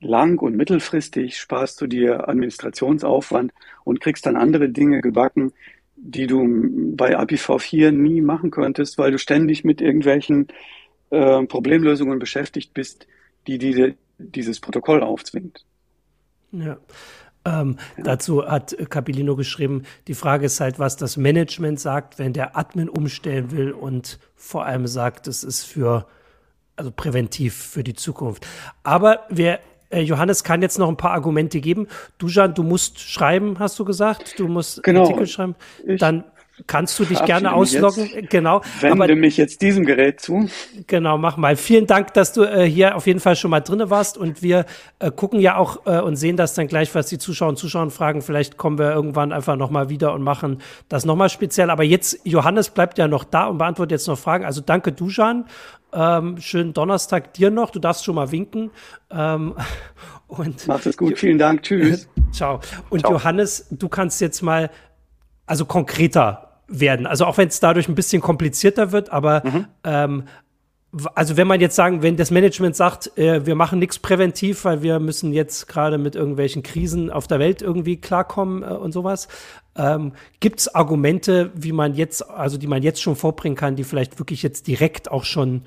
lang- 0.00 0.38
und 0.38 0.56
mittelfristig, 0.56 1.38
sparst 1.38 1.80
du 1.80 1.86
dir 1.86 2.28
Administrationsaufwand 2.28 3.52
und 3.84 4.00
kriegst 4.00 4.26
dann 4.26 4.36
andere 4.36 4.68
Dinge 4.68 5.00
gebacken, 5.00 5.52
die 5.96 6.26
du 6.26 6.44
bei 6.94 7.16
IPv4 7.18 7.90
nie 7.90 8.20
machen 8.20 8.50
könntest, 8.50 8.98
weil 8.98 9.10
du 9.10 9.18
ständig 9.18 9.64
mit 9.64 9.80
irgendwelchen 9.80 10.48
äh, 11.10 11.44
Problemlösungen 11.44 12.18
beschäftigt 12.18 12.74
bist, 12.74 13.06
die 13.46 13.58
diese, 13.58 13.94
dieses 14.18 14.60
Protokoll 14.60 15.02
aufzwingt. 15.02 15.64
Ja. 16.60 16.76
Ähm, 17.44 17.76
ja. 17.96 18.04
Dazu 18.04 18.46
hat 18.46 18.74
Capilino 18.88 19.36
geschrieben, 19.36 19.82
die 20.08 20.14
Frage 20.14 20.46
ist 20.46 20.60
halt, 20.60 20.78
was 20.78 20.96
das 20.96 21.16
Management 21.16 21.78
sagt, 21.78 22.18
wenn 22.18 22.32
der 22.32 22.56
Admin 22.56 22.88
umstellen 22.88 23.50
will 23.50 23.72
und 23.72 24.18
vor 24.34 24.64
allem 24.64 24.86
sagt, 24.86 25.28
es 25.28 25.44
ist 25.44 25.64
für, 25.64 26.06
also 26.76 26.90
präventiv 26.90 27.54
für 27.54 27.84
die 27.84 27.94
Zukunft. 27.94 28.46
Aber 28.82 29.20
wir 29.28 29.60
äh, 29.90 30.00
Johannes 30.00 30.42
kann 30.42 30.62
jetzt 30.62 30.78
noch 30.78 30.88
ein 30.88 30.96
paar 30.96 31.12
Argumente 31.12 31.60
geben. 31.60 31.86
Dujan, 32.18 32.54
du 32.54 32.62
musst 32.62 33.00
schreiben, 33.00 33.58
hast 33.58 33.78
du 33.78 33.84
gesagt? 33.84 34.38
Du 34.38 34.48
musst 34.48 34.82
genau. 34.82 35.02
Artikel 35.02 35.26
schreiben. 35.26 35.54
Dann 35.98 36.24
kannst 36.66 36.98
du 36.98 37.04
dich 37.04 37.22
gerne 37.24 37.52
ausloggen. 37.52 38.06
Jetzt, 38.06 38.30
genau. 38.30 38.62
Wende 38.80 39.04
aber, 39.04 39.14
mich 39.16 39.36
jetzt 39.36 39.60
diesem 39.60 39.84
Gerät 39.84 40.20
zu. 40.20 40.48
Genau, 40.86 41.18
mach 41.18 41.36
mal. 41.36 41.56
Vielen 41.56 41.86
Dank, 41.86 42.14
dass 42.14 42.32
du 42.32 42.44
äh, 42.44 42.68
hier 42.68 42.96
auf 42.96 43.06
jeden 43.06 43.20
Fall 43.20 43.36
schon 43.36 43.50
mal 43.50 43.60
drinne 43.60 43.90
warst 43.90 44.16
und 44.16 44.42
wir 44.42 44.64
äh, 45.00 45.10
gucken 45.10 45.40
ja 45.40 45.56
auch 45.56 45.86
äh, 45.86 46.00
und 46.00 46.16
sehen 46.16 46.36
das 46.36 46.54
dann 46.54 46.68
gleich, 46.68 46.94
was 46.94 47.06
die 47.06 47.18
Zuschauer 47.18 47.50
und 47.50 47.56
Zuschauer 47.56 47.90
fragen. 47.90 48.22
Vielleicht 48.22 48.56
kommen 48.56 48.78
wir 48.78 48.92
irgendwann 48.92 49.32
einfach 49.32 49.56
noch 49.56 49.70
mal 49.70 49.88
wieder 49.88 50.12
und 50.12 50.22
machen 50.22 50.60
das 50.88 51.04
noch 51.04 51.16
mal 51.16 51.28
speziell. 51.28 51.70
Aber 51.70 51.82
jetzt, 51.82 52.20
Johannes 52.24 52.70
bleibt 52.70 52.98
ja 52.98 53.08
noch 53.08 53.24
da 53.24 53.46
und 53.46 53.58
beantwortet 53.58 53.92
jetzt 53.92 54.08
noch 54.08 54.18
Fragen. 54.18 54.44
Also 54.44 54.60
danke, 54.60 54.92
Dujan. 54.92 55.46
Ähm, 55.92 56.40
schönen 56.40 56.72
Donnerstag 56.72 57.34
dir 57.34 57.50
noch. 57.50 57.70
Du 57.70 57.78
darfst 57.78 58.04
schon 58.04 58.14
mal 58.14 58.30
winken. 58.30 58.70
Ähm, 59.10 59.54
und 60.28 60.66
Macht 60.66 60.86
es 60.86 60.96
gut. 60.96 61.18
Vielen 61.18 61.38
Dank. 61.38 61.62
Tschüss. 61.62 62.08
Ciao. 62.32 62.60
Und 62.90 63.00
Ciao. 63.00 63.12
Johannes, 63.12 63.66
du 63.70 63.88
kannst 63.88 64.20
jetzt 64.20 64.42
mal 64.42 64.70
also 65.46 65.64
konkreter 65.64 66.43
werden. 66.68 67.06
Also 67.06 67.26
auch 67.26 67.38
wenn 67.38 67.48
es 67.48 67.60
dadurch 67.60 67.88
ein 67.88 67.94
bisschen 67.94 68.22
komplizierter 68.22 68.92
wird, 68.92 69.10
aber 69.10 69.42
mhm. 69.44 69.66
ähm, 69.84 70.24
also 71.14 71.36
wenn 71.36 71.46
man 71.46 71.60
jetzt 71.60 71.74
sagen, 71.74 72.02
wenn 72.02 72.16
das 72.16 72.30
Management 72.30 72.76
sagt, 72.76 73.18
äh, 73.18 73.44
wir 73.46 73.54
machen 73.54 73.78
nichts 73.78 73.98
präventiv, 73.98 74.64
weil 74.64 74.82
wir 74.82 75.00
müssen 75.00 75.32
jetzt 75.32 75.66
gerade 75.66 75.98
mit 75.98 76.14
irgendwelchen 76.14 76.62
Krisen 76.62 77.10
auf 77.10 77.26
der 77.26 77.38
Welt 77.38 77.62
irgendwie 77.62 77.96
klarkommen 77.96 78.62
äh, 78.62 78.66
und 78.66 78.92
sowas, 78.92 79.28
ähm, 79.76 80.12
gibt 80.40 80.60
es 80.60 80.74
Argumente, 80.74 81.50
wie 81.54 81.72
man 81.72 81.94
jetzt, 81.94 82.28
also 82.28 82.58
die 82.58 82.68
man 82.68 82.82
jetzt 82.82 83.02
schon 83.02 83.16
vorbringen 83.16 83.56
kann, 83.56 83.76
die 83.76 83.84
vielleicht 83.84 84.18
wirklich 84.18 84.42
jetzt 84.42 84.66
direkt 84.66 85.10
auch 85.10 85.24
schon 85.24 85.62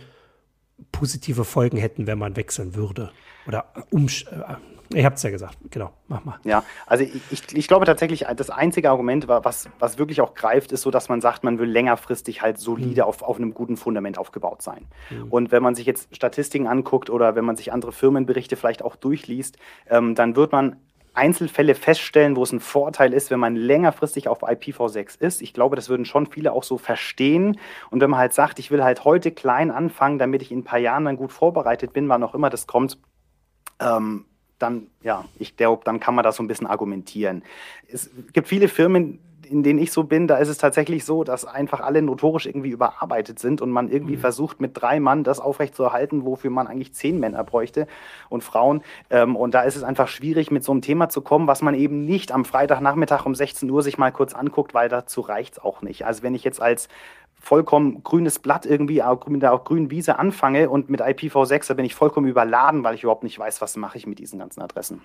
positive 0.92 1.44
Folgen 1.44 1.78
hätten, 1.78 2.08
wenn 2.08 2.18
man 2.18 2.36
wechseln 2.36 2.76
würde 2.76 3.12
oder 3.48 3.66
um, 3.92 4.08
äh, 4.08 4.56
Ihr 4.94 5.06
habt 5.06 5.18
es 5.18 5.24
ja 5.24 5.30
gesagt, 5.30 5.58
genau, 5.70 5.92
mach 6.08 6.24
mal. 6.24 6.40
Ja, 6.44 6.64
also 6.86 7.04
ich, 7.04 7.22
ich, 7.30 7.56
ich, 7.56 7.68
glaube 7.68 7.86
tatsächlich, 7.86 8.26
das 8.36 8.50
einzige 8.50 8.90
Argument, 8.90 9.28
was, 9.28 9.70
was 9.80 9.98
wirklich 9.98 10.22
auch 10.22 10.34
greift, 10.34 10.72
ist 10.72 10.82
so, 10.82 10.92
dass 10.92 11.10
man 11.10 11.20
sagt, 11.22 11.44
man 11.44 11.60
will 11.60 11.70
längerfristig 11.70 12.42
halt 12.42 12.58
solide 12.60 13.02
mhm. 13.02 13.08
auf, 13.08 13.22
auf 13.22 13.38
einem 13.38 13.54
guten 13.54 13.78
Fundament 13.78 14.18
aufgebaut 14.18 14.62
sein. 14.62 14.86
Mhm. 15.10 15.28
Und 15.30 15.52
wenn 15.52 15.62
man 15.62 15.76
sich 15.76 15.86
jetzt 15.86 16.16
Statistiken 16.16 16.68
anguckt 16.68 17.10
oder 17.10 17.36
wenn 17.36 17.46
man 17.46 17.58
sich 17.58 17.74
andere 17.74 17.92
Firmenberichte 17.92 18.56
vielleicht 18.56 18.84
auch 18.84 18.96
durchliest, 18.96 19.58
ähm, 19.90 20.16
dann 20.16 20.36
wird 20.36 20.52
man 20.52 20.78
Einzelfälle 21.18 21.74
feststellen, 21.74 22.36
wo 22.36 22.44
es 22.44 22.52
ein 22.52 22.60
Vorteil 22.60 23.12
ist, 23.12 23.32
wenn 23.32 23.40
man 23.40 23.56
längerfristig 23.56 24.28
auf 24.28 24.44
IPv6 24.44 25.20
ist. 25.20 25.42
Ich 25.42 25.54
glaube, 25.54 25.76
das 25.76 25.90
würden 25.90 26.06
schon 26.06 26.28
viele 26.28 26.54
auch 26.54 26.64
so 26.64 26.78
verstehen. 26.78 27.60
Und 27.90 28.02
wenn 28.02 28.12
man 28.12 28.20
halt 28.20 28.34
sagt, 28.34 28.60
ich 28.60 28.70
will 28.70 28.84
halt 28.84 29.04
heute 29.04 29.32
klein 29.32 29.72
anfangen, 29.72 30.20
damit 30.20 30.44
ich 30.44 30.52
in 30.52 30.60
ein 30.60 30.64
paar 30.64 30.80
Jahren 30.80 31.06
dann 31.06 31.18
gut 31.18 31.32
vorbereitet 31.32 31.92
bin, 31.92 32.08
wann 32.08 32.24
auch 32.24 32.36
immer 32.36 32.52
das 32.52 32.68
kommt, 32.68 33.00
ähm, 33.80 34.26
dann, 34.60 34.88
ja, 35.04 35.26
ich 35.40 35.56
glaube, 35.58 35.84
dann 35.86 36.00
kann 36.00 36.16
man 36.16 36.24
das 36.24 36.36
so 36.38 36.44
ein 36.44 36.48
bisschen 36.48 36.68
argumentieren. 36.68 37.44
Es 37.88 38.10
gibt 38.34 38.48
viele 38.48 38.68
Firmen, 38.68 39.20
in 39.50 39.64
denen 39.64 39.80
ich 39.80 39.92
so 39.92 40.04
bin, 40.04 40.28
da 40.28 40.38
ist 40.38 40.50
es 40.50 40.58
tatsächlich 40.58 41.06
so, 41.06 41.24
dass 41.24 41.46
einfach 41.46 41.80
alle 41.80 42.02
notorisch 42.02 42.46
irgendwie 42.46 42.70
überarbeitet 42.70 43.40
sind 43.40 43.62
und 43.62 43.72
man 43.72 43.90
irgendwie 43.90 44.16
mhm. 44.16 44.22
versucht, 44.22 44.62
mit 44.62 44.72
drei 44.74 45.00
Mann 45.00 45.24
das 45.24 45.40
aufrechtzuerhalten, 45.40 46.26
wofür 46.26 46.52
man 46.52 46.68
eigentlich 46.68 46.94
zehn 46.94 47.20
Männer 47.20 47.44
bräuchte 47.44 47.88
und 48.30 48.44
Frauen. 48.44 48.82
Ähm, 49.10 49.36
und 49.36 49.54
da 49.54 49.62
ist 49.62 49.76
es 49.76 49.84
einfach 49.84 50.08
schwierig, 50.08 50.52
mit 50.52 50.64
so 50.64 50.72
einem 50.72 50.82
Thema 50.82 51.10
zu 51.10 51.22
kommen, 51.22 51.48
was 51.48 51.62
man 51.62 51.76
eben 51.76 52.06
nicht 52.06 52.32
am 52.32 52.46
Freitagnachmittag 52.46 53.26
um 53.26 53.36
16 53.36 53.70
Uhr 53.70 53.82
sich 53.82 53.98
mal 53.98 54.12
kurz 54.12 54.34
anguckt, 54.34 54.74
weil 54.74 54.90
dazu 54.90 55.22
reicht 55.22 55.54
es 55.54 55.64
auch 55.64 55.82
nicht. 55.82 56.06
Also 56.06 56.24
wenn 56.24 56.36
ich 56.36 56.44
jetzt 56.44 56.62
als 56.62 56.90
vollkommen 57.48 58.04
grünes 58.04 58.40
Blatt 58.40 58.66
irgendwie 58.66 59.02
auch 59.02 59.26
mit 59.28 59.42
der 59.42 59.58
grünen 59.58 59.90
Wiese 59.90 60.20
anfange 60.20 60.70
und 60.70 60.90
mit 60.90 61.02
IPv6, 61.02 61.70
da 61.70 61.74
bin 61.76 61.86
ich 61.86 61.96
vollkommen 61.96 62.28
überladen, 62.28 62.84
weil 62.84 62.96
ich 62.96 63.04
überhaupt 63.04 63.24
nicht 63.24 63.40
weiß, 63.40 63.62
was 63.62 63.78
mache 63.78 63.98
ich 63.98 64.06
mit 64.06 64.20
diesen 64.20 64.38
ganzen 64.38 64.62
Adressen. 64.62 65.02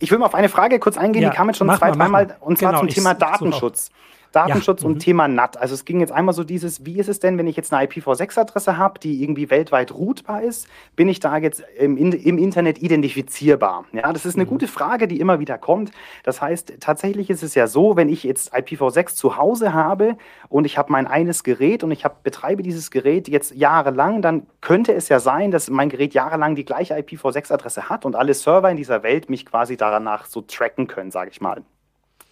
Ich 0.00 0.10
will 0.10 0.18
mal 0.18 0.26
auf 0.26 0.34
eine 0.34 0.48
Frage 0.48 0.80
kurz 0.80 0.98
eingehen, 0.98 1.22
ja, 1.22 1.30
die 1.30 1.36
kam 1.36 1.48
jetzt 1.48 1.58
schon 1.58 1.70
zwei, 1.70 1.92
dreimal, 1.92 2.36
und 2.40 2.58
zwar 2.58 2.72
genau, 2.72 2.80
zum 2.80 2.88
Thema 2.88 3.14
Datenschutz. 3.14 3.92
Datenschutz 4.32 4.82
ja. 4.82 4.86
und 4.86 4.94
mhm. 4.94 4.98
Thema 5.00 5.28
NAT. 5.28 5.56
Also 5.56 5.74
es 5.74 5.84
ging 5.84 6.00
jetzt 6.00 6.12
einmal 6.12 6.34
so 6.34 6.44
dieses, 6.44 6.84
wie 6.84 6.98
ist 6.98 7.08
es 7.08 7.20
denn, 7.20 7.38
wenn 7.38 7.46
ich 7.46 7.56
jetzt 7.56 7.72
eine 7.72 7.86
IPv6-Adresse 7.86 8.76
habe, 8.76 8.98
die 8.98 9.22
irgendwie 9.22 9.50
weltweit 9.50 9.92
routbar 9.92 10.42
ist, 10.42 10.68
bin 10.96 11.08
ich 11.08 11.20
da 11.20 11.36
jetzt 11.38 11.62
im, 11.78 11.96
im 11.96 12.38
Internet 12.38 12.80
identifizierbar? 12.80 13.84
Ja, 13.92 14.12
das 14.12 14.26
ist 14.26 14.36
eine 14.36 14.44
mhm. 14.44 14.50
gute 14.50 14.68
Frage, 14.68 15.08
die 15.08 15.20
immer 15.20 15.40
wieder 15.40 15.58
kommt. 15.58 15.90
Das 16.22 16.40
heißt, 16.40 16.74
tatsächlich 16.80 17.30
ist 17.30 17.42
es 17.42 17.54
ja 17.54 17.66
so, 17.66 17.96
wenn 17.96 18.08
ich 18.08 18.24
jetzt 18.24 18.54
IPv6 18.54 19.14
zu 19.14 19.36
Hause 19.36 19.72
habe 19.72 20.16
und 20.48 20.64
ich 20.64 20.78
habe 20.78 20.92
mein 20.92 21.06
eines 21.06 21.44
Gerät 21.44 21.82
und 21.82 21.90
ich 21.90 22.04
hab, 22.04 22.22
betreibe 22.22 22.62
dieses 22.62 22.90
Gerät 22.90 23.28
jetzt 23.28 23.54
jahrelang, 23.54 24.22
dann 24.22 24.46
könnte 24.60 24.92
es 24.92 25.08
ja 25.08 25.20
sein, 25.20 25.50
dass 25.50 25.70
mein 25.70 25.88
Gerät 25.88 26.14
jahrelang 26.14 26.54
die 26.54 26.64
gleiche 26.64 26.94
IPv6-Adresse 26.94 27.88
hat 27.88 28.04
und 28.04 28.16
alle 28.16 28.34
Server 28.34 28.70
in 28.70 28.76
dieser 28.76 29.02
Welt 29.02 29.28
mich 29.28 29.46
quasi 29.46 29.76
danach 29.76 30.26
so 30.26 30.40
tracken 30.40 30.86
können, 30.86 31.10
sage 31.10 31.30
ich 31.30 31.40
mal. 31.40 31.62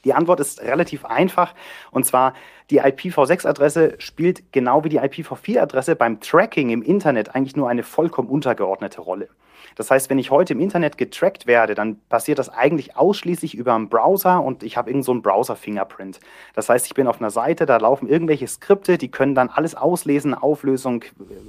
Die 0.04 0.14
Antwort 0.14 0.40
ist 0.40 0.62
relativ 0.62 1.04
einfach 1.04 1.54
und 1.90 2.04
zwar 2.04 2.34
die 2.70 2.82
IPv6-Adresse 2.82 3.94
spielt 3.98 4.52
genau 4.52 4.84
wie 4.84 4.90
die 4.90 5.00
IPv4-Adresse 5.00 5.94
beim 5.94 6.20
Tracking 6.20 6.70
im 6.70 6.82
Internet 6.82 7.34
eigentlich 7.34 7.56
nur 7.56 7.68
eine 7.68 7.82
vollkommen 7.82 8.28
untergeordnete 8.28 9.00
Rolle. 9.00 9.28
Das 9.76 9.90
heißt, 9.90 10.10
wenn 10.10 10.18
ich 10.18 10.30
heute 10.30 10.54
im 10.54 10.60
Internet 10.60 10.98
getrackt 10.98 11.46
werde, 11.46 11.74
dann 11.74 12.00
passiert 12.08 12.38
das 12.38 12.48
eigentlich 12.48 12.96
ausschließlich 12.96 13.54
über 13.54 13.74
einen 13.74 13.88
Browser 13.88 14.42
und 14.42 14.62
ich 14.62 14.76
habe 14.76 14.90
irgend 14.90 15.04
so 15.04 15.14
Browser-Fingerprint. 15.14 16.20
Das 16.54 16.68
heißt, 16.68 16.86
ich 16.86 16.94
bin 16.94 17.06
auf 17.06 17.20
einer 17.20 17.30
Seite, 17.30 17.64
da 17.64 17.76
laufen 17.76 18.08
irgendwelche 18.08 18.48
Skripte, 18.48 18.98
die 18.98 19.10
können 19.10 19.34
dann 19.34 19.48
alles 19.48 19.74
auslesen, 19.74 20.34
Auflösung, 20.34 21.04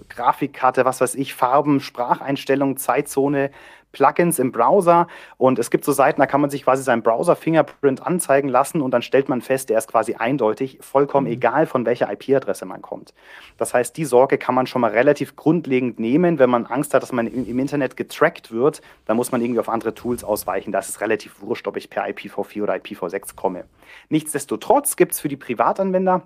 Grafikkarte, 0.09 0.85
was 0.85 1.01
weiß 1.01 1.15
ich, 1.15 1.33
Farben, 1.33 1.79
Spracheinstellungen, 1.79 2.77
Zeitzone, 2.77 3.51
Plugins 3.91 4.39
im 4.39 4.51
Browser 4.51 5.07
und 5.37 5.59
es 5.59 5.69
gibt 5.69 5.85
so 5.85 5.91
Seiten, 5.91 6.21
da 6.21 6.27
kann 6.27 6.41
man 6.41 6.49
sich 6.49 6.63
quasi 6.63 6.83
seinen 6.83 7.01
Browser-Fingerprint 7.01 8.05
anzeigen 8.05 8.49
lassen 8.49 8.81
und 8.81 8.91
dann 8.91 9.01
stellt 9.01 9.29
man 9.29 9.41
fest, 9.41 9.69
der 9.69 9.77
ist 9.77 9.87
quasi 9.87 10.15
eindeutig, 10.15 10.77
vollkommen 10.81 11.27
mhm. 11.27 11.33
egal, 11.33 11.65
von 11.65 11.85
welcher 11.85 12.11
IP-Adresse 12.11 12.65
man 12.65 12.81
kommt. 12.81 13.13
Das 13.57 13.73
heißt, 13.73 13.97
die 13.97 14.05
Sorge 14.05 14.37
kann 14.37 14.55
man 14.55 14.67
schon 14.67 14.81
mal 14.81 14.91
relativ 14.91 15.35
grundlegend 15.35 15.99
nehmen. 15.99 16.39
Wenn 16.39 16.49
man 16.49 16.65
Angst 16.65 16.93
hat, 16.93 17.03
dass 17.03 17.11
man 17.11 17.27
im, 17.27 17.59
Internet 17.59 17.97
getrackt 17.97 18.51
wird, 18.51 18.81
dann 19.05 19.17
muss 19.17 19.31
man 19.31 19.41
irgendwie 19.41 19.59
auf 19.59 19.69
andere 19.69 19.93
Tools 19.93 20.23
ausweichen. 20.23 20.71
Das 20.71 20.89
ist 20.89 21.01
relativ 21.01 21.41
wurscht, 21.41 21.67
ob 21.67 21.77
ich 21.77 21.89
per 21.89 22.05
IPv4 22.05 22.63
oder 22.63 22.75
IPv6 22.75 23.35
komme. 23.35 23.65
Nichtsdestotrotz 24.09 24.95
gibt 24.95 25.13
es 25.13 25.19
für 25.19 25.27
die 25.27 25.37
Privatanwender 25.37 26.23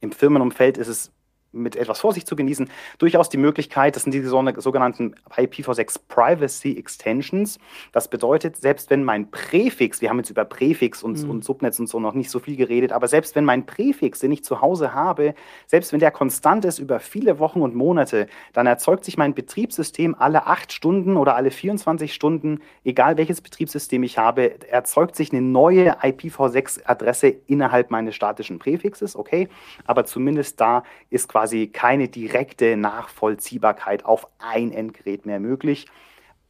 im 0.00 0.12
Firmenumfeld 0.12 0.78
ist 0.78 0.88
es 0.88 1.12
mit 1.56 1.76
etwas 1.76 2.00
Vorsicht 2.00 2.26
zu 2.26 2.36
genießen, 2.36 2.70
durchaus 2.98 3.28
die 3.28 3.36
Möglichkeit, 3.36 3.96
das 3.96 4.04
sind 4.04 4.12
die 4.12 4.22
sogenannten 4.22 5.14
IPv6 5.30 6.00
Privacy 6.08 6.76
Extensions. 6.76 7.58
Das 7.92 8.08
bedeutet, 8.08 8.56
selbst 8.56 8.90
wenn 8.90 9.04
mein 9.04 9.30
Präfix, 9.30 10.00
wir 10.00 10.10
haben 10.10 10.18
jetzt 10.18 10.30
über 10.30 10.44
Präfix 10.44 11.02
und, 11.02 11.22
mhm. 11.22 11.30
und 11.30 11.44
Subnetz 11.44 11.78
und 11.78 11.88
so 11.88 12.00
noch 12.00 12.14
nicht 12.14 12.30
so 12.30 12.38
viel 12.38 12.56
geredet, 12.56 12.92
aber 12.92 13.08
selbst 13.08 13.34
wenn 13.34 13.44
mein 13.44 13.66
Präfix, 13.66 14.20
den 14.20 14.32
ich 14.32 14.44
zu 14.44 14.60
Hause 14.60 14.94
habe, 14.94 15.34
selbst 15.66 15.92
wenn 15.92 16.00
der 16.00 16.10
konstant 16.10 16.64
ist 16.64 16.78
über 16.78 17.00
viele 17.00 17.38
Wochen 17.38 17.60
und 17.60 17.74
Monate, 17.74 18.26
dann 18.52 18.66
erzeugt 18.66 19.04
sich 19.04 19.16
mein 19.16 19.34
Betriebssystem 19.34 20.14
alle 20.18 20.46
acht 20.46 20.72
Stunden 20.72 21.16
oder 21.16 21.36
alle 21.36 21.50
24 21.50 22.12
Stunden, 22.12 22.60
egal 22.84 23.16
welches 23.16 23.40
Betriebssystem 23.40 24.02
ich 24.02 24.18
habe, 24.18 24.60
erzeugt 24.68 25.16
sich 25.16 25.32
eine 25.32 25.42
neue 25.42 25.98
IPv6-Adresse 26.00 27.28
innerhalb 27.46 27.90
meines 27.90 28.14
statischen 28.14 28.58
Präfixes, 28.58 29.16
okay, 29.16 29.48
aber 29.84 30.04
zumindest 30.04 30.60
da 30.60 30.82
ist 31.10 31.28
quasi 31.28 31.45
keine 31.72 32.08
direkte 32.08 32.76
Nachvollziehbarkeit 32.76 34.04
auf 34.04 34.28
ein 34.38 34.72
Endgerät 34.72 35.26
mehr 35.26 35.40
möglich. 35.40 35.86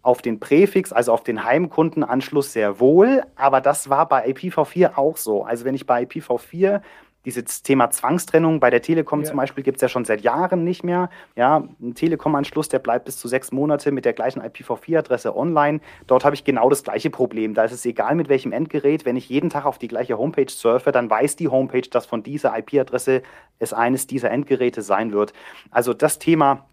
Auf 0.03 0.23
den 0.23 0.39
Präfix, 0.41 0.93
also 0.93 1.13
auf 1.13 1.25
den 1.25 1.45
Heimkundenanschluss 1.45 2.53
sehr 2.53 2.79
wohl, 2.79 3.23
aber 3.35 3.61
das 3.61 3.91
war 3.91 4.09
bei 4.09 4.29
IPv4 4.29 4.97
auch 4.97 5.17
so. 5.17 5.45
Also 5.45 5.65
wenn 5.65 5.75
ich 5.75 5.87
bei 5.87 6.05
IPv4 6.05 6.81
dieses 7.27 7.63
Thema 7.63 7.91
Zwangstrennung 7.91 8.61
bei 8.61 8.71
der 8.71 8.81
Telekom 8.81 9.21
ja. 9.21 9.27
zum 9.27 9.37
Beispiel 9.37 9.65
gibt 9.65 9.79
es 9.79 9.83
ja 9.83 9.89
schon 9.89 10.05
seit 10.05 10.23
Jahren 10.23 10.63
nicht 10.63 10.85
mehr. 10.85 11.11
Ja, 11.35 11.65
ein 11.81 11.95
Telekom-Anschluss, 11.95 12.69
der 12.69 12.79
bleibt 12.79 13.05
bis 13.05 13.19
zu 13.19 13.27
sechs 13.27 13.51
Monate 13.51 13.91
mit 13.91 14.05
der 14.05 14.13
gleichen 14.13 14.41
IPv4-Adresse 14.41 15.37
online. 15.37 15.81
Dort 16.07 16.25
habe 16.25 16.37
ich 16.37 16.45
genau 16.45 16.71
das 16.71 16.85
gleiche 16.85 17.11
Problem. 17.11 17.53
Da 17.53 17.65
ist 17.65 17.73
es 17.73 17.85
egal, 17.85 18.15
mit 18.15 18.29
welchem 18.29 18.53
Endgerät. 18.53 19.05
Wenn 19.05 19.17
ich 19.17 19.29
jeden 19.29 19.51
Tag 19.51 19.67
auf 19.67 19.79
die 19.79 19.89
gleiche 19.89 20.17
Homepage 20.17 20.49
surfe, 20.49 20.93
dann 20.93 21.11
weiß 21.11 21.35
die 21.35 21.49
Homepage, 21.49 21.89
dass 21.91 22.07
von 22.07 22.23
dieser 22.23 22.57
IP-Adresse 22.57 23.23
es 23.59 23.73
eines 23.73 24.07
dieser 24.07 24.31
Endgeräte 24.31 24.83
sein 24.83 25.13
wird. 25.13 25.33
Also 25.73 25.95
das 25.95 26.21
Thema 26.21 26.67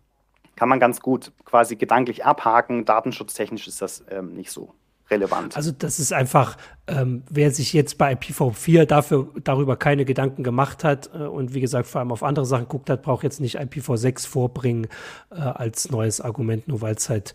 kann 0.55 0.69
man 0.69 0.79
ganz 0.79 1.01
gut 1.01 1.31
quasi 1.45 1.75
gedanklich 1.75 2.25
abhaken. 2.25 2.85
Datenschutztechnisch 2.85 3.67
ist 3.67 3.81
das 3.81 4.05
ähm, 4.11 4.35
nicht 4.35 4.51
so 4.51 4.71
relevant. 5.09 5.55
Also 5.55 5.71
das 5.71 5.99
ist 5.99 6.13
einfach, 6.13 6.57
ähm, 6.85 7.23
wer 7.29 7.51
sich 7.51 7.71
jetzt 7.71 7.97
bei 7.97 8.13
IPv4 8.13 8.85
dafür, 8.85 9.29
darüber 9.43 9.77
keine 9.77 10.03
Gedanken 10.03 10.43
gemacht 10.43 10.83
hat 10.83 11.09
äh, 11.13 11.19
und 11.19 11.53
wie 11.53 11.61
gesagt 11.61 11.87
vor 11.87 11.99
allem 11.99 12.11
auf 12.11 12.23
andere 12.23 12.45
Sachen 12.45 12.67
guckt 12.67 12.89
hat, 12.89 13.03
braucht 13.03 13.23
jetzt 13.23 13.39
nicht 13.39 13.57
IPv6 13.57 14.27
vorbringen 14.27 14.87
äh, 15.31 15.39
als 15.39 15.91
neues 15.91 16.19
Argument, 16.19 16.67
nur 16.67 16.81
weil 16.81 16.95
es 16.95 17.09
halt 17.09 17.33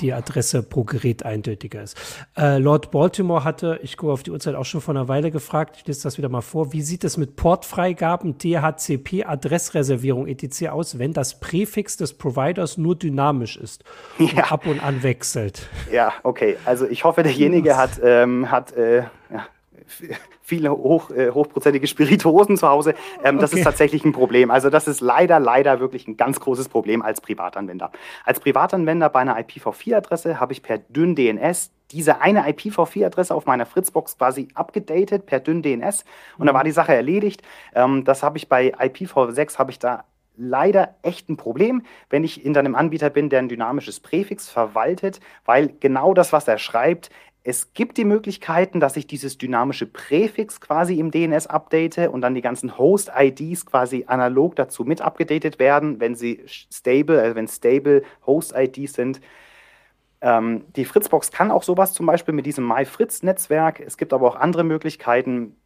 die 0.00 0.12
Adresse 0.12 0.62
pro 0.62 0.84
Gerät 0.84 1.24
eindeutiger 1.24 1.82
ist. 1.82 1.96
Äh, 2.36 2.58
Lord 2.58 2.90
Baltimore 2.90 3.44
hatte, 3.44 3.80
ich 3.82 3.96
gucke 3.96 4.12
auf 4.12 4.22
die 4.22 4.30
Uhrzeit 4.30 4.54
auch 4.54 4.64
schon 4.64 4.80
vor 4.80 4.94
einer 4.94 5.08
Weile 5.08 5.30
gefragt, 5.30 5.76
ich 5.78 5.86
lese 5.86 6.02
das 6.02 6.18
wieder 6.18 6.28
mal 6.28 6.40
vor, 6.40 6.72
wie 6.72 6.82
sieht 6.82 7.04
es 7.04 7.16
mit 7.16 7.36
Portfreigaben, 7.36 8.38
DHCP, 8.38 9.24
Adressreservierung 9.24 10.26
etc. 10.26 10.68
aus, 10.68 10.98
wenn 10.98 11.12
das 11.12 11.40
Präfix 11.40 11.96
des 11.96 12.14
Providers 12.14 12.78
nur 12.78 12.96
dynamisch 12.96 13.56
ist 13.56 13.84
und 14.18 14.32
ja. 14.32 14.44
ab 14.44 14.66
und 14.66 14.82
an 14.82 15.02
wechselt? 15.02 15.68
Ja, 15.92 16.12
okay. 16.22 16.56
Also 16.64 16.86
ich 16.86 17.04
hoffe, 17.04 17.22
derjenige 17.22 17.76
hat, 17.76 18.00
ähm, 18.02 18.50
hat 18.50 18.72
äh, 18.72 18.89
ja, 18.98 19.46
viele 20.42 20.70
hoch, 20.70 21.10
äh, 21.10 21.30
hochprozentige 21.30 21.86
Spirituosen 21.86 22.56
zu 22.56 22.68
Hause. 22.68 22.94
Ähm, 23.24 23.38
das 23.38 23.50
okay. 23.50 23.60
ist 23.60 23.64
tatsächlich 23.64 24.04
ein 24.04 24.12
Problem. 24.12 24.50
Also 24.50 24.70
das 24.70 24.88
ist 24.88 25.00
leider, 25.00 25.40
leider 25.40 25.80
wirklich 25.80 26.08
ein 26.08 26.16
ganz 26.16 26.40
großes 26.40 26.68
Problem 26.68 27.02
als 27.02 27.20
Privatanwender. 27.20 27.90
Als 28.24 28.40
Privatanwender 28.40 29.08
bei 29.08 29.20
einer 29.20 29.38
IPv4-Adresse 29.38 30.40
habe 30.40 30.52
ich 30.52 30.62
per 30.62 30.78
dünn 30.78 31.14
DNS 31.14 31.70
diese 31.92 32.20
eine 32.20 32.48
IPv4-Adresse 32.48 33.34
auf 33.34 33.46
meiner 33.46 33.66
Fritzbox 33.66 34.16
quasi 34.16 34.48
abgedatet 34.54 35.26
per 35.26 35.40
dünn 35.40 35.62
DNS 35.62 36.04
und 36.38 36.44
mhm. 36.44 36.46
da 36.46 36.54
war 36.54 36.64
die 36.64 36.70
Sache 36.70 36.94
erledigt. 36.94 37.42
Ähm, 37.74 38.04
das 38.04 38.22
habe 38.22 38.38
ich 38.38 38.48
bei 38.48 38.74
IPv6 38.74 39.58
habe 39.58 39.70
ich 39.70 39.78
da 39.78 40.04
leider 40.36 40.94
echt 41.02 41.28
ein 41.28 41.36
Problem, 41.36 41.82
wenn 42.08 42.24
ich 42.24 42.34
hinter 42.34 42.60
einem 42.60 42.74
Anbieter 42.74 43.10
bin, 43.10 43.28
der 43.28 43.40
ein 43.40 43.48
dynamisches 43.48 44.00
Präfix 44.00 44.48
verwaltet, 44.48 45.20
weil 45.44 45.74
genau 45.80 46.14
das, 46.14 46.32
was 46.32 46.48
er 46.48 46.58
schreibt, 46.58 47.10
es 47.42 47.72
gibt 47.72 47.96
die 47.96 48.04
Möglichkeiten, 48.04 48.80
dass 48.80 48.96
ich 48.96 49.06
dieses 49.06 49.38
dynamische 49.38 49.86
Präfix 49.86 50.60
quasi 50.60 50.98
im 50.98 51.10
DNS 51.10 51.46
update 51.46 52.08
und 52.08 52.20
dann 52.20 52.34
die 52.34 52.42
ganzen 52.42 52.76
Host-IDs 52.76 53.64
quasi 53.64 54.04
analog 54.06 54.56
dazu 54.56 54.84
mit 54.84 55.00
abgedatet 55.00 55.58
werden, 55.58 56.00
wenn 56.00 56.14
sie 56.14 56.42
stable, 56.46 57.20
also 57.20 57.36
wenn 57.36 57.48
stable 57.48 58.02
Host-IDs 58.26 58.92
sind. 58.92 59.20
Ähm, 60.20 60.64
die 60.76 60.84
Fritzbox 60.84 61.32
kann 61.32 61.50
auch 61.50 61.62
sowas 61.62 61.94
zum 61.94 62.04
Beispiel 62.04 62.34
mit 62.34 62.44
diesem 62.44 62.66
MyFritz-Netzwerk. 62.66 63.80
Es 63.80 63.96
gibt 63.96 64.12
aber 64.12 64.28
auch 64.28 64.36
andere 64.36 64.64
Möglichkeiten. 64.64 65.56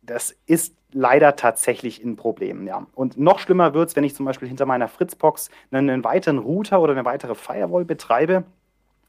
Das 0.00 0.34
ist 0.46 0.74
leider 0.90 1.36
tatsächlich 1.36 2.02
ein 2.02 2.16
Problem, 2.16 2.66
ja. 2.66 2.86
Und 2.94 3.18
noch 3.18 3.40
schlimmer 3.40 3.74
wird 3.74 3.90
es, 3.90 3.96
wenn 3.96 4.04
ich 4.04 4.14
zum 4.14 4.24
Beispiel 4.24 4.48
hinter 4.48 4.64
meiner 4.64 4.88
Fritzbox 4.88 5.50
einen 5.70 6.02
weiteren 6.02 6.38
Router 6.38 6.80
oder 6.80 6.92
eine 6.92 7.04
weitere 7.04 7.34
Firewall 7.34 7.84
betreibe 7.84 8.44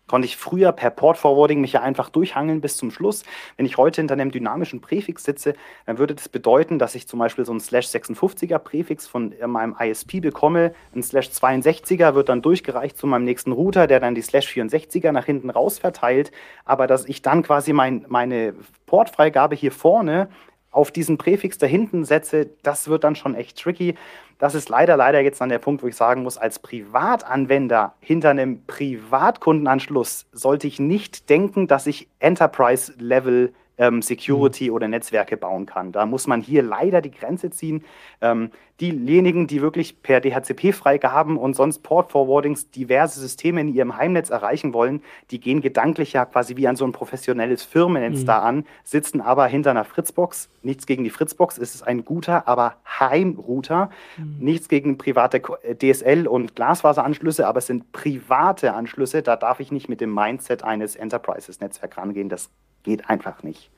konnte 0.08 0.26
ich 0.26 0.38
früher 0.38 0.72
per 0.72 0.90
Port 0.90 1.18
Forwarding 1.18 1.62
mich 1.62 1.74
ja 1.74 1.82
einfach 1.82 2.10
durchhangeln 2.10 2.62
bis 2.62 2.78
zum 2.78 2.92
Schluss. 2.92 3.24
Wenn 3.58 3.66
ich 3.66 3.78
heute 3.78 4.02
hinter 4.02 4.14
einem 4.14 4.32
dynamischen 4.32 4.82
Präfix 4.82 5.24
sitze, 5.24 5.54
dann 5.86 5.98
würde 5.98 6.16
das 6.16 6.28
bedeuten, 6.28 6.80
dass 6.80 6.96
ich 6.96 7.08
zum 7.08 7.20
Beispiel 7.20 7.46
so 7.46 7.54
ein 7.54 7.60
Slash 7.60 7.88
56er 7.88 8.60
Präfix 8.60 9.08
von 9.08 9.34
meinem 9.46 9.76
ISP 9.80 10.20
bekomme. 10.20 10.74
Ein 10.94 11.04
Slash 11.04 11.30
62er 11.30 12.14
wird 12.14 12.30
dann 12.30 12.42
durchgereicht 12.42 12.98
zu 12.98 13.08
meinem 13.08 13.24
nächsten 13.24 13.52
Router, 13.54 13.88
der 13.88 14.00
dann 14.00 14.16
die 14.16 14.22
Slash 14.22 14.48
64er 14.48 15.12
nach 15.12 15.26
hinten 15.26 15.50
raus 15.50 15.80
verteilt. 15.80 16.32
Aber 16.66 16.88
dass 16.88 17.06
ich 17.06 17.22
dann 17.22 17.44
quasi 17.44 17.72
mein, 17.72 18.06
meine 18.10 18.54
Portfreigabe 18.86 19.56
hier 19.56 19.72
vorne 19.72 20.28
auf 20.72 20.92
diesen 20.92 21.18
Präfix 21.18 21.58
da 21.58 21.68
hinten 21.68 22.06
setze, 22.06 22.50
das 22.64 22.88
wird 22.88 23.04
dann 23.04 23.16
schon 23.16 23.36
echt 23.36 23.62
tricky. 23.62 23.96
Das 24.40 24.56
ist 24.56 24.70
leider, 24.70 24.98
leider 24.98 25.20
jetzt 25.20 25.42
an 25.42 25.50
der 25.50 25.60
Punkt, 25.60 25.84
wo 25.84 25.88
ich 25.88 25.96
sagen 25.96 26.24
muss, 26.24 26.38
als 26.38 26.60
Privatanwender 26.60 27.94
hinter 28.00 28.30
einem 28.30 28.66
Privatkundenanschluss 28.66 30.26
sollte 30.32 30.68
ich 30.68 30.80
nicht 30.80 31.30
denken, 31.30 31.68
dass 31.68 31.86
ich 31.86 32.08
Enterprise-Level 32.20 33.54
ähm, 33.82 34.04
Security 34.04 34.70
mhm. 34.70 34.76
oder 34.76 34.88
Netzwerke 34.88 35.36
bauen 35.36 35.66
kann. 35.66 35.92
Da 35.92 36.06
muss 36.06 36.28
man 36.28 36.42
hier 36.42 36.62
leider 36.62 37.02
die 37.02 37.12
Grenze 37.12 37.50
ziehen. 37.50 37.84
Ähm, 38.22 38.52
diejenigen, 38.80 39.48
die 39.48 39.62
wirklich 39.62 40.02
per 40.02 40.22
DHCP-Freigaben 40.22 41.38
und 41.38 41.56
sonst 41.56 41.80
Port-Forwardings 41.80 42.72
diverse 42.72 43.20
Systeme 43.20 43.62
in 43.62 43.74
ihrem 43.74 43.98
Heimnetz 43.98 44.30
erreichen 44.30 44.74
wollen, 44.74 45.02
die 45.32 45.40
gehen 45.40 45.62
gedanklich 45.62 46.14
ja 46.14 46.26
quasi 46.26 46.58
wie 46.58 46.68
an 46.68 46.76
so 46.76 46.86
ein 46.86 46.92
professionelles 46.92 47.64
Firmennetz 47.64 48.22
mhm. 48.22 48.26
da 48.26 48.40
an, 48.40 48.66
sitzen 48.84 49.22
aber 49.22 49.48
hinter 49.48 49.72
einer 49.72 49.86
Fritzbox. 49.86 50.50
Nichts 50.62 50.86
gegen 50.86 51.04
die 51.04 51.10
Fritzbox, 51.10 51.58
es 51.58 51.74
ist 51.74 51.82
ein 51.82 52.06
guter, 52.06 52.48
aber 52.48 52.76
Heimrouter. 53.00 53.90
Mhm. 54.18 54.38
Nichts 54.40 54.68
gegen 54.68 54.98
private 55.00 55.42
äh, 55.64 55.74
DSL- 55.74 56.28
und 56.28 56.56
Glasfaseranschlüsse, 56.56 57.48
aber 57.48 57.60
es 57.60 57.68
sind 57.68 57.92
private 57.92 58.74
Anschlüsse. 58.74 59.24
Da 59.24 59.36
darf 59.36 59.60
ich 59.60 59.72
nicht 59.72 59.90
mit 59.90 60.02
dem 60.02 60.14
Mindset 60.14 60.64
eines 60.64 60.96
Enterprises-Netzwerks 60.96 61.98
rangehen. 61.98 62.30
Das 62.30 62.50
geht 62.84 63.10
einfach 63.10 63.44
nicht. 63.44 63.70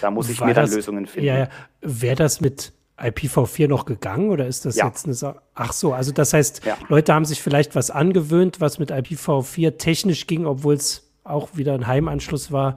Da 0.00 0.10
muss 0.10 0.28
ich 0.28 0.40
War 0.40 0.48
mir 0.48 0.54
dann 0.54 0.66
das, 0.66 0.74
Lösungen 0.74 1.06
finden. 1.06 1.26
Ja, 1.26 1.38
ja. 1.38 1.48
Wäre 1.82 2.16
das 2.16 2.40
mit 2.40 2.72
IPv4 2.98 3.68
noch 3.68 3.84
gegangen 3.84 4.30
oder 4.30 4.46
ist 4.46 4.64
das 4.64 4.76
ja. 4.76 4.86
jetzt 4.86 5.04
eine 5.04 5.14
Sache? 5.14 5.40
Ach 5.54 5.72
so, 5.72 5.92
also 5.92 6.12
das 6.12 6.32
heißt, 6.32 6.64
ja. 6.64 6.76
Leute 6.88 7.12
haben 7.12 7.24
sich 7.24 7.42
vielleicht 7.42 7.74
was 7.74 7.90
angewöhnt, 7.90 8.60
was 8.60 8.78
mit 8.78 8.92
IPv4 8.92 9.78
technisch 9.78 10.26
ging, 10.26 10.46
obwohl 10.46 10.74
es 10.74 11.10
auch 11.24 11.50
wieder 11.54 11.74
ein 11.74 11.86
Heimanschluss 11.86 12.52
war. 12.52 12.76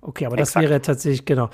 Okay, 0.00 0.26
aber 0.26 0.38
Exakt. 0.38 0.56
das 0.56 0.70
wäre 0.70 0.82
tatsächlich, 0.82 1.24
genau. 1.24 1.50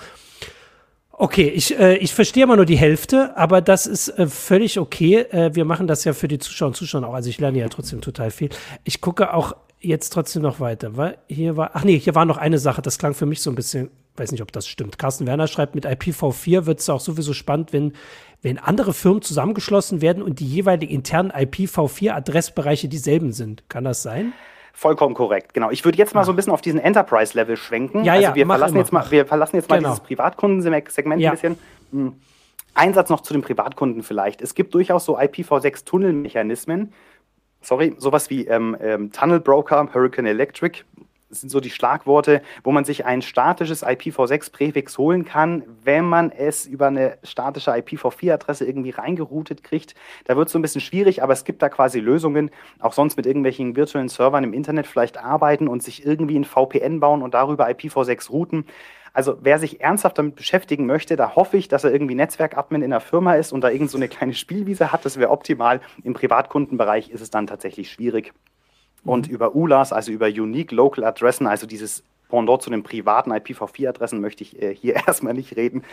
Okay, 1.19 1.49
ich, 1.49 1.79
äh, 1.79 1.97
ich 1.97 2.13
verstehe 2.13 2.43
immer 2.43 2.57
nur 2.57 2.67
die 2.67 2.77
Hälfte, 2.77 3.35
aber 3.39 3.63
das 3.63 3.87
ist 3.87 4.09
äh, 4.09 4.27
völlig 4.27 4.79
okay. 4.79 5.21
Äh, 5.31 5.55
wir 5.55 5.65
machen 5.65 5.87
das 5.87 6.05
ja 6.05 6.13
für 6.13 6.29
die 6.29 6.39
Zuschauer 6.39 6.69
und 6.69 6.77
Zuschauer 6.77 7.09
auch. 7.09 7.15
Also 7.15 7.31
ich 7.31 7.41
lerne 7.41 7.59
ja 7.59 7.69
trotzdem 7.69 8.03
total 8.03 8.31
viel. 8.31 8.51
Ich 8.85 9.01
gucke 9.01 9.33
auch 9.33 9.57
jetzt 9.81 10.11
trotzdem 10.11 10.43
noch 10.43 10.61
weiter, 10.61 10.97
weil 10.97 11.19
hier 11.29 11.57
war, 11.57 11.71
ach 11.75 11.85
nee, 11.85 11.99
hier 11.99 12.15
war 12.15 12.25
noch 12.25 12.39
eine 12.39 12.59
Sache, 12.59 12.83
das 12.83 12.99
klang 12.99 13.15
für 13.15 13.27
mich 13.27 13.43
so 13.43 13.51
ein 13.51 13.55
bisschen, 13.55 13.91
weiß 14.17 14.33
nicht, 14.33 14.43
ob 14.43 14.53
das 14.53 14.67
stimmt. 14.67 14.99
Carsten 14.99 15.27
Werner 15.27 15.47
schreibt, 15.47 15.75
mit 15.75 15.87
IPv4 15.87 16.67
wird 16.67 16.81
es 16.81 16.89
auch 16.89 17.01
sowieso 17.01 17.33
spannend, 17.33 17.73
wenn, 17.73 17.93
wenn 18.43 18.59
andere 18.59 18.93
Firmen 18.95 19.23
zusammengeschlossen 19.23 20.01
werden 20.01 20.23
und 20.23 20.41
die 20.41 20.47
jeweiligen 20.47 20.93
internen 20.93 21.31
IPv4-Adressbereiche 21.31 22.89
dieselben 22.89 23.33
sind. 23.33 23.69
Kann 23.69 23.85
das 23.85 24.03
sein? 24.03 24.33
Vollkommen 24.73 25.15
korrekt, 25.15 25.55
genau. 25.55 25.71
Ich 25.71 25.85
würde 25.87 25.97
jetzt 25.97 26.15
mal 26.15 26.25
so 26.25 26.33
ein 26.33 26.37
bisschen 26.37 26.53
auf 26.53 26.61
diesen 26.61 26.81
Enterprise-Level 26.81 27.57
schwenken. 27.57 28.05
Ja, 28.05 28.13
also 28.13 28.25
ja, 28.25 28.35
wir 28.35 28.47
verlassen 28.47 28.77
jetzt 28.77 28.93
mal, 28.93 29.11
wir 29.11 29.25
verlassen 29.25 29.57
jetzt 29.57 29.71
mal 29.71 29.79
genau. 29.79 29.91
dieses 29.91 30.05
Privatkundensegment 30.05 31.21
ja. 31.21 31.31
ein 31.31 31.35
bisschen. 31.35 31.59
Hm. 31.93 32.13
Einsatz 32.75 33.09
noch 33.09 33.23
zu 33.23 33.33
den 33.33 33.41
Privatkunden 33.41 34.03
vielleicht. 34.03 34.43
Es 34.43 34.55
gibt 34.55 34.75
durchaus 34.75 35.07
so 35.07 35.19
IPv6-Tunnelmechanismen, 35.19 36.93
sorry, 37.61 37.95
sowas 37.99 38.31
wie 38.31 38.47
ähm, 38.47 38.77
ähm, 38.81 39.13
Tunnel 39.13 39.41
Broker, 39.41 39.89
Hurricane 39.93 40.27
Electric, 40.27 40.85
sind 41.29 41.51
so 41.51 41.61
die 41.61 41.71
Schlagworte, 41.71 42.43
wo 42.63 42.73
man 42.73 42.85
sich 42.85 43.05
ein 43.05 43.21
statisches 43.23 43.85
IPv6-Präfix 43.85 44.97
holen 44.99 45.25
kann, 45.25 45.65
wenn 45.83 46.05
man 46.05 46.31
es 46.31 46.67
über 46.67 46.87
eine 46.87 47.19
statische 47.25 47.73
IPv4-Adresse 47.73 48.65
irgendwie 48.65 48.91
reingeroutet 48.91 49.65
kriegt. 49.65 49.95
Da 50.25 50.37
wird 50.37 50.47
es 50.47 50.53
so 50.53 50.59
ein 50.59 50.63
bisschen 50.63 50.81
schwierig, 50.81 51.23
aber 51.23 51.33
es 51.33 51.45
gibt 51.45 51.63
da 51.63 51.69
quasi 51.69 52.01
Lösungen, 52.01 52.51
auch 52.79 52.93
sonst 52.93 53.17
mit 53.17 53.27
irgendwelchen 53.27 53.77
virtuellen 53.77 54.09
Servern 54.09 54.45
im 54.45 54.53
Internet 54.53 54.87
vielleicht 54.87 55.19
arbeiten 55.19 55.69
und 55.69 55.83
sich 55.83 56.07
irgendwie 56.07 56.39
ein 56.39 56.45
VPN 56.45 57.01
bauen 57.01 57.23
und 57.23 57.35
darüber 57.35 57.69
IPv6 57.69 58.31
routen. 58.31 58.67
Also 59.13 59.39
wer 59.41 59.59
sich 59.59 59.81
ernsthaft 59.81 60.19
damit 60.19 60.37
beschäftigen 60.37 60.87
möchte, 60.87 61.17
da 61.17 61.35
hoffe 61.37 61.57
ich, 61.57 61.69
dass 61.69 61.85
er 61.85 61.93
irgendwie 61.93 62.15
Netzwerkadmin 62.15 62.83
in 62.83 62.91
der 62.91 63.01
Firma 63.01 63.35
ist 63.35 63.53
und 63.53 63.63
da 63.63 63.71
irgend 63.71 63.91
so 63.91 63.99
eine 63.99 64.09
kleine 64.09 64.35
Spielwiese 64.35 64.93
hat. 64.93 65.05
Das 65.05 65.19
wäre 65.19 65.31
optimal. 65.31 65.81
Im 66.05 66.15
Privatkundenbereich 66.15 67.11
ist 67.11 67.21
es 67.21 67.31
dann 67.31 67.47
tatsächlich 67.47 67.91
schwierig. 67.91 68.33
Und 69.05 69.29
mhm. 69.29 69.35
über 69.35 69.55
ULAs, 69.55 69.93
also 69.93 70.13
über 70.13 70.27
Unique 70.27 70.73
Local 70.73 71.05
Adressen, 71.05 71.47
also 71.47 71.67
dieses 71.67 72.03
Pendant 72.29 72.61
zu 72.63 72.71
den 72.71 72.83
privaten 72.83 73.33
IPv4-Adressen, 73.33 74.21
möchte 74.21 74.43
ich 74.43 74.61
äh, 74.61 74.75
hier 74.75 74.95
erstmal 75.07 75.35
nicht 75.35 75.57
reden. 75.57 75.85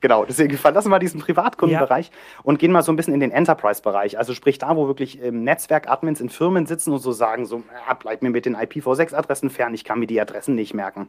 Genau, 0.00 0.24
deswegen 0.24 0.56
verlassen 0.56 0.90
wir 0.90 0.98
diesen 0.98 1.20
Privatkundenbereich 1.20 2.06
ja. 2.06 2.40
und 2.42 2.58
gehen 2.58 2.72
mal 2.72 2.82
so 2.82 2.90
ein 2.90 2.96
bisschen 2.96 3.12
in 3.12 3.20
den 3.20 3.30
Enterprise-Bereich. 3.30 4.16
Also 4.16 4.32
sprich 4.32 4.58
da, 4.58 4.74
wo 4.74 4.86
wirklich 4.86 5.22
ähm, 5.22 5.44
Netzwerk-Admins 5.44 6.22
in 6.22 6.30
Firmen 6.30 6.66
sitzen 6.66 6.92
und 6.92 7.00
so 7.00 7.12
sagen, 7.12 7.44
so, 7.44 7.62
ja, 7.86 7.94
bleib 7.94 8.22
mir 8.22 8.30
mit 8.30 8.46
den 8.46 8.56
IPv6-Adressen 8.56 9.50
fern, 9.50 9.74
ich 9.74 9.84
kann 9.84 9.98
mir 9.98 10.06
die 10.06 10.20
Adressen 10.20 10.54
nicht 10.54 10.72
merken. 10.72 11.08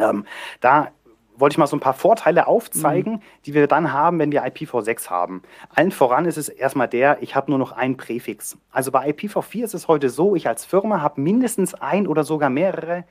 Ähm, 0.00 0.24
da 0.60 0.88
wollte 1.40 1.54
ich 1.54 1.58
mal 1.58 1.66
so 1.66 1.76
ein 1.76 1.80
paar 1.80 1.94
Vorteile 1.94 2.46
aufzeigen, 2.46 3.14
mhm. 3.14 3.20
die 3.46 3.54
wir 3.54 3.66
dann 3.66 3.92
haben, 3.92 4.18
wenn 4.18 4.30
wir 4.30 4.44
IPv6 4.44 5.08
haben. 5.08 5.42
Allen 5.74 5.90
voran 5.90 6.26
ist 6.26 6.36
es 6.36 6.48
erstmal 6.48 6.88
der, 6.88 7.22
ich 7.22 7.34
habe 7.34 7.50
nur 7.50 7.58
noch 7.58 7.72
ein 7.72 7.96
Präfix. 7.96 8.58
Also 8.70 8.90
bei 8.90 9.10
IPv4 9.10 9.64
ist 9.64 9.74
es 9.74 9.88
heute 9.88 10.10
so, 10.10 10.36
ich 10.36 10.46
als 10.46 10.64
Firma 10.64 11.00
habe 11.00 11.20
mindestens 11.20 11.74
ein 11.74 12.06
oder 12.06 12.24
sogar 12.24 12.50
mehrere 12.50 13.04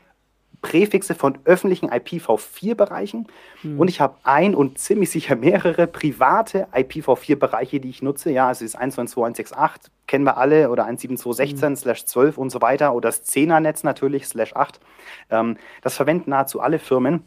Präfixe 0.61 1.15
von 1.15 1.37
öffentlichen 1.45 1.89
IPv4-Bereichen 1.89 3.27
mhm. 3.63 3.79
und 3.79 3.87
ich 3.87 4.01
habe 4.01 4.17
ein 4.23 4.55
und 4.55 4.77
ziemlich 4.77 5.09
sicher 5.09 5.35
mehrere 5.35 5.87
private 5.87 6.67
IPv4-Bereiche, 6.73 7.79
die 7.79 7.89
ich 7.89 8.01
nutze. 8.01 8.31
Ja, 8.31 8.47
also 8.47 8.65
das 8.65 8.77
192.168 8.77 9.89
kennen 10.07 10.25
wir 10.25 10.37
alle 10.37 10.69
oder 10.69 10.87
172.16 10.87 11.69
mhm. 11.69 11.75
slash 11.75 12.05
12 12.05 12.37
und 12.37 12.49
so 12.49 12.61
weiter 12.61 12.93
oder 12.93 13.09
das 13.09 13.25
10er-Netz 13.25 13.83
natürlich 13.83 14.27
slash 14.27 14.55
8. 14.55 14.79
Ähm, 15.29 15.57
das 15.81 15.95
verwenden 15.95 16.31
nahezu 16.31 16.59
alle 16.59 16.79
Firmen. 16.79 17.23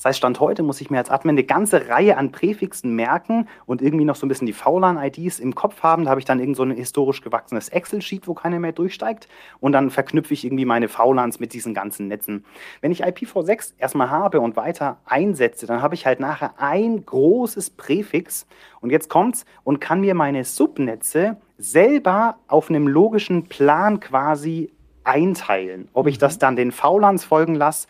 Das 0.00 0.06
heißt, 0.06 0.18
Stand 0.18 0.40
heute 0.40 0.62
muss 0.62 0.80
ich 0.80 0.88
mir 0.88 0.96
als 0.96 1.10
Admin 1.10 1.34
eine 1.34 1.44
ganze 1.44 1.90
Reihe 1.90 2.16
an 2.16 2.32
Präfixen 2.32 2.96
merken 2.96 3.46
und 3.66 3.82
irgendwie 3.82 4.06
noch 4.06 4.16
so 4.16 4.24
ein 4.24 4.30
bisschen 4.30 4.46
die 4.46 4.54
VLAN-IDs 4.54 5.38
im 5.38 5.54
Kopf 5.54 5.82
haben. 5.82 6.04
Da 6.04 6.10
habe 6.10 6.20
ich 6.20 6.24
dann 6.24 6.40
irgend 6.40 6.56
so 6.56 6.62
ein 6.62 6.70
historisch 6.70 7.20
gewachsenes 7.20 7.68
Excel-Sheet, 7.68 8.26
wo 8.26 8.32
keiner 8.32 8.58
mehr 8.60 8.72
durchsteigt. 8.72 9.28
Und 9.60 9.72
dann 9.72 9.90
verknüpfe 9.90 10.32
ich 10.32 10.46
irgendwie 10.46 10.64
meine 10.64 10.88
VLANs 10.88 11.38
mit 11.38 11.52
diesen 11.52 11.74
ganzen 11.74 12.08
Netzen. 12.08 12.46
Wenn 12.80 12.92
ich 12.92 13.04
IPv6 13.04 13.74
erstmal 13.76 14.08
habe 14.08 14.40
und 14.40 14.56
weiter 14.56 14.96
einsetze, 15.04 15.66
dann 15.66 15.82
habe 15.82 15.94
ich 15.94 16.06
halt 16.06 16.18
nachher 16.18 16.54
ein 16.56 17.04
großes 17.04 17.68
Präfix. 17.68 18.46
Und 18.80 18.88
jetzt 18.88 19.10
kommt's 19.10 19.44
und 19.64 19.82
kann 19.82 20.00
mir 20.00 20.14
meine 20.14 20.44
Subnetze 20.44 21.36
selber 21.58 22.36
auf 22.48 22.70
einem 22.70 22.88
logischen 22.88 23.48
Plan 23.48 24.00
quasi 24.00 24.72
einteilen. 25.04 25.88
Ob 25.92 26.06
ich 26.06 26.16
das 26.16 26.36
mhm. 26.36 26.40
dann 26.40 26.56
den 26.56 26.72
VLANs 26.72 27.24
folgen 27.24 27.54
lasse 27.54 27.86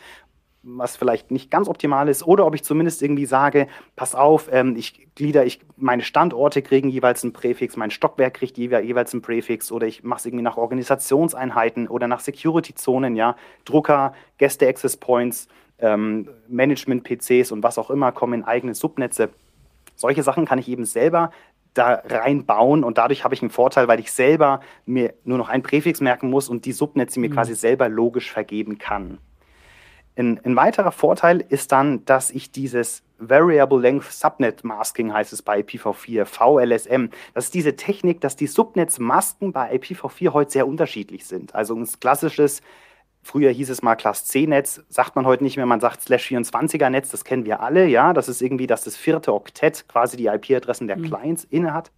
was 0.63 0.97
vielleicht 0.97 1.31
nicht 1.31 1.51
ganz 1.51 1.69
optimal 1.69 2.09
ist, 2.09 2.23
oder 2.23 2.47
ob 2.47 2.55
ich 2.55 2.63
zumindest 2.63 3.03
irgendwie 3.03 3.27
sage, 3.27 3.67
pass 3.97 4.15
auf, 4.15 4.49
ähm, 4.53 4.77
ich 4.77 5.09
glieder, 5.15 5.47
ich, 5.47 5.61
meine 5.77 6.03
Standorte 6.03 6.61
kriegen 6.61 6.91
jeweils 6.91 7.23
einen 7.23 7.33
Präfix, 7.33 7.77
mein 7.77 7.91
Stockwerk 7.91 8.35
kriegt 8.35 8.59
jeweils 8.59 9.13
einen 9.15 9.23
Präfix, 9.23 9.73
oder 9.73 9.87
ich 9.87 10.05
mache 10.05 10.21
es 10.21 10.27
irgendwie 10.27 10.43
nach 10.43 10.57
Organisationseinheiten 10.59 11.89
oder 11.89 12.09
nach 12.09 12.21
Security-Zonen, 12.21 13.17
ja, 13.17 13.37
Drucker, 13.65 14.13
Gäste-Access 14.39 14.99
Points, 14.99 15.49
ähm, 15.79 16.29
Management-PCs 16.49 17.53
und 17.53 17.63
was 17.63 17.79
auch 17.79 17.91
immer 17.91 18.13
kommen 18.13 18.41
in 18.41 18.45
eigene 18.45 18.75
Subnetze. 18.75 19.31
Solche 19.97 20.23
Sachen 20.23 20.45
kann 20.45 20.59
ich 20.59 20.69
eben 20.69 20.85
selber 20.85 21.31
da 21.75 22.03
reinbauen 22.05 22.85
und 22.85 22.99
dadurch 22.99 23.25
habe 23.25 23.35
ich 23.35 23.43
einen 23.43 23.51
Vorteil, 23.51 23.89
weil 23.89 24.01
ich 24.01 24.13
selber 24.13 24.61
mir 24.87 25.15
nur 25.25 25.39
noch 25.39 25.49
einen 25.49 25.63
Präfix 25.63 26.01
merken 26.01 26.29
muss 26.29 26.49
und 26.49 26.65
die 26.65 26.73
Subnetze 26.73 27.21
mir 27.21 27.31
mhm. 27.31 27.35
quasi 27.35 27.55
selber 27.55 27.89
logisch 27.89 28.31
vergeben 28.31 28.79
kann. 28.79 29.19
Ein, 30.21 30.39
ein, 30.45 30.55
weiterer 30.55 30.93
Vorteil 30.93 31.43
ist 31.49 31.73
dann, 31.73 32.05
dass 32.05 32.31
ich 32.31 32.53
dieses 32.53 33.03
Variable 33.19 33.81
Length 33.81 34.13
Subnet 34.13 34.65
Masking 34.65 35.15
heißt 35.15 35.33
es 35.33 35.41
bei 35.41 35.61
IPv4, 35.61 36.27
VLSM. 36.27 37.09
Das 37.33 37.47
ist 37.47 37.55
diese 37.55 37.75
Technik, 37.75 38.21
dass 38.21 38.37
die 38.37 38.47
Subnetzmasken 38.47 39.53
bei 39.53 39.75
IPv4 39.75 40.35
heute 40.35 40.51
sehr 40.51 40.69
unterschiedlich 40.69 41.25
sind. 41.27 41.55
Also 41.55 41.75
ein 41.75 41.89
klassisches 42.01 42.61
Früher 43.23 43.51
hieß 43.51 43.69
es 43.69 43.83
mal 43.83 43.97
Class 43.97 44.25
C-Netz, 44.25 44.83
sagt 44.89 45.15
man 45.15 45.27
heute 45.27 45.45
nicht 45.45 45.57
mehr, 45.57 45.67
man 45.67 45.81
sagt 45.81 46.01
Slash 46.01 46.31
24er-Netz, 46.31 47.11
das 47.11 47.25
kennen 47.25 47.45
wir 47.45 47.61
alle, 47.61 47.87
ja. 47.87 48.13
Das 48.15 48.29
ist 48.29 48.41
irgendwie, 48.41 48.67
dass 48.67 48.85
das 48.85 48.97
vierte 48.97 49.35
Oktett 49.35 49.87
quasi 49.89 50.17
die 50.17 50.27
IP-Adressen 50.27 50.87
der 50.87 50.97
mhm. 50.97 51.03
Clients 51.03 51.45
innehat. 51.45 51.93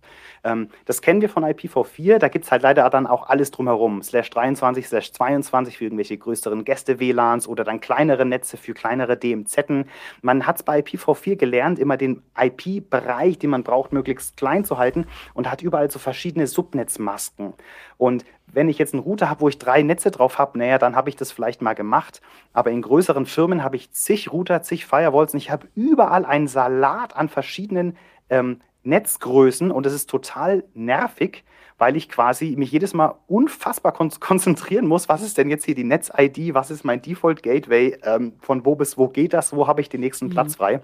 Ähm, 0.45 0.68
das 0.85 1.01
kennen 1.01 1.20
wir 1.20 1.29
von 1.29 1.45
IPv4, 1.45 2.18
da 2.18 2.29
gibt 2.29 2.45
es 2.45 2.51
halt 2.51 2.62
leider 2.62 2.91
dann 2.91 3.07
auch 3.07 3.29
alles 3.29 3.53
drumherum. 3.53 4.03
Slash 4.03 4.31
23, 4.31 4.87
Slash 4.87 5.12
22 5.12 5.79
für 5.79 5.85
irgendwelche 5.85 6.18
größeren 6.18 6.64
Gäste-WLANs 6.64 7.47
oder 7.47 7.62
dann 7.62 7.81
kleinere 7.81 8.25
Netze 8.25 8.57
für 8.57 8.75
kleinere 8.75 9.16
DMZ. 9.16 9.87
Man 10.23 10.47
hat 10.47 10.57
es 10.57 10.62
bei 10.64 10.81
IPv4 10.81 11.37
gelernt, 11.37 11.79
immer 11.79 11.97
den 11.97 12.23
IP-Bereich, 12.37 13.39
den 13.39 13.51
man 13.51 13.62
braucht, 13.62 13.93
möglichst 13.93 14.37
klein 14.37 14.64
zu 14.64 14.77
halten 14.77 15.07
und 15.35 15.51
hat 15.51 15.62
überall 15.62 15.91
so 15.91 16.01
verschiedene 16.01 16.49
Subnetzmasken. 16.49 17.55
Und 18.03 18.24
wenn 18.48 18.68
ich 18.68 18.78
jetzt 18.78 18.94
einen 18.94 19.05
Router 19.05 19.30
habe, 19.30 19.42
wo 19.42 19.48
ich 19.48 19.59
drei 19.59 19.80
Netze 19.82 20.11
drauf 20.11 20.36
habe, 20.36 20.59
naja, 20.59 20.78
dann 20.78 20.96
habe 20.96 21.09
ich 21.09 21.14
das 21.14 21.30
vielleicht 21.30 21.62
mal 21.62 21.74
gemacht. 21.74 22.20
Aber 22.53 22.72
in 22.72 22.82
größeren 22.82 23.26
Firmen 23.26 23.62
habe 23.62 23.76
ich 23.76 23.92
zig 23.92 24.32
Router, 24.32 24.61
zig 24.62 24.86
Firewalls 24.86 25.34
und 25.34 25.38
ich 25.38 25.53
habe 25.53 25.68
überall 25.76 26.24
einen 26.24 26.48
Salat 26.48 27.14
an 27.14 27.28
verschiedenen 27.28 27.96
ähm, 28.28 28.61
Netzgrößen 28.82 29.70
und 29.70 29.86
es 29.86 29.92
ist 29.92 30.11
total 30.11 30.64
nervig, 30.74 31.44
weil 31.78 31.94
ich 31.94 32.09
quasi 32.09 32.57
mich 32.57 32.72
jedes 32.72 32.92
Mal 32.92 33.14
unfassbar 33.28 33.92
kon 33.92 34.11
konzentrieren 34.18 34.88
muss, 34.88 35.09
was 35.09 35.22
ist 35.22 35.38
denn 35.38 35.48
jetzt 35.48 35.64
hier 35.64 35.76
die 35.76 35.84
Netz-ID, 35.84 36.55
was 36.55 36.72
ist 36.72 36.82
mein 36.84 37.03
Default-Gateway, 37.03 37.98
ähm, 38.03 38.32
von 38.40 38.66
wo 38.66 38.74
bis 38.74 38.98
wo 38.98 39.07
geht 39.07 39.32
das, 39.32 39.55
wo 39.55 39.68
habe 39.68 39.80
ich 39.80 39.88
den 39.88 40.00
nächsten 40.00 40.26
mhm. 40.26 40.30
Platz 40.30 40.57
frei. 40.57 40.80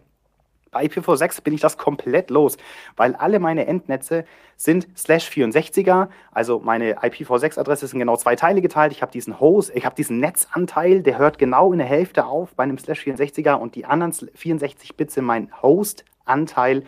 Bei 0.71 0.85
IPv6 0.85 1.43
bin 1.43 1.55
ich 1.55 1.61
das 1.61 1.79
komplett 1.79 2.31
los, 2.31 2.57
weil 2.97 3.15
alle 3.15 3.39
meine 3.39 3.67
Endnetze 3.67 4.25
sind 4.57 4.89
slash 4.97 5.29
64er, 5.29 6.09
also 6.33 6.61
meine 6.61 6.99
IPv6-Adresse 6.99 7.87
sind 7.87 7.99
genau 7.99 8.17
zwei 8.17 8.37
Teile 8.37 8.61
geteilt. 8.61 8.93
Ich 8.93 9.03
habe 9.03 9.13
diesen 9.13 9.41
Host, 9.41 9.73
ich 9.75 9.85
habe 9.85 9.95
diesen 9.95 10.19
Netzanteil, 10.19 11.03
der 11.03 11.19
hört 11.19 11.39
genau 11.39 11.73
in 11.73 11.79
der 11.79 11.87
Hälfte 11.87 12.27
auf 12.27 12.55
bei 12.55 12.65
einem 12.65 12.79
slash 12.79 13.05
64er 13.07 13.55
und 13.55 13.75
die 13.75 13.85
anderen 13.85 14.13
64 14.13 14.97
Bits 14.97 15.15
sind 15.15 15.25
mein 15.25 15.51
Host-Anteil. 15.63 16.85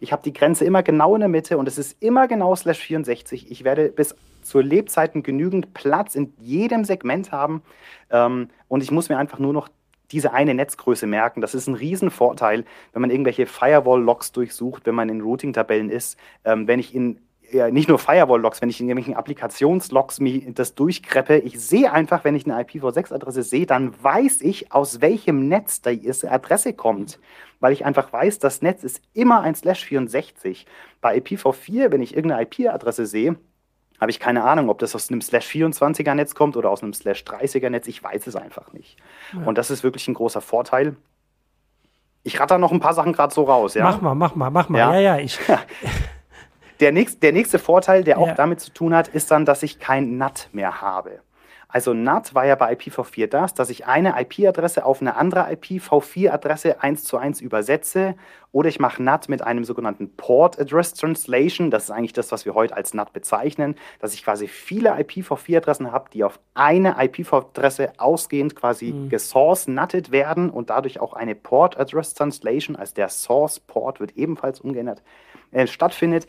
Ich 0.00 0.12
habe 0.12 0.22
die 0.22 0.32
Grenze 0.32 0.64
immer 0.64 0.82
genau 0.82 1.14
in 1.14 1.20
der 1.20 1.28
Mitte 1.28 1.56
und 1.56 1.68
es 1.68 1.78
ist 1.78 2.02
immer 2.02 2.28
genau 2.28 2.54
slash 2.54 2.78
64. 2.78 3.50
Ich 3.50 3.64
werde 3.64 3.88
bis 3.88 4.14
zur 4.42 4.62
Lebzeiten 4.62 5.22
genügend 5.22 5.72
Platz 5.72 6.14
in 6.14 6.34
jedem 6.38 6.84
Segment 6.84 7.32
haben 7.32 7.62
ähm, 8.10 8.48
und 8.68 8.82
ich 8.82 8.90
muss 8.90 9.08
mir 9.08 9.18
einfach 9.18 9.38
nur 9.38 9.52
noch 9.52 9.68
diese 10.14 10.32
eine 10.32 10.54
Netzgröße 10.54 11.06
merken. 11.06 11.40
Das 11.40 11.54
ist 11.54 11.66
ein 11.66 11.74
Riesenvorteil, 11.74 12.64
wenn 12.92 13.02
man 13.02 13.10
irgendwelche 13.10 13.46
Firewall-Logs 13.46 14.30
durchsucht, 14.30 14.86
wenn 14.86 14.94
man 14.94 15.08
in 15.08 15.20
Routing-Tabellen 15.20 15.90
ist. 15.90 16.16
Ähm, 16.44 16.68
wenn 16.68 16.78
ich 16.78 16.94
in 16.94 17.18
ja, 17.50 17.70
nicht 17.70 17.88
nur 17.88 17.98
Firewall-Logs, 17.98 18.62
wenn 18.62 18.68
ich 18.68 18.80
in 18.80 18.88
irgendwelchen 18.88 19.16
Applikationslogs 19.16 20.20
das 20.54 20.74
durchkreppe, 20.74 21.38
ich 21.38 21.60
sehe 21.60 21.92
einfach, 21.92 22.24
wenn 22.24 22.34
ich 22.36 22.46
eine 22.46 22.60
IPv6-Adresse 22.62 23.42
sehe, 23.42 23.66
dann 23.66 23.92
weiß 24.02 24.40
ich, 24.42 24.72
aus 24.72 25.00
welchem 25.00 25.48
Netz 25.48 25.82
die 25.82 26.08
Adresse 26.28 26.72
kommt. 26.72 27.18
Weil 27.60 27.72
ich 27.72 27.84
einfach 27.84 28.12
weiß, 28.12 28.38
das 28.38 28.62
Netz 28.62 28.84
ist 28.84 29.02
immer 29.12 29.40
ein 29.42 29.54
Slash 29.54 29.84
64. 29.84 30.66
Bei 31.00 31.16
IPv4, 31.18 31.90
wenn 31.90 32.02
ich 32.02 32.16
irgendeine 32.16 32.42
IP-Adresse 32.42 33.06
sehe, 33.06 33.36
habe 34.00 34.10
ich 34.10 34.20
keine 34.20 34.44
Ahnung, 34.44 34.68
ob 34.68 34.78
das 34.78 34.94
aus 34.94 35.10
einem 35.10 35.20
Slash 35.20 35.46
24er 35.46 36.14
Netz 36.14 36.34
kommt 36.34 36.56
oder 36.56 36.70
aus 36.70 36.82
einem 36.82 36.92
Slash 36.92 37.22
30er 37.22 37.70
Netz. 37.70 37.86
Ich 37.86 38.02
weiß 38.02 38.26
es 38.26 38.36
einfach 38.36 38.72
nicht. 38.72 38.96
Ja. 39.32 39.46
Und 39.46 39.56
das 39.56 39.70
ist 39.70 39.84
wirklich 39.84 40.08
ein 40.08 40.14
großer 40.14 40.40
Vorteil. 40.40 40.96
Ich 42.22 42.40
ratter 42.40 42.58
noch 42.58 42.72
ein 42.72 42.80
paar 42.80 42.94
Sachen 42.94 43.12
gerade 43.12 43.32
so 43.32 43.44
raus. 43.44 43.74
Ja? 43.74 43.84
Mach 43.84 44.00
mal, 44.00 44.14
mach 44.14 44.34
mal, 44.34 44.50
mach 44.50 44.68
mal. 44.68 44.78
Ja, 44.78 44.94
ja, 44.94 45.16
ja 45.16 45.18
ich. 45.18 45.38
der, 46.80 46.92
nächst, 46.92 47.22
der 47.22 47.32
nächste 47.32 47.58
Vorteil, 47.58 48.02
der 48.02 48.18
auch 48.18 48.34
damit 48.34 48.60
zu 48.60 48.72
tun 48.72 48.94
hat, 48.94 49.08
ist 49.08 49.30
dann, 49.30 49.44
dass 49.44 49.62
ich 49.62 49.78
kein 49.78 50.16
NAT 50.16 50.48
mehr 50.52 50.80
habe. 50.80 51.20
Also 51.74 51.92
NAT 51.92 52.36
war 52.36 52.46
ja 52.46 52.54
bei 52.54 52.72
IPv4 52.72 53.26
das, 53.26 53.52
dass 53.52 53.68
ich 53.68 53.84
eine 53.84 54.14
IP-Adresse 54.20 54.84
auf 54.84 55.00
eine 55.00 55.16
andere 55.16 55.48
IPv4-Adresse 55.48 56.80
eins 56.80 57.02
zu 57.02 57.16
eins 57.16 57.40
übersetze 57.40 58.14
oder 58.52 58.68
ich 58.68 58.78
mache 58.78 59.02
NAT 59.02 59.28
mit 59.28 59.42
einem 59.42 59.64
sogenannten 59.64 60.14
Port 60.14 60.56
Address 60.56 60.94
Translation. 60.94 61.72
Das 61.72 61.82
ist 61.82 61.90
eigentlich 61.90 62.12
das, 62.12 62.30
was 62.30 62.44
wir 62.44 62.54
heute 62.54 62.76
als 62.76 62.94
NAT 62.94 63.12
bezeichnen, 63.12 63.74
dass 63.98 64.14
ich 64.14 64.22
quasi 64.22 64.46
viele 64.46 64.92
IPv4-Adressen 64.92 65.90
habe, 65.90 66.10
die 66.10 66.22
auf 66.22 66.38
eine 66.54 66.92
IPv4-Adresse 66.92 67.94
ausgehend 67.98 68.54
quasi 68.54 68.92
mhm. 68.92 69.08
gesource-natted 69.08 70.12
werden 70.12 70.50
und 70.50 70.70
dadurch 70.70 71.00
auch 71.00 71.14
eine 71.14 71.34
Port 71.34 71.76
Address 71.76 72.14
Translation, 72.14 72.76
also 72.76 72.94
der 72.94 73.08
Source 73.08 73.58
Port 73.58 73.98
wird 73.98 74.16
ebenfalls 74.16 74.60
umgeändert, 74.60 75.02
äh, 75.50 75.66
stattfindet. 75.66 76.28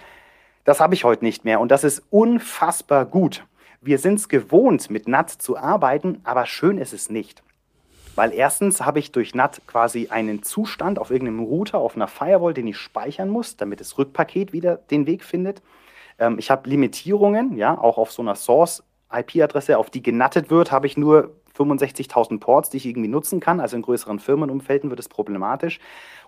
Das 0.64 0.80
habe 0.80 0.96
ich 0.96 1.04
heute 1.04 1.24
nicht 1.24 1.46
mehr 1.46 1.60
und 1.60 1.70
das 1.70 1.84
ist 1.84 2.02
unfassbar 2.10 3.06
gut. 3.06 3.46
Wir 3.82 4.00
sind 4.00 4.16
es 4.16 4.30
gewohnt, 4.30 4.90
mit 4.90 5.08
NAT 5.08 5.30
zu 5.30 5.58
arbeiten, 5.58 6.22
aber 6.24 6.46
schön 6.46 6.78
ist 6.78 6.94
es 6.94 7.10
nicht. 7.10 7.44
Weil 8.16 8.34
erstens 8.34 8.82
habe 8.82 9.00
ich 9.00 9.12
durch 9.12 9.36
NAT 9.36 9.62
quasi 9.68 10.08
einen 10.10 10.42
Zustand 10.42 11.00
auf 11.00 11.12
irgendeinem 11.12 11.42
Router, 11.42 11.80
auf 11.80 11.96
einer 11.96 12.08
Firewall, 12.08 12.54
den 12.54 12.68
ich 12.68 12.78
speichern 12.78 13.30
muss, 13.30 13.58
damit 13.58 13.82
das 13.82 13.98
Rückpaket 13.98 14.54
wieder 14.54 14.78
den 14.78 15.06
Weg 15.06 15.24
findet. 15.24 15.62
Ähm, 16.18 16.40
ich 16.40 16.50
habe 16.50 16.70
Limitierungen, 16.70 17.58
ja, 17.58 17.78
auch 17.78 17.98
auf 17.98 18.12
so 18.12 18.22
einer 18.22 18.36
Source-IP-Adresse, 18.36 19.78
auf 19.78 19.90
die 19.90 20.02
genattet 20.02 20.50
wird, 20.50 20.72
habe 20.72 20.88
ich 20.88 20.96
nur 20.96 21.36
65.000 21.58 22.40
Ports, 22.40 22.70
die 22.70 22.78
ich 22.78 22.86
irgendwie 22.86 23.08
nutzen 23.08 23.40
kann. 23.40 23.60
Also 23.60 23.76
in 23.76 23.82
größeren 23.82 24.20
Firmenumfelden 24.20 24.90
wird 24.90 25.00
es 25.00 25.10
problematisch. 25.10 25.80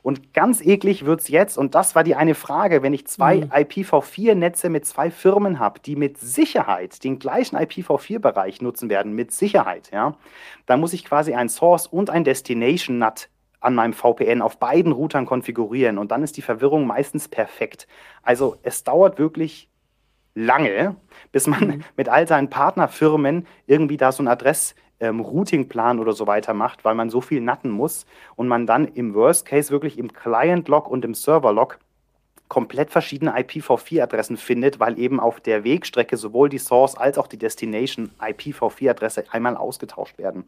Und 0.01 0.34
ganz 0.34 0.61
eklig 0.61 1.05
wird 1.05 1.21
es 1.21 1.28
jetzt, 1.28 1.57
und 1.57 1.75
das 1.75 1.95
war 1.95 2.03
die 2.03 2.15
eine 2.15 2.36
Frage, 2.36 2.82
wenn 2.82 2.93
ich 2.93 3.07
zwei 3.07 3.38
mhm. 3.38 3.51
IPv4-Netze 3.51 4.69
mit 4.69 4.86
zwei 4.86 5.11
Firmen 5.11 5.59
habe, 5.59 5.80
die 5.80 5.95
mit 5.95 6.17
Sicherheit 6.17 7.03
den 7.03 7.19
gleichen 7.19 7.57
IPv4-Bereich 7.57 8.61
nutzen 8.61 8.89
werden, 8.89 9.13
mit 9.13 9.32
Sicherheit, 9.32 9.89
ja, 9.91 10.15
dann 10.65 10.80
muss 10.80 10.93
ich 10.93 11.03
quasi 11.03 11.34
ein 11.34 11.49
Source 11.49 11.88
und 11.88 12.09
ein 12.09 12.23
Destination-NAT 12.23 13.30
an 13.59 13.75
meinem 13.75 13.93
VPN 13.93 14.41
auf 14.41 14.59
beiden 14.59 14.91
Routern 14.91 15.25
konfigurieren 15.25 15.97
und 15.97 16.11
dann 16.11 16.23
ist 16.23 16.38
die 16.38 16.41
Verwirrung 16.41 16.86
meistens 16.86 17.28
perfekt. 17.28 17.88
Also 18.21 18.57
es 18.61 18.84
dauert 18.84 19.17
wirklich 19.17 19.69
lange, 20.36 20.95
bis 21.32 21.47
man 21.47 21.67
mhm. 21.67 21.84
mit 21.95 22.09
all 22.09 22.28
seinen 22.28 22.49
Partnerfirmen 22.49 23.47
irgendwie 23.65 23.97
da 23.97 24.11
so 24.11 24.21
ein 24.21 24.28
Adress 24.28 24.75
ähm, 25.00 25.20
Routingplan 25.20 26.00
oder 26.00 26.14
so 26.14 26.28
weiter 26.28 26.54
macht, 26.54 26.86
weil 26.86 26.95
man 26.95 27.10
so 27.10 27.22
viel 27.22 27.41
natten 27.41 27.70
muss 27.70 28.06
und 28.36 28.48
man 28.48 28.66
dann 28.66 28.88
im 28.88 29.14
Worst 29.14 29.45
Case 29.45 29.72
wirklich 29.72 29.98
im 29.98 30.12
Client-Log 30.14 30.89
und 30.89 31.06
im 31.06 31.14
Server-Log 31.14 31.80
komplett 32.48 32.91
verschiedene 32.91 33.38
IPv4-Adressen 33.38 34.38
findet, 34.38 34.80
weil 34.80 34.98
eben 34.98 35.20
auf 35.20 35.39
der 35.39 35.64
Wegstrecke 35.64 36.18
sowohl 36.18 36.50
die 36.50 36.60
Source 36.60 36.95
als 36.95 37.18
auch 37.18 37.28
die 37.28 37.38
Destination 37.38 38.12
IPv4-Adresse 38.20 39.26
einmal 39.32 39.58
ausgetauscht 39.58 40.18
werden. 40.18 40.45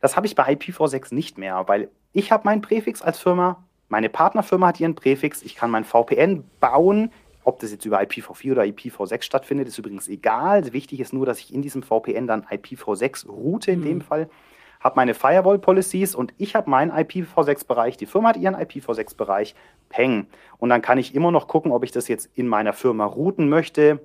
Das 0.00 0.16
habe 0.16 0.26
ich 0.26 0.34
bei 0.34 0.44
IPv6 0.44 1.14
nicht 1.14 1.38
mehr, 1.38 1.64
weil 1.66 1.88
ich 2.12 2.30
habe 2.30 2.44
meinen 2.44 2.62
Präfix 2.62 3.02
als 3.02 3.18
Firma, 3.18 3.64
meine 3.88 4.08
Partnerfirma 4.08 4.68
hat 4.68 4.80
ihren 4.80 4.94
Präfix, 4.94 5.42
ich 5.42 5.56
kann 5.56 5.70
mein 5.70 5.84
VPN 5.84 6.44
bauen, 6.60 7.10
ob 7.44 7.60
das 7.60 7.70
jetzt 7.70 7.84
über 7.84 8.00
IPv4 8.00 8.52
oder 8.52 8.62
IPv6 8.62 9.22
stattfindet, 9.22 9.68
ist 9.68 9.78
übrigens 9.78 10.08
egal. 10.08 10.72
Wichtig 10.72 11.00
ist 11.00 11.12
nur, 11.12 11.26
dass 11.26 11.38
ich 11.38 11.54
in 11.54 11.62
diesem 11.62 11.82
VPN 11.82 12.26
dann 12.26 12.44
IPv6 12.44 13.28
route 13.28 13.70
in 13.70 13.80
mhm. 13.80 13.84
dem 13.84 14.00
Fall, 14.00 14.28
habe 14.80 14.96
meine 14.96 15.14
Firewall-Policies 15.14 16.14
und 16.14 16.34
ich 16.36 16.54
habe 16.54 16.68
meinen 16.68 16.92
IPv6-Bereich, 16.92 17.96
die 17.96 18.06
Firma 18.06 18.30
hat 18.30 18.36
ihren 18.36 18.54
IPv6-Bereich, 18.54 19.54
Peng. 19.88 20.26
Und 20.58 20.68
dann 20.68 20.82
kann 20.82 20.98
ich 20.98 21.14
immer 21.14 21.30
noch 21.30 21.48
gucken, 21.48 21.72
ob 21.72 21.84
ich 21.84 21.90
das 21.90 22.08
jetzt 22.08 22.30
in 22.34 22.48
meiner 22.48 22.74
Firma 22.74 23.06
routen 23.06 23.48
möchte 23.48 24.00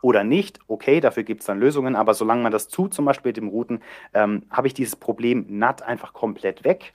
oder 0.00 0.24
nicht. 0.24 0.58
Okay, 0.68 1.00
dafür 1.00 1.22
gibt 1.22 1.40
es 1.40 1.46
dann 1.46 1.60
Lösungen, 1.60 1.96
aber 1.96 2.14
solange 2.14 2.42
man 2.42 2.52
das 2.52 2.68
tut, 2.68 2.94
zum 2.94 3.04
Beispiel 3.04 3.30
mit 3.30 3.36
dem 3.36 3.48
Routen, 3.48 3.82
ähm, 4.14 4.44
habe 4.50 4.66
ich 4.66 4.74
dieses 4.74 4.96
Problem 4.96 5.44
NAT 5.48 5.82
einfach 5.82 6.14
komplett 6.14 6.64
weg. 6.64 6.94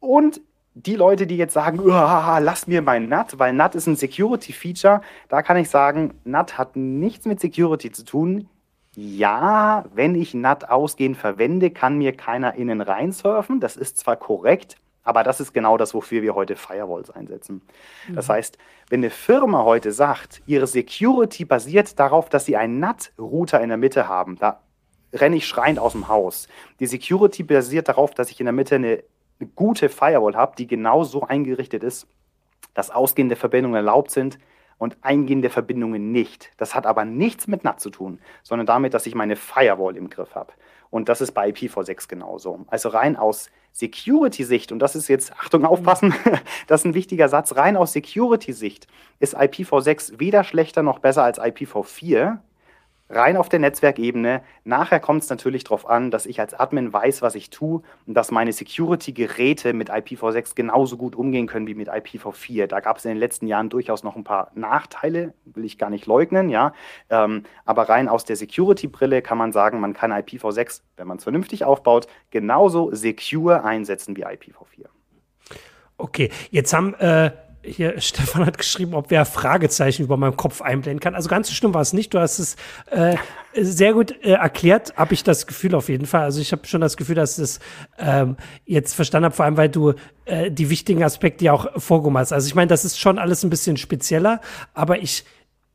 Und 0.00 0.42
die 0.74 0.94
Leute, 0.94 1.26
die 1.26 1.36
jetzt 1.36 1.54
sagen, 1.54 1.80
lass 1.84 2.66
mir 2.66 2.82
mein 2.82 3.08
NAT, 3.08 3.38
weil 3.38 3.52
NAT 3.52 3.74
ist 3.74 3.86
ein 3.86 3.96
Security-Feature, 3.96 5.02
da 5.28 5.42
kann 5.42 5.56
ich 5.56 5.68
sagen, 5.68 6.14
NAT 6.24 6.56
hat 6.56 6.76
nichts 6.76 7.26
mit 7.26 7.40
Security 7.40 7.92
zu 7.92 8.04
tun. 8.04 8.48
Ja, 8.94 9.84
wenn 9.94 10.14
ich 10.14 10.34
NAT 10.34 10.68
ausgehend 10.68 11.16
verwende, 11.16 11.70
kann 11.70 11.98
mir 11.98 12.16
keiner 12.16 12.54
innen 12.54 12.80
reinsurfen. 12.80 13.60
Das 13.60 13.76
ist 13.76 13.98
zwar 13.98 14.16
korrekt, 14.16 14.76
aber 15.02 15.22
das 15.22 15.40
ist 15.40 15.52
genau 15.52 15.76
das, 15.78 15.94
wofür 15.94 16.22
wir 16.22 16.34
heute 16.34 16.56
Firewalls 16.56 17.10
einsetzen. 17.10 17.62
Mhm. 18.08 18.14
Das 18.14 18.28
heißt, 18.28 18.58
wenn 18.90 19.00
eine 19.00 19.10
Firma 19.10 19.64
heute 19.64 19.92
sagt, 19.92 20.42
ihre 20.46 20.66
Security 20.66 21.44
basiert 21.44 21.98
darauf, 21.98 22.28
dass 22.28 22.44
sie 22.44 22.56
einen 22.56 22.80
NAT-Router 22.80 23.60
in 23.60 23.68
der 23.68 23.78
Mitte 23.78 24.08
haben, 24.08 24.36
da 24.36 24.60
renne 25.14 25.36
ich 25.36 25.46
schreiend 25.46 25.78
aus 25.78 25.92
dem 25.92 26.08
Haus. 26.08 26.48
Die 26.80 26.86
Security 26.86 27.42
basiert 27.42 27.88
darauf, 27.88 28.14
dass 28.14 28.30
ich 28.30 28.40
in 28.40 28.46
der 28.46 28.52
Mitte 28.52 28.76
eine 28.76 29.02
eine 29.40 29.48
gute 29.54 29.88
Firewall 29.88 30.36
habe, 30.36 30.56
die 30.56 30.66
genau 30.66 31.04
so 31.04 31.22
eingerichtet 31.22 31.82
ist, 31.82 32.06
dass 32.74 32.90
ausgehende 32.90 33.36
Verbindungen 33.36 33.76
erlaubt 33.76 34.10
sind 34.10 34.38
und 34.78 34.96
eingehende 35.02 35.50
Verbindungen 35.50 36.10
nicht. 36.10 36.50
Das 36.56 36.74
hat 36.74 36.86
aber 36.86 37.04
nichts 37.04 37.46
mit 37.46 37.64
NAT 37.64 37.80
zu 37.80 37.90
tun, 37.90 38.18
sondern 38.42 38.66
damit, 38.66 38.94
dass 38.94 39.06
ich 39.06 39.14
meine 39.14 39.36
Firewall 39.36 39.96
im 39.96 40.10
Griff 40.10 40.34
habe. 40.34 40.52
Und 40.90 41.08
das 41.08 41.20
ist 41.20 41.32
bei 41.32 41.48
IPv6 41.48 42.08
genauso. 42.08 42.66
Also 42.66 42.90
rein 42.90 43.16
aus 43.16 43.50
Security-Sicht, 43.72 44.72
und 44.72 44.80
das 44.80 44.94
ist 44.94 45.08
jetzt, 45.08 45.32
Achtung, 45.32 45.64
aufpassen, 45.64 46.14
das 46.66 46.80
ist 46.80 46.84
ein 46.84 46.94
wichtiger 46.94 47.28
Satz, 47.28 47.56
rein 47.56 47.76
aus 47.76 47.92
Security-Sicht 47.92 48.86
ist 49.18 49.36
IPv6 49.36 50.18
weder 50.18 50.44
schlechter 50.44 50.82
noch 50.82 50.98
besser 50.98 51.24
als 51.24 51.40
IPv4, 51.40 52.38
rein 53.12 53.36
auf 53.36 53.48
der 53.48 53.58
Netzwerkebene. 53.58 54.42
Nachher 54.64 54.98
kommt 55.00 55.22
es 55.22 55.30
natürlich 55.30 55.64
darauf 55.64 55.88
an, 55.88 56.10
dass 56.10 56.26
ich 56.26 56.40
als 56.40 56.54
Admin 56.54 56.92
weiß, 56.92 57.22
was 57.22 57.34
ich 57.34 57.50
tue 57.50 57.82
und 58.06 58.14
dass 58.14 58.30
meine 58.30 58.52
Security-Geräte 58.52 59.72
mit 59.74 59.90
IPv6 59.90 60.54
genauso 60.54 60.96
gut 60.96 61.14
umgehen 61.14 61.46
können 61.46 61.66
wie 61.66 61.74
mit 61.74 61.90
IPv4. 61.90 62.66
Da 62.66 62.80
gab 62.80 62.96
es 62.96 63.04
in 63.04 63.10
den 63.10 63.18
letzten 63.18 63.46
Jahren 63.46 63.68
durchaus 63.68 64.02
noch 64.02 64.16
ein 64.16 64.24
paar 64.24 64.50
Nachteile, 64.54 65.34
will 65.44 65.64
ich 65.64 65.78
gar 65.78 65.90
nicht 65.90 66.06
leugnen, 66.06 66.48
ja. 66.48 66.72
Ähm, 67.10 67.44
aber 67.64 67.88
rein 67.88 68.08
aus 68.08 68.24
der 68.24 68.36
Security-Brille 68.36 69.22
kann 69.22 69.38
man 69.38 69.52
sagen, 69.52 69.80
man 69.80 69.92
kann 69.92 70.12
IPv6, 70.12 70.80
wenn 70.96 71.06
man 71.06 71.18
es 71.18 71.24
vernünftig 71.24 71.64
aufbaut, 71.64 72.06
genauso 72.30 72.94
secure 72.94 73.64
einsetzen 73.64 74.16
wie 74.16 74.24
IPv4. 74.24 74.86
Okay, 75.98 76.30
jetzt 76.50 76.72
haben 76.72 76.94
äh, 76.94 77.30
hier, 77.64 78.00
Stefan 78.00 78.46
hat 78.46 78.58
geschrieben, 78.58 78.94
ob 78.94 79.10
wer 79.10 79.24
Fragezeichen 79.24 80.02
über 80.02 80.16
meinem 80.16 80.36
Kopf 80.36 80.60
einblenden 80.62 81.00
kann. 81.00 81.14
Also 81.14 81.28
ganz 81.28 81.48
so 81.48 81.54
schlimm 81.54 81.74
war 81.74 81.80
es 81.80 81.92
nicht. 81.92 82.12
Du 82.14 82.18
hast 82.18 82.38
es 82.38 82.56
äh, 82.90 83.16
sehr 83.54 83.92
gut 83.92 84.12
äh, 84.22 84.32
erklärt, 84.32 84.94
habe 84.96 85.14
ich 85.14 85.24
das 85.24 85.46
Gefühl 85.46 85.74
auf 85.74 85.88
jeden 85.88 86.06
Fall. 86.06 86.22
Also 86.22 86.40
ich 86.40 86.52
habe 86.52 86.66
schon 86.66 86.80
das 86.80 86.96
Gefühl, 86.96 87.14
dass 87.14 87.38
es 87.38 87.60
ähm, 87.98 88.36
jetzt 88.64 88.94
verstanden 88.94 89.26
habe, 89.26 89.34
vor 89.34 89.44
allem 89.44 89.56
weil 89.56 89.68
du 89.68 89.94
äh, 90.24 90.50
die 90.50 90.70
wichtigen 90.70 91.02
Aspekte 91.02 91.44
ja 91.44 91.52
auch 91.52 91.66
vorgehoben 91.80 92.18
hast. 92.18 92.32
Also 92.32 92.46
ich 92.46 92.54
meine, 92.54 92.68
das 92.68 92.84
ist 92.84 92.98
schon 92.98 93.18
alles 93.18 93.42
ein 93.44 93.50
bisschen 93.50 93.76
spezieller, 93.76 94.40
aber 94.74 94.98
ich 94.98 95.24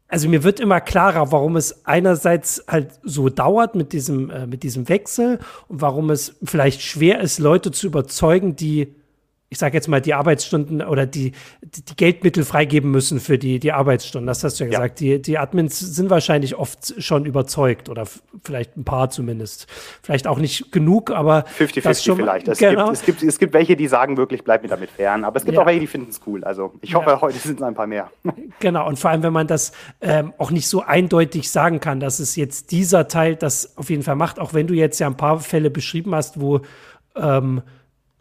also 0.09 0.29
mir 0.29 0.43
wird 0.43 0.61
immer 0.61 0.79
klarer, 0.79 1.33
warum 1.33 1.57
es 1.57 1.85
einerseits 1.85 2.63
halt 2.67 2.91
so 3.03 3.27
dauert 3.27 3.75
mit 3.75 3.91
diesem, 3.91 4.29
äh, 4.29 4.47
mit 4.47 4.63
diesem 4.63 4.87
Wechsel 4.87 5.39
und 5.67 5.81
warum 5.81 6.09
es 6.09 6.37
vielleicht 6.43 6.81
schwer 6.81 7.19
ist, 7.19 7.39
Leute 7.39 7.71
zu 7.71 7.87
überzeugen, 7.87 8.55
die 8.55 8.95
ich 9.49 9.59
sage 9.59 9.75
jetzt 9.75 9.87
mal, 9.87 10.01
die 10.01 10.13
Arbeitsstunden 10.13 10.81
oder 10.81 11.05
die, 11.05 11.31
die, 11.61 11.95
Geldmittel 11.95 12.43
freigeben 12.43 12.91
müssen 12.91 13.21
für 13.21 13.37
die, 13.37 13.59
die 13.59 13.71
Arbeitsstunden. 13.71 14.27
Das 14.27 14.43
hast 14.43 14.59
du 14.59 14.65
ja, 14.65 14.69
ja. 14.69 14.79
gesagt. 14.79 14.99
Die, 14.99 15.21
die 15.21 15.37
Admins 15.37 15.79
sind 15.79 16.09
wahrscheinlich 16.09 16.55
oft 16.55 17.01
schon 17.01 17.25
überzeugt 17.25 17.87
oder 17.87 18.05
vielleicht 18.43 18.75
ein 18.75 18.83
paar 18.83 19.09
zumindest. 19.09 19.67
Vielleicht 20.03 20.27
auch 20.27 20.37
nicht 20.37 20.73
genug, 20.73 21.11
aber 21.11 21.45
50-50 21.57 22.15
vielleicht. 22.15 22.47
Es, 22.49 22.57
genau. 22.57 22.85
gibt, 22.85 22.97
es, 22.97 23.05
gibt, 23.05 23.23
es 23.23 23.39
gibt 23.39 23.53
welche, 23.53 23.77
die 23.77 23.87
sagen 23.87 24.17
wirklich, 24.17 24.43
bleib 24.43 24.63
mir 24.63 24.69
damit 24.69 24.89
fern. 24.89 25.23
Aber 25.23 25.37
es 25.37 25.45
gibt 25.45 25.55
ja. 25.55 25.61
auch 25.61 25.65
welche, 25.65 25.79
die 25.79 25.87
finden 25.87 26.09
es 26.09 26.19
cool. 26.27 26.43
Also 26.43 26.73
ich 26.81 26.93
hoffe, 26.93 27.11
ja. 27.11 27.21
heute 27.21 27.37
sind 27.37 27.59
es 27.59 27.63
ein 27.63 27.75
paar 27.75 27.87
mehr. 27.87 28.11
Genau. 28.59 28.87
Und 28.87 28.97
vor 28.97 29.11
allem, 29.11 29.21
wenn 29.21 29.33
man 29.33 29.45
das 29.45 29.71
ähm, 30.01 30.33
auch 30.39 30.49
nicht 30.49 30.67
so 30.67 30.81
eindeutig 30.81 31.51
sagen 31.51 31.79
kann, 31.79 31.99
dass 31.99 32.19
es 32.19 32.35
jetzt 32.35 32.71
dieser 32.71 33.07
Teil 33.07 33.35
das 33.35 33.77
auf 33.77 33.91
jeden 33.91 34.01
Fall 34.01 34.15
macht, 34.15 34.39
auch 34.39 34.53
wenn 34.55 34.65
du 34.65 34.73
jetzt 34.73 34.99
ja 34.99 35.05
ein 35.05 35.15
paar 35.15 35.39
Fälle 35.39 35.69
beschrieben 35.69 36.15
hast, 36.15 36.41
wo 36.41 36.61
ähm, 37.15 37.61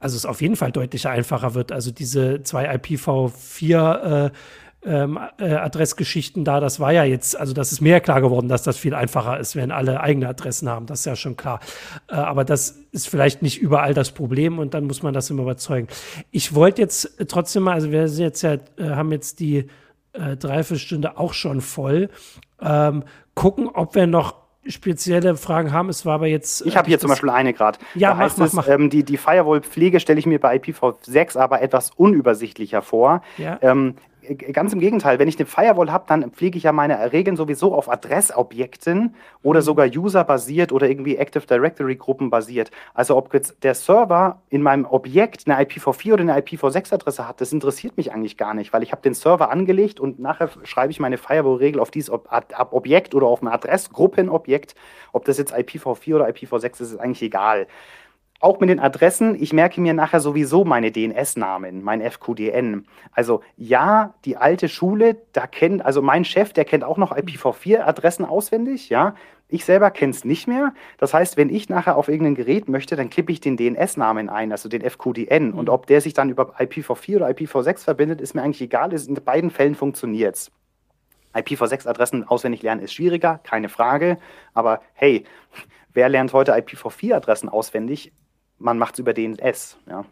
also 0.07 0.17
es 0.17 0.25
auf 0.25 0.41
jeden 0.41 0.55
Fall 0.55 0.71
deutlich 0.71 1.09
einfacher 1.09 1.55
wird. 1.55 1.73
Also 1.73 1.91
diese 1.91 2.41
zwei 2.45 2.73
IPv4 2.73 4.27
äh, 4.27 4.31
ähm, 4.85 5.19
äh, 5.41 5.53
Adressgeschichten 5.53 6.45
da, 6.45 6.61
das 6.61 6.79
war 6.79 6.93
ja 6.93 7.03
jetzt, 7.03 7.37
also 7.37 7.53
das 7.53 7.73
ist 7.73 7.81
mir 7.81 7.99
klar 7.99 8.21
geworden, 8.21 8.47
dass 8.47 8.63
das 8.63 8.79
viel 8.79 8.95
einfacher 8.95 9.41
ist, 9.41 9.57
wenn 9.57 9.73
alle 9.73 10.01
eigene 10.01 10.29
Adressen 10.29 10.69
haben. 10.69 10.87
Das 10.87 11.01
ist 11.01 11.07
ja 11.07 11.17
schon 11.17 11.37
klar. 11.37 11.59
Äh, 12.09 12.15
aber 12.15 12.45
das 12.45 12.79
ist 12.93 13.09
vielleicht 13.09 13.43
nicht 13.43 13.61
überall 13.61 13.95
das 13.95 14.13
Problem 14.13 14.61
und 14.61 14.75
dann 14.75 14.85
muss 14.85 15.03
man 15.03 15.13
das 15.13 15.29
immer 15.29 15.43
überzeugen. 15.43 15.89
Ich 16.31 16.55
wollte 16.55 16.83
jetzt 16.83 17.17
trotzdem 17.27 17.65
mal, 17.65 17.73
also 17.73 17.91
wir 17.91 18.07
sind 18.07 18.23
jetzt 18.27 18.43
ja, 18.43 18.53
äh, 18.53 18.91
haben 18.91 19.11
jetzt 19.11 19.41
die 19.41 19.67
äh, 20.13 20.37
Dreiviertelstunde 20.37 21.19
auch 21.19 21.33
schon 21.33 21.63
voll. 21.63 22.11
Ähm, 22.63 23.03
gucken, 23.35 23.69
ob 23.69 23.97
wir 23.97 24.07
noch 24.07 24.46
spezielle 24.69 25.37
Fragen 25.37 25.73
haben. 25.73 25.89
Es 25.89 26.05
war 26.07 26.15
aber 26.15 26.27
jetzt. 26.27 26.65
Ich 26.67 26.77
habe 26.77 26.89
hier 26.89 26.99
zum 26.99 27.11
Beispiel 27.11 27.31
eine 27.31 27.53
gerade. 27.53 27.79
Ja, 27.95 28.11
da 28.11 28.15
mach, 28.15 28.23
heißt 28.25 28.39
mach, 28.39 28.47
es, 28.47 28.53
mach. 28.53 28.69
Ähm, 28.69 28.91
die, 28.91 29.05
die 29.05 29.17
Firewall-Pflege 29.17 30.01
stelle 30.01 30.19
ich 30.19 30.27
mir 30.27 30.41
bei 30.41 30.57
IPv6 30.57 31.39
aber 31.39 31.63
etwas 31.63 31.91
unübersichtlicher 31.97 32.83
vor. 32.83 33.23
Ja. 33.39 33.59
Ähm, 33.63 33.95
ganz 34.35 34.73
im 34.73 34.81
Gegenteil, 34.81 35.19
wenn 35.19 35.29
ich 35.29 35.39
eine 35.39 35.47
Firewall 35.47 35.91
habe, 35.93 36.05
dann 36.09 36.31
pflege 36.31 36.59
ich 36.59 36.65
ja 36.65 36.73
meine 36.73 37.13
Regeln 37.13 37.37
sowieso 37.37 37.75
auf 37.75 37.89
Adressobjekten 37.89 39.15
oder 39.43 39.61
mhm. 39.61 39.65
sogar 39.65 39.87
User-basiert 39.87 40.73
oder 40.73 40.89
irgendwie 40.89 41.17
Active 41.17 41.47
Directory-Gruppen 41.47 42.31
basiert. 42.31 42.71
Also 42.95 43.17
ob 43.17 43.33
jetzt 43.35 43.63
der 43.63 43.75
Server 43.75 44.43
in 44.49 44.63
meinem 44.63 44.85
Objekt 44.85 45.49
eine 45.49 45.63
IPv4 45.65 46.13
oder 46.15 46.23
eine 46.23 46.39
IPv6-Adresse 46.39 47.27
hat, 47.27 47.41
das 47.41 47.53
interessiert 47.53 47.97
mich 47.97 48.13
eigentlich 48.13 48.37
gar 48.37 48.55
nicht, 48.55 48.73
weil 48.73 48.83
ich 48.83 48.93
habe 48.93 49.03
den 49.03 49.15
Server 49.15 49.51
angelegt 49.51 50.01
und 50.01 50.19
nachher 50.19 50.51
schreibe 50.65 50.91
ich 50.91 51.01
meine 51.01 51.19
Firewall-Regel 51.19 51.81
auf 51.81 51.91
dieses 51.91 52.11
Ob 52.11 52.29
Objekt 52.71 53.15
oder 53.15 53.27
auf 53.27 53.43
ein 53.43 53.49
Adressgruppenobjekt. 53.49 54.75
Ob 55.13 55.25
das 55.25 55.39
jetzt 55.39 55.55
IPv4 55.55 56.15
oder 56.15 56.29
IPv6 56.29 56.65
ist, 56.67 56.81
ist 56.81 56.97
eigentlich 56.99 57.23
egal 57.23 57.67
auch 58.41 58.61
mit 58.61 58.69
den 58.69 58.81
Adressen, 58.81 59.41
ich 59.41 59.53
merke 59.53 59.81
mir 59.81 59.95
nachher 59.95 60.21
sowieso 60.21 60.65
meine 60.65 60.93
DNS-Namen, 60.93 61.83
mein 61.83 62.03
FQDN. 62.03 62.87
Also 63.13 63.43
ja, 63.57 64.15
die 64.25 64.37
alte 64.37 64.69
Schule, 64.69 65.17
da 65.33 65.47
kennt, 65.47 65.85
also 65.85 66.03
mein 66.03 66.25
Chef, 66.25 66.53
der 66.53 66.65
kennt 66.65 66.85
auch 66.85 66.99
noch 66.99 67.17
IPv4-Adressen 67.17 68.25
auswendig, 68.25 68.89
ja. 68.89 69.15
Ich 69.49 69.65
selber 69.65 69.93
kenne 69.93 70.11
es 70.11 70.25
nicht 70.25 70.49
mehr. 70.49 70.75
Das 70.99 71.15
heißt, 71.15 71.37
wenn 71.37 71.51
ich 71.51 71.69
nachher 71.69 71.97
auf 71.97 72.09
irgendein 72.09 72.35
Gerät 72.35 72.69
möchte, 72.69 72.97
dann 72.97 73.11
kippe 73.11 73.31
ich 73.31 73.41
den 73.41 73.57
DNS-Namen 73.57 74.29
ein, 74.29 74.51
also 74.51 74.69
den 74.69 74.83
FQDN. 74.83 75.53
Und 75.53 75.69
ob 75.69 75.87
der 75.87 76.01
sich 76.01 76.15
dann 76.15 76.31
über 76.31 76.59
IPv4 76.59 77.17
oder 77.17 77.29
IPv6 77.29 77.85
verbindet, 77.85 78.21
ist 78.21 78.35
mir 78.35 78.43
eigentlich 78.43 78.63
egal. 78.63 78.93
In 78.93 79.15
beiden 79.15 79.51
Fällen 79.51 79.77
funktioniert 79.77 80.35
es. 80.35 80.51
IPv6-Adressen 81.33 82.27
auswendig 82.27 82.63
lernen 82.63 82.83
ist 82.83 82.93
schwieriger, 82.93 83.39
keine 83.45 83.69
Frage. 83.69 84.19
Aber 84.53 84.81
hey, 84.95 85.23
wer 85.93 86.09
lernt 86.09 86.33
heute 86.33 86.53
IPv4-Adressen 86.53 87.49
auswendig? 87.49 88.13
Man 88.59 88.79
macht 88.79 88.95
es 88.95 88.99
über 89.01 89.13
DNS. 89.13 89.77
Ja. 89.89 90.05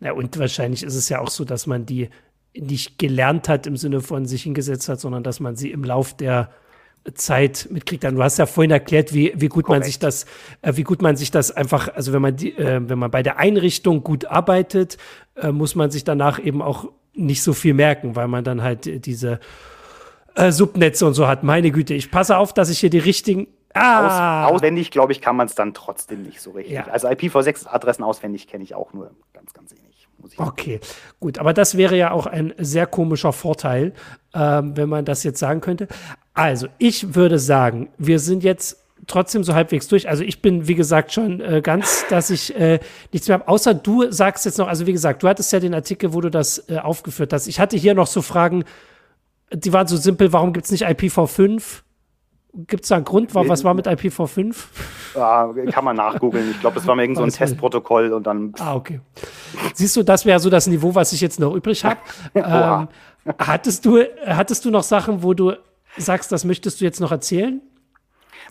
ja, 0.00 0.12
und 0.12 0.38
wahrscheinlich 0.38 0.82
ist 0.82 0.94
es 0.94 1.08
ja 1.08 1.20
auch 1.20 1.30
so, 1.30 1.44
dass 1.44 1.66
man 1.66 1.86
die 1.86 2.08
nicht 2.54 2.98
gelernt 2.98 3.48
hat 3.48 3.66
im 3.66 3.76
Sinne 3.76 4.00
von 4.00 4.26
sich 4.26 4.42
hingesetzt 4.42 4.88
hat, 4.88 5.00
sondern 5.00 5.22
dass 5.22 5.40
man 5.40 5.56
sie 5.56 5.70
im 5.70 5.84
Lauf 5.84 6.14
der 6.16 6.50
Zeit 7.14 7.68
mitkriegt. 7.70 8.04
Du 8.04 8.22
hast 8.22 8.38
ja 8.38 8.46
vorhin 8.46 8.70
erklärt, 8.70 9.12
wie, 9.12 9.32
wie 9.34 9.48
gut 9.48 9.64
Korrekt. 9.64 9.80
man 9.80 9.86
sich 9.86 9.98
das, 9.98 10.24
äh, 10.62 10.76
wie 10.76 10.84
gut 10.84 11.02
man 11.02 11.16
sich 11.16 11.30
das 11.30 11.50
einfach, 11.50 11.88
also 11.94 12.12
wenn 12.12 12.22
man 12.22 12.36
die, 12.36 12.56
äh, 12.56 12.80
wenn 12.88 12.98
man 12.98 13.10
bei 13.10 13.22
der 13.22 13.38
Einrichtung 13.38 14.04
gut 14.04 14.26
arbeitet, 14.26 14.98
äh, 15.34 15.50
muss 15.50 15.74
man 15.74 15.90
sich 15.90 16.04
danach 16.04 16.38
eben 16.38 16.62
auch 16.62 16.90
nicht 17.14 17.42
so 17.42 17.52
viel 17.52 17.74
merken, 17.74 18.14
weil 18.14 18.28
man 18.28 18.44
dann 18.44 18.62
halt 18.62 19.06
diese 19.06 19.40
äh, 20.34 20.52
Subnetze 20.52 21.06
und 21.06 21.14
so 21.14 21.26
hat. 21.26 21.42
Meine 21.42 21.70
Güte, 21.70 21.94
ich 21.94 22.10
passe 22.10 22.36
auf, 22.36 22.54
dass 22.54 22.70
ich 22.70 22.78
hier 22.78 22.90
die 22.90 22.98
richtigen. 22.98 23.48
Ah. 23.74 24.46
Aus, 24.46 24.54
auswendig, 24.54 24.90
glaube 24.90 25.12
ich, 25.12 25.20
kann 25.20 25.36
man 25.36 25.46
es 25.46 25.54
dann 25.54 25.74
trotzdem 25.74 26.22
nicht 26.22 26.40
so 26.40 26.52
richtig. 26.52 26.74
Ja. 26.74 26.86
Also 26.88 27.08
IPv6-Adressen 27.08 28.04
auswendig 28.04 28.46
kenne 28.46 28.64
ich 28.64 28.74
auch 28.74 28.92
nur 28.92 29.10
ganz, 29.32 29.52
ganz 29.52 29.72
wenig. 29.72 29.82
Okay, 30.36 30.80
gut, 31.18 31.38
aber 31.38 31.52
das 31.52 31.76
wäre 31.76 31.96
ja 31.96 32.12
auch 32.12 32.26
ein 32.26 32.54
sehr 32.58 32.86
komischer 32.86 33.32
Vorteil, 33.32 33.92
ähm, 34.34 34.76
wenn 34.76 34.88
man 34.88 35.04
das 35.04 35.24
jetzt 35.24 35.40
sagen 35.40 35.60
könnte. 35.60 35.88
Also, 36.32 36.68
ich 36.78 37.16
würde 37.16 37.38
sagen, 37.38 37.90
wir 37.98 38.18
sind 38.20 38.44
jetzt 38.44 38.78
trotzdem 39.06 39.42
so 39.44 39.54
halbwegs 39.54 39.88
durch. 39.88 40.08
Also 40.08 40.22
ich 40.22 40.42
bin, 40.42 40.68
wie 40.68 40.74
gesagt, 40.74 41.12
schon 41.12 41.40
äh, 41.40 41.60
ganz, 41.60 42.04
dass 42.08 42.30
ich 42.30 42.54
äh, 42.54 42.78
nichts 43.12 43.28
mehr 43.28 43.38
habe. 43.38 43.48
Außer 43.48 43.74
du 43.74 44.10
sagst 44.12 44.44
jetzt 44.44 44.58
noch, 44.58 44.68
also 44.68 44.86
wie 44.86 44.92
gesagt, 44.92 45.22
du 45.22 45.28
hattest 45.28 45.52
ja 45.52 45.60
den 45.60 45.74
Artikel, 45.74 46.14
wo 46.14 46.20
du 46.20 46.30
das 46.30 46.68
äh, 46.68 46.78
aufgeführt 46.78 47.32
hast. 47.32 47.48
Ich 47.48 47.58
hatte 47.58 47.76
hier 47.76 47.94
noch 47.94 48.06
so 48.06 48.22
Fragen, 48.22 48.64
die 49.52 49.72
waren 49.72 49.86
so 49.86 49.96
simpel, 49.96 50.32
warum 50.32 50.52
gibt 50.52 50.66
es 50.66 50.72
nicht 50.72 50.86
IPv5? 50.86 51.82
Gibt 52.54 52.82
es 52.82 52.90
da 52.90 52.96
einen 52.96 53.04
Grund? 53.04 53.34
Was 53.34 53.64
war 53.64 53.72
mit 53.72 53.86
IPv5? 53.86 54.54
Ja, 55.14 55.52
kann 55.70 55.84
man 55.84 55.96
nachgoogeln. 55.96 56.50
Ich 56.50 56.60
glaube, 56.60 56.74
das 56.74 56.86
war 56.86 56.94
mir 56.94 57.02
irgend 57.02 57.16
so 57.16 57.22
ein 57.22 57.30
Testprotokoll 57.30 58.12
und 58.12 58.26
dann. 58.26 58.52
Ah, 58.58 58.74
okay. 58.74 59.00
Siehst 59.72 59.96
du, 59.96 60.02
das 60.02 60.26
wäre 60.26 60.38
so 60.38 60.50
das 60.50 60.66
Niveau, 60.66 60.94
was 60.94 61.12
ich 61.14 61.22
jetzt 61.22 61.40
noch 61.40 61.54
übrig 61.54 61.82
habe. 61.84 61.98
ähm, 62.34 62.88
hattest, 63.38 63.86
du, 63.86 64.02
hattest 64.26 64.66
du 64.66 64.70
noch 64.70 64.82
Sachen, 64.82 65.22
wo 65.22 65.32
du 65.32 65.54
sagst, 65.96 66.30
das 66.30 66.44
möchtest 66.44 66.80
du 66.80 66.84
jetzt 66.84 67.00
noch 67.00 67.10
erzählen? 67.10 67.62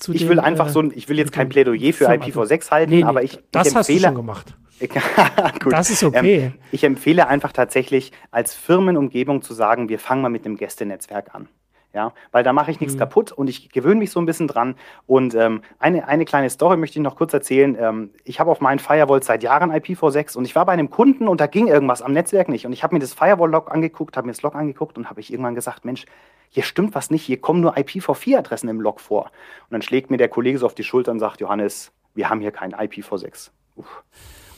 ich 0.07 0.21
dem, 0.21 0.29
will 0.29 0.39
einfach 0.39 0.67
äh, 0.67 0.71
so 0.71 0.79
ein, 0.79 0.91
ich 0.95 1.09
will 1.09 1.19
jetzt 1.19 1.31
kein 1.31 1.49
Plädoyer 1.49 1.93
für 1.93 2.09
IPv6 2.09 2.71
halten, 2.71 2.91
nee, 2.91 2.97
nee, 2.97 3.03
aber 3.03 3.21
ich, 3.23 3.39
das 3.51 3.67
ich 3.67 3.75
empfehle, 3.75 3.77
hast 3.77 3.89
du 3.89 3.99
schon 3.99 4.15
gemacht. 4.15 4.55
das 5.69 5.91
ist 5.91 6.03
okay. 6.03 6.45
Ähm, 6.45 6.53
ich 6.71 6.83
empfehle 6.83 7.27
einfach 7.27 7.51
tatsächlich 7.51 8.11
als 8.31 8.55
Firmenumgebung 8.55 9.43
zu 9.43 9.53
sagen, 9.53 9.89
wir 9.89 9.99
fangen 9.99 10.23
mal 10.23 10.29
mit 10.29 10.45
einem 10.45 10.57
Gästenetzwerk 10.57 11.35
an. 11.35 11.47
Ja, 11.93 12.13
weil 12.31 12.43
da 12.43 12.53
mache 12.53 12.71
ich 12.71 12.79
nichts 12.79 12.95
mhm. 12.95 12.99
kaputt 12.99 13.33
und 13.33 13.49
ich 13.49 13.69
gewöhne 13.69 13.95
mich 13.95 14.11
so 14.11 14.19
ein 14.21 14.25
bisschen 14.25 14.47
dran. 14.47 14.75
Und 15.07 15.35
ähm, 15.35 15.61
eine, 15.77 16.07
eine 16.07 16.23
kleine 16.23 16.49
Story 16.49 16.77
möchte 16.77 16.97
ich 16.97 17.03
noch 17.03 17.17
kurz 17.17 17.33
erzählen. 17.33 17.75
Ähm, 17.77 18.11
ich 18.23 18.39
habe 18.39 18.49
auf 18.49 18.61
meinen 18.61 18.79
Firewall 18.79 19.21
seit 19.23 19.43
Jahren 19.43 19.71
IPv6 19.71 20.37
und 20.37 20.45
ich 20.45 20.55
war 20.55 20.65
bei 20.65 20.71
einem 20.71 20.89
Kunden 20.89 21.27
und 21.27 21.41
da 21.41 21.47
ging 21.47 21.67
irgendwas 21.67 22.01
am 22.01 22.13
Netzwerk 22.13 22.47
nicht. 22.47 22.65
Und 22.65 22.71
ich 22.71 22.83
habe 22.83 22.95
mir 22.95 22.99
das 22.99 23.13
Firewall-Log 23.13 23.69
angeguckt, 23.69 24.15
habe 24.15 24.27
mir 24.27 24.31
das 24.31 24.41
Log 24.41 24.55
angeguckt 24.55 24.97
und 24.97 25.09
habe 25.09 25.19
ich 25.19 25.33
irgendwann 25.33 25.53
gesagt, 25.53 25.83
Mensch, 25.83 26.05
hier 26.49 26.63
stimmt 26.63 26.95
was 26.95 27.11
nicht, 27.11 27.23
hier 27.23 27.41
kommen 27.41 27.59
nur 27.59 27.77
IPv4-Adressen 27.77 28.69
im 28.69 28.79
Log 28.79 29.01
vor. 29.01 29.25
Und 29.25 29.71
dann 29.71 29.81
schlägt 29.81 30.11
mir 30.11 30.17
der 30.17 30.29
Kollege 30.29 30.59
so 30.59 30.65
auf 30.65 30.75
die 30.75 30.83
Schulter 30.83 31.11
und 31.11 31.19
sagt, 31.19 31.41
Johannes, 31.41 31.91
wir 32.13 32.29
haben 32.29 32.39
hier 32.39 32.51
kein 32.51 32.73
IPv6. 32.73 33.51
Uff. 33.75 34.03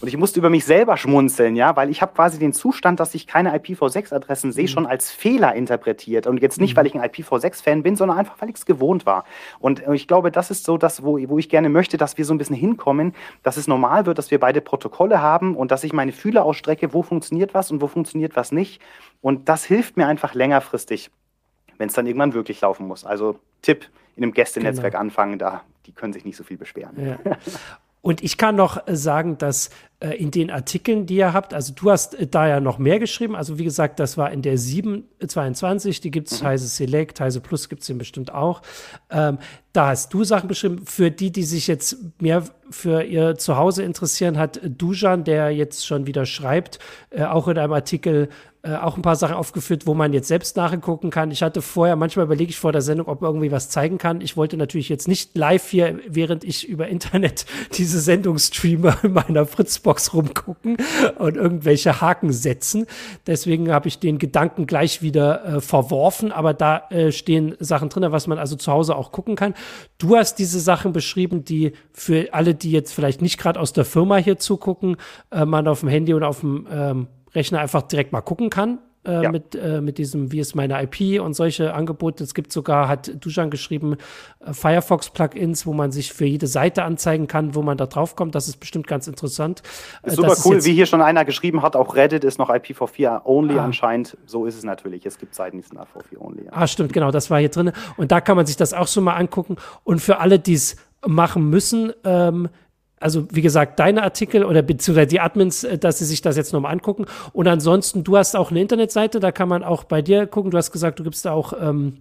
Und 0.03 0.09
ich 0.09 0.17
musste 0.17 0.37
über 0.37 0.49
mich 0.49 0.65
selber 0.65 0.97
schmunzeln, 0.97 1.55
ja, 1.55 1.77
weil 1.77 1.89
ich 1.89 2.01
habe 2.01 2.13
quasi 2.13 2.37
den 2.37 2.51
Zustand, 2.51 2.99
dass 2.99 3.15
ich 3.15 3.25
keine 3.25 3.57
IPv6-Adressen 3.57 4.51
sehe, 4.51 4.65
mhm. 4.65 4.67
schon 4.67 4.85
als 4.85 5.11
Fehler 5.11 5.55
interpretiert. 5.55 6.27
Und 6.27 6.41
jetzt 6.41 6.59
nicht, 6.59 6.73
mhm. 6.73 6.77
weil 6.77 6.87
ich 6.87 6.95
ein 6.95 7.01
IPv6-Fan 7.01 7.83
bin, 7.83 7.95
sondern 7.95 8.17
einfach, 8.17 8.35
weil 8.41 8.49
ich 8.49 8.57
es 8.57 8.65
gewohnt 8.65 9.05
war. 9.05 9.23
Und 9.59 9.87
äh, 9.87 9.95
ich 9.95 10.09
glaube, 10.09 10.29
das 10.29 10.51
ist 10.51 10.65
so 10.65 10.77
das, 10.77 11.03
wo, 11.03 11.17
wo 11.29 11.39
ich 11.39 11.47
gerne 11.47 11.69
möchte, 11.69 11.95
dass 11.95 12.17
wir 12.17 12.25
so 12.25 12.33
ein 12.33 12.37
bisschen 12.37 12.57
hinkommen, 12.57 13.15
dass 13.43 13.55
es 13.55 13.65
normal 13.65 14.05
wird, 14.05 14.17
dass 14.17 14.29
wir 14.29 14.41
beide 14.41 14.59
Protokolle 14.59 15.21
haben 15.21 15.55
und 15.55 15.71
dass 15.71 15.85
ich 15.85 15.93
meine 15.93 16.11
Fühler 16.11 16.43
ausstrecke, 16.43 16.93
wo 16.93 17.01
funktioniert 17.01 17.53
was 17.53 17.71
und 17.71 17.79
wo 17.79 17.87
funktioniert 17.87 18.35
was 18.35 18.51
nicht. 18.51 18.81
Und 19.21 19.47
das 19.47 19.63
hilft 19.63 19.95
mir 19.95 20.07
einfach 20.07 20.33
längerfristig, 20.33 21.11
wenn 21.77 21.87
es 21.87 21.93
dann 21.93 22.07
irgendwann 22.07 22.33
wirklich 22.33 22.59
laufen 22.59 22.89
muss. 22.89 23.05
Also 23.05 23.39
Tipp, 23.61 23.87
in 24.17 24.23
einem 24.23 24.33
Gästenetzwerk 24.33 24.91
genau. 24.91 25.01
anfangen, 25.01 25.39
da 25.39 25.61
die 25.85 25.91
können 25.91 26.13
sich 26.13 26.25
nicht 26.25 26.37
so 26.37 26.43
viel 26.43 26.57
beschweren. 26.57 26.95
Ja. 26.97 27.17
Und 28.03 28.21
ich 28.21 28.37
kann 28.37 28.57
noch 28.57 28.83
sagen, 28.85 29.37
dass 29.37 29.69
äh, 30.01 30.09
in 30.17 30.29
den 30.29 30.51
Artikeln, 30.51 31.05
die 31.05 31.15
ihr 31.15 31.31
habt, 31.31 31.53
also 31.53 31.73
du 31.73 31.89
hast 31.89 32.15
äh, 32.15 32.27
da 32.27 32.49
ja 32.49 32.59
noch 32.59 32.77
mehr 32.77 32.99
geschrieben. 32.99 33.33
Also 33.33 33.57
wie 33.57 33.63
gesagt, 33.63 33.97
das 33.97 34.17
war 34.17 34.29
in 34.29 34.41
der 34.41 34.57
722, 34.57 36.01
die 36.01 36.11
gibt 36.11 36.29
es, 36.29 36.41
mhm. 36.41 36.47
Heise 36.47 36.67
Select, 36.67 37.21
Heise 37.21 37.39
Plus 37.39 37.69
gibt 37.69 37.83
es 37.83 37.87
den 37.87 37.97
bestimmt 37.97 38.33
auch. 38.33 38.61
Ähm, 39.09 39.37
da 39.71 39.87
hast 39.87 40.13
du 40.13 40.25
Sachen 40.25 40.49
beschrieben. 40.49 40.85
Für 40.85 41.11
die, 41.11 41.31
die 41.31 41.43
sich 41.43 41.67
jetzt 41.67 41.95
mehr 42.19 42.43
für 42.69 43.03
ihr 43.03 43.37
Zuhause 43.37 43.83
interessieren, 43.83 44.37
hat 44.37 44.59
Dujan, 44.61 45.23
der 45.23 45.51
jetzt 45.51 45.87
schon 45.87 46.05
wieder 46.05 46.25
schreibt, 46.25 46.79
äh, 47.09 47.23
auch 47.23 47.47
in 47.47 47.57
einem 47.57 47.71
Artikel 47.71 48.27
äh, 48.65 48.75
auch 48.75 48.95
ein 48.95 49.01
paar 49.01 49.17
Sachen 49.17 49.35
aufgeführt, 49.35 49.85
wo 49.85 49.93
man 49.93 50.13
jetzt 50.13 50.29
selbst 50.29 50.55
nachgucken 50.55 51.09
kann. 51.09 51.31
Ich 51.31 51.43
hatte 51.43 51.61
vorher, 51.61 51.97
manchmal 51.97 52.27
überlege 52.27 52.49
ich 52.49 52.57
vor 52.57 52.71
der 52.71 52.81
Sendung, 52.81 53.09
ob 53.09 53.21
irgendwie 53.21 53.51
was 53.51 53.67
zeigen 53.67 53.97
kann. 53.97 54.21
Ich 54.21 54.37
wollte 54.37 54.55
natürlich 54.55 54.87
jetzt 54.87 55.09
nicht 55.09 55.35
live 55.35 55.69
hier, 55.69 55.99
während 56.07 56.45
ich 56.45 56.69
über 56.69 56.87
Internet 56.87 57.45
diese 57.73 57.99
Sendung 57.99 58.39
streame, 58.39 58.95
in 59.03 59.11
meiner 59.11 59.45
Fritzbox 59.45 60.13
rumgucken 60.13 60.77
und 61.19 61.35
irgendwelche 61.35 61.99
Haken 61.99 62.31
setzen. 62.31 62.85
Deswegen 63.27 63.69
habe 63.69 63.89
ich 63.89 63.99
den 63.99 64.17
Gedanken 64.17 64.65
gleich 64.65 65.01
wieder 65.01 65.43
äh, 65.43 65.59
verworfen, 65.59 66.31
aber 66.31 66.53
da 66.53 66.87
äh, 66.89 67.11
stehen 67.11 67.57
Sachen 67.59 67.89
drin, 67.89 68.09
was 68.13 68.27
man 68.27 68.37
also 68.37 68.55
zu 68.55 68.71
Hause 68.71 68.95
auch 68.95 69.11
gucken 69.11 69.35
kann. 69.35 69.55
Du 69.97 70.15
hast 70.15 70.35
diese 70.35 70.61
Sachen 70.61 70.93
beschrieben, 70.93 71.43
die 71.43 71.73
für 71.91 72.33
alle, 72.33 72.55
die 72.55 72.71
jetzt 72.71 72.93
vielleicht 72.93 73.21
nicht 73.21 73.37
gerade 73.37 73.59
aus 73.59 73.73
der 73.73 73.83
Firma 73.83 74.15
hier 74.15 74.39
zugucken, 74.39 74.95
äh, 75.31 75.43
man 75.43 75.67
auf 75.67 75.81
dem 75.81 75.89
Handy 75.89 76.13
und 76.13 76.23
auf 76.23 76.39
dem 76.39 76.65
ähm, 76.71 77.07
Rechner 77.35 77.59
einfach 77.59 77.83
direkt 77.83 78.11
mal 78.11 78.21
gucken 78.21 78.49
kann. 78.49 78.79
Äh, 79.05 79.23
ja. 79.23 79.31
mit, 79.31 79.53
äh, 79.53 79.81
mit 79.81 79.97
diesem, 79.97 80.31
wie 80.31 80.39
ist 80.39 80.55
meine 80.55 80.81
IP 80.81 81.21
und 81.21 81.33
solche 81.33 81.73
Angebote. 81.73 82.23
Es 82.23 82.33
gibt 82.33 82.53
sogar, 82.53 82.87
hat 82.87 83.11
Dujan 83.19 83.49
geschrieben, 83.49 83.97
äh, 84.39 84.53
Firefox-Plugins, 84.53 85.65
wo 85.65 85.73
man 85.73 85.91
sich 85.91 86.13
für 86.13 86.23
jede 86.23 86.47
Seite 86.47 86.83
anzeigen 86.83 87.27
kann, 87.27 87.53
wo 87.53 87.63
man 87.63 87.75
da 87.75 87.85
drauf 87.85 88.15
kommt. 88.15 88.33
Das 88.33 88.47
ist 88.47 88.61
bestimmt 88.61 88.87
ganz 88.87 89.07
interessant. 89.07 89.61
Äh, 90.03 90.07
ist 90.07 90.15
super 90.15 90.37
cool, 90.45 90.55
ist 90.55 90.65
wie 90.65 90.73
hier 90.73 90.85
schon 90.85 91.01
einer 91.01 91.25
geschrieben 91.25 91.63
hat, 91.63 91.75
auch 91.75 91.97
Reddit 91.97 92.23
ist 92.23 92.39
noch 92.39 92.49
IPv4 92.49 93.25
only 93.25 93.59
ah. 93.59 93.65
anscheinend. 93.65 94.17
So 94.25 94.45
ist 94.45 94.55
es 94.55 94.63
natürlich. 94.63 95.05
Es 95.05 95.17
gibt 95.17 95.35
Seiten, 95.35 95.57
die 95.57 95.63
sind 95.63 95.77
IPv4 95.77 96.17
only. 96.19 96.45
Ja. 96.45 96.51
Ah, 96.53 96.67
stimmt, 96.67 96.93
genau, 96.93 97.11
das 97.11 97.29
war 97.29 97.39
hier 97.39 97.49
drin. 97.49 97.73
Und 97.97 98.13
da 98.13 98.21
kann 98.21 98.37
man 98.37 98.45
sich 98.45 98.55
das 98.55 98.73
auch 98.73 98.87
so 98.87 99.01
mal 99.01 99.15
angucken. 99.15 99.57
Und 99.83 99.99
für 99.99 100.19
alle, 100.19 100.39
die 100.39 100.53
es 100.53 100.77
machen 101.05 101.49
müssen, 101.49 101.91
ähm, 102.05 102.47
also 103.03 103.27
wie 103.31 103.41
gesagt, 103.41 103.79
deine 103.79 104.03
Artikel 104.03 104.45
oder 104.45 104.61
beziehungsweise 104.61 105.07
die 105.07 105.19
Admins, 105.19 105.63
äh, 105.63 105.77
dass 105.77 105.99
sie 105.99 106.05
sich 106.05 106.21
das 106.21 106.37
jetzt 106.37 106.53
nochmal 106.53 106.71
angucken. 106.71 107.05
Und 107.33 107.47
ansonsten, 107.47 108.03
du 108.03 108.17
hast 108.17 108.35
auch 108.35 108.51
eine 108.51 108.61
Internetseite, 108.61 109.19
da 109.19 109.31
kann 109.31 109.49
man 109.49 109.63
auch 109.63 109.83
bei 109.83 110.01
dir 110.01 110.25
gucken. 110.27 110.51
Du 110.51 110.57
hast 110.57 110.71
gesagt, 110.71 110.99
du 110.99 111.03
gibst 111.03 111.25
da 111.25 111.31
auch 111.33 111.53
ähm, 111.59 111.97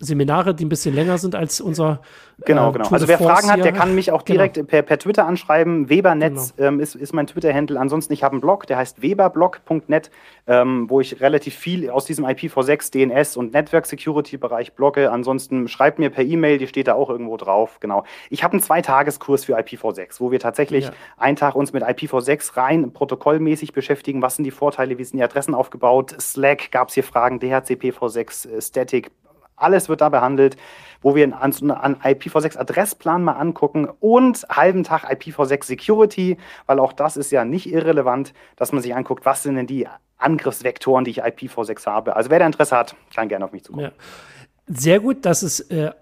Seminare, 0.00 0.54
die 0.54 0.64
ein 0.64 0.68
bisschen 0.68 0.94
länger 0.94 1.18
sind 1.18 1.34
als 1.34 1.60
unser. 1.60 2.00
Genau, 2.44 2.70
äh, 2.70 2.72
genau. 2.72 2.88
Also 2.90 3.08
wer 3.08 3.18
Fragen 3.18 3.50
hat, 3.50 3.64
der 3.64 3.72
kann 3.72 3.96
mich 3.96 4.12
auch 4.12 4.22
direkt 4.22 4.54
genau. 4.54 4.68
per, 4.68 4.82
per 4.82 4.98
Twitter 4.98 5.26
anschreiben. 5.26 5.88
Webernetz 5.88 6.54
genau. 6.56 6.68
ähm, 6.68 6.80
ist, 6.80 6.94
ist 6.94 7.12
mein 7.12 7.26
Twitter-Handle. 7.26 7.80
Ansonsten, 7.80 8.12
ich 8.12 8.22
habe 8.22 8.32
einen 8.32 8.40
Blog, 8.40 8.68
der 8.68 8.76
heißt 8.76 9.02
weberblog.net, 9.02 10.10
ähm, 10.46 10.88
wo 10.88 11.00
ich 11.00 11.20
relativ 11.20 11.56
viel 11.56 11.90
aus 11.90 12.04
diesem 12.04 12.24
IPv6, 12.24 12.92
DNS 12.92 13.36
und 13.36 13.52
Network 13.52 13.86
Security-Bereich 13.86 14.74
blogge. 14.74 15.10
Ansonsten 15.10 15.66
schreibt 15.66 15.98
mir 15.98 16.10
per 16.10 16.24
E-Mail, 16.24 16.58
die 16.58 16.68
steht 16.68 16.86
da 16.86 16.94
auch 16.94 17.10
irgendwo 17.10 17.36
drauf. 17.36 17.78
Genau. 17.80 18.04
Ich 18.30 18.44
habe 18.44 18.52
einen 18.52 18.62
Zweitageskurs 18.62 19.46
für 19.46 19.58
IPv6, 19.58 20.20
wo 20.20 20.30
wir 20.30 20.38
tatsächlich 20.38 20.84
ja. 20.84 20.92
einen 21.16 21.36
Tag 21.36 21.56
uns 21.56 21.72
mit 21.72 21.82
IPv6 21.82 22.56
rein 22.56 22.92
protokollmäßig 22.92 23.72
beschäftigen. 23.72 24.22
Was 24.22 24.36
sind 24.36 24.44
die 24.44 24.52
Vorteile? 24.52 24.96
Wie 24.98 25.04
sind 25.04 25.16
die 25.16 25.24
Adressen 25.24 25.56
aufgebaut? 25.56 26.14
Slack 26.20 26.70
gab 26.70 26.88
es 26.88 26.94
hier 26.94 27.02
Fragen, 27.04 27.40
DHCP-V6, 27.40 28.48
äh, 28.48 28.62
Static, 28.62 29.10
alles 29.58 29.88
wird 29.88 30.00
da 30.00 30.08
behandelt, 30.08 30.56
wo 31.00 31.14
wir 31.14 31.24
an 31.40 31.52
IPv6-Adressplan 31.52 33.22
mal 33.22 33.32
angucken 33.32 33.88
und 34.00 34.46
halben 34.50 34.84
Tag 34.84 35.10
IPv6 35.10 35.64
Security, 35.64 36.38
weil 36.66 36.80
auch 36.80 36.92
das 36.92 37.16
ist 37.16 37.30
ja 37.30 37.44
nicht 37.44 37.70
irrelevant, 37.70 38.32
dass 38.56 38.72
man 38.72 38.82
sich 38.82 38.94
anguckt, 38.94 39.24
was 39.24 39.42
sind 39.42 39.56
denn 39.56 39.66
die 39.66 39.86
Angriffsvektoren, 40.16 41.04
die 41.04 41.12
ich 41.12 41.22
IPv6 41.22 41.86
habe. 41.86 42.16
Also 42.16 42.30
wer 42.30 42.40
da 42.40 42.46
Interesse 42.46 42.76
hat, 42.76 42.96
kann 43.14 43.28
gerne 43.28 43.44
auf 43.44 43.52
mich 43.52 43.64
zukommen. 43.64 43.84
Ja. 43.86 43.92
Sehr 44.66 45.00
gut, 45.00 45.24
dass 45.24 45.42
es 45.42 45.60
äh, 45.60 45.92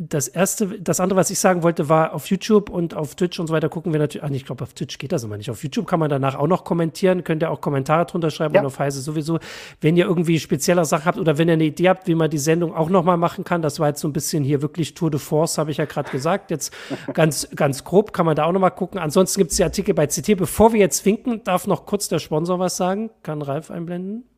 das 0.00 0.28
erste, 0.28 0.80
das 0.80 1.00
andere, 1.00 1.18
was 1.18 1.30
ich 1.30 1.38
sagen 1.38 1.62
wollte, 1.62 1.88
war 1.88 2.14
auf 2.14 2.26
YouTube 2.26 2.70
und 2.70 2.94
auf 2.94 3.14
Twitch 3.14 3.38
und 3.38 3.48
so 3.48 3.52
weiter 3.54 3.68
gucken 3.68 3.92
wir 3.92 4.00
natürlich, 4.00 4.24
ach, 4.24 4.30
ich 4.30 4.44
glaube, 4.44 4.64
auf 4.64 4.72
Twitch 4.72 4.98
geht 4.98 5.12
das 5.12 5.24
immer 5.24 5.36
nicht. 5.36 5.50
Auf 5.50 5.62
YouTube 5.62 5.86
kann 5.86 6.00
man 6.00 6.08
danach 6.08 6.34
auch 6.34 6.46
noch 6.46 6.64
kommentieren, 6.64 7.24
könnt 7.24 7.42
ihr 7.42 7.50
auch 7.50 7.60
Kommentare 7.60 8.06
drunter 8.06 8.30
schreiben 8.30 8.54
ja. 8.54 8.60
und 8.60 8.66
auf 8.66 8.78
Heise 8.78 9.00
sowieso. 9.00 9.38
Wenn 9.80 9.96
ihr 9.96 10.06
irgendwie 10.06 10.38
spezielle 10.38 10.84
Sachen 10.84 11.04
habt 11.04 11.18
oder 11.18 11.38
wenn 11.38 11.48
ihr 11.48 11.54
eine 11.54 11.64
Idee 11.64 11.88
habt, 11.88 12.06
wie 12.06 12.14
man 12.14 12.30
die 12.30 12.38
Sendung 12.38 12.74
auch 12.74 12.88
nochmal 12.88 13.16
machen 13.16 13.44
kann, 13.44 13.62
das 13.62 13.80
war 13.80 13.88
jetzt 13.88 14.00
so 14.00 14.08
ein 14.08 14.12
bisschen 14.12 14.44
hier 14.44 14.62
wirklich 14.62 14.94
Tour 14.94 15.10
de 15.10 15.20
Force, 15.20 15.58
habe 15.58 15.70
ich 15.70 15.76
ja 15.76 15.84
gerade 15.84 16.10
gesagt. 16.10 16.50
Jetzt 16.50 16.72
ganz, 17.14 17.48
ganz 17.54 17.84
grob 17.84 18.12
kann 18.12 18.26
man 18.26 18.36
da 18.36 18.44
auch 18.44 18.52
nochmal 18.52 18.70
gucken. 18.70 18.98
Ansonsten 18.98 19.40
gibt 19.40 19.50
es 19.50 19.56
die 19.56 19.64
Artikel 19.64 19.94
bei 19.94 20.06
CT. 20.06 20.36
Bevor 20.36 20.72
wir 20.72 20.80
jetzt 20.80 21.04
winken, 21.04 21.44
darf 21.44 21.66
noch 21.66 21.86
kurz 21.86 22.08
der 22.08 22.18
Sponsor 22.18 22.58
was 22.58 22.76
sagen. 22.76 23.10
Kann 23.22 23.42
Ralf 23.42 23.70
einblenden? 23.70 24.29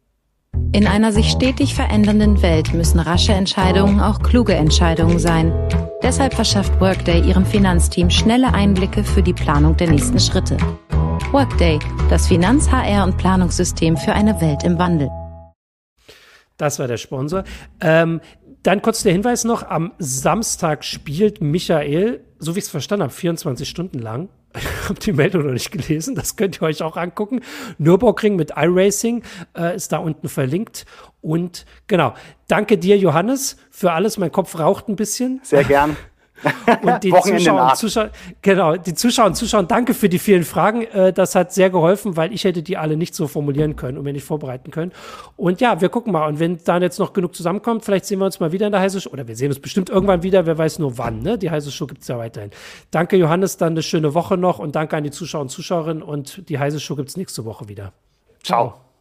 In 0.74 0.86
einer 0.86 1.12
sich 1.12 1.30
stetig 1.30 1.74
verändernden 1.74 2.40
Welt 2.40 2.72
müssen 2.72 2.98
rasche 2.98 3.32
Entscheidungen 3.32 4.00
auch 4.00 4.22
kluge 4.22 4.54
Entscheidungen 4.54 5.18
sein. 5.18 5.52
Deshalb 6.02 6.32
verschafft 6.32 6.80
Workday 6.80 7.20
ihrem 7.20 7.44
Finanzteam 7.44 8.08
schnelle 8.08 8.54
Einblicke 8.54 9.04
für 9.04 9.22
die 9.22 9.34
Planung 9.34 9.76
der 9.76 9.90
nächsten 9.90 10.18
Schritte. 10.18 10.56
Workday, 11.30 11.78
das 12.08 12.26
Finanz-, 12.26 12.70
HR- 12.70 13.04
und 13.04 13.18
Planungssystem 13.18 13.98
für 13.98 14.14
eine 14.14 14.40
Welt 14.40 14.64
im 14.64 14.78
Wandel. 14.78 15.10
Das 16.56 16.78
war 16.78 16.88
der 16.88 16.96
Sponsor. 16.96 17.44
Ähm, 17.82 18.22
dann 18.62 18.80
kurz 18.80 19.02
der 19.02 19.12
Hinweis 19.12 19.44
noch: 19.44 19.64
Am 19.64 19.92
Samstag 19.98 20.86
spielt 20.86 21.42
Michael, 21.42 22.24
so 22.38 22.54
wie 22.54 22.60
ich 22.60 22.64
es 22.64 22.70
verstanden 22.70 23.02
habe, 23.02 23.12
24 23.12 23.68
Stunden 23.68 23.98
lang 23.98 24.30
habe 24.88 24.98
die 25.00 25.12
Meldung 25.12 25.46
noch 25.46 25.52
nicht 25.52 25.70
gelesen, 25.70 26.14
das 26.14 26.36
könnt 26.36 26.60
ihr 26.60 26.62
euch 26.62 26.82
auch 26.82 26.96
angucken. 26.96 27.40
Nürburgring 27.78 28.36
mit 28.36 28.52
iRacing 28.56 29.22
äh, 29.56 29.76
ist 29.76 29.92
da 29.92 29.98
unten 29.98 30.28
verlinkt. 30.28 30.86
Und 31.20 31.66
genau, 31.86 32.14
danke 32.48 32.78
dir, 32.78 32.98
Johannes, 32.98 33.56
für 33.70 33.92
alles. 33.92 34.18
Mein 34.18 34.32
Kopf 34.32 34.58
raucht 34.58 34.88
ein 34.88 34.96
bisschen. 34.96 35.40
Sehr 35.42 35.64
gern. 35.64 35.96
Und 36.82 37.04
die 37.04 37.10
Zuschauer 37.22 37.70
und 37.70 37.76
Zuschauer, 37.76 38.10
genau, 38.40 38.76
die 38.76 38.94
Zuschauer 38.94 39.26
und 39.26 39.34
Zuschauer, 39.34 39.62
danke 39.64 39.94
für 39.94 40.08
die 40.08 40.18
vielen 40.18 40.44
Fragen. 40.44 40.82
Äh, 40.82 41.12
das 41.12 41.34
hat 41.34 41.52
sehr 41.52 41.70
geholfen, 41.70 42.16
weil 42.16 42.32
ich 42.32 42.44
hätte 42.44 42.62
die 42.62 42.76
alle 42.76 42.96
nicht 42.96 43.14
so 43.14 43.28
formulieren 43.28 43.76
können 43.76 43.98
und 43.98 44.04
mir 44.04 44.12
nicht 44.12 44.24
vorbereiten 44.24 44.70
können. 44.70 44.92
Und 45.36 45.60
ja, 45.60 45.80
wir 45.80 45.88
gucken 45.88 46.12
mal. 46.12 46.26
Und 46.26 46.40
wenn 46.40 46.58
dann 46.64 46.82
jetzt 46.82 46.98
noch 46.98 47.12
genug 47.12 47.34
zusammenkommt, 47.34 47.84
vielleicht 47.84 48.06
sehen 48.06 48.18
wir 48.18 48.26
uns 48.26 48.40
mal 48.40 48.52
wieder 48.52 48.66
in 48.66 48.72
der 48.72 48.80
Heiße 48.80 49.00
Show. 49.00 49.10
Oder 49.10 49.28
wir 49.28 49.36
sehen 49.36 49.48
uns 49.48 49.60
bestimmt 49.60 49.90
irgendwann 49.90 50.22
wieder, 50.22 50.46
wer 50.46 50.58
weiß 50.58 50.78
nur 50.78 50.98
wann. 50.98 51.20
Ne? 51.20 51.38
Die 51.38 51.50
Heiße 51.50 51.70
Show 51.70 51.86
gibt 51.86 52.02
es 52.02 52.08
ja 52.08 52.18
weiterhin. 52.18 52.50
Danke, 52.90 53.16
Johannes, 53.16 53.56
dann 53.56 53.72
eine 53.72 53.82
schöne 53.82 54.14
Woche 54.14 54.36
noch 54.36 54.58
und 54.58 54.74
danke 54.74 54.96
an 54.96 55.04
die 55.04 55.10
Zuschauer 55.10 55.42
und 55.42 55.48
Zuschauerinnen. 55.50 56.02
Und 56.02 56.48
die 56.48 56.58
Heiße 56.58 56.80
Show 56.80 56.96
gibt 56.96 57.08
es 57.08 57.16
nächste 57.16 57.44
Woche 57.44 57.68
wieder. 57.68 57.92
Ciao. 58.42 58.91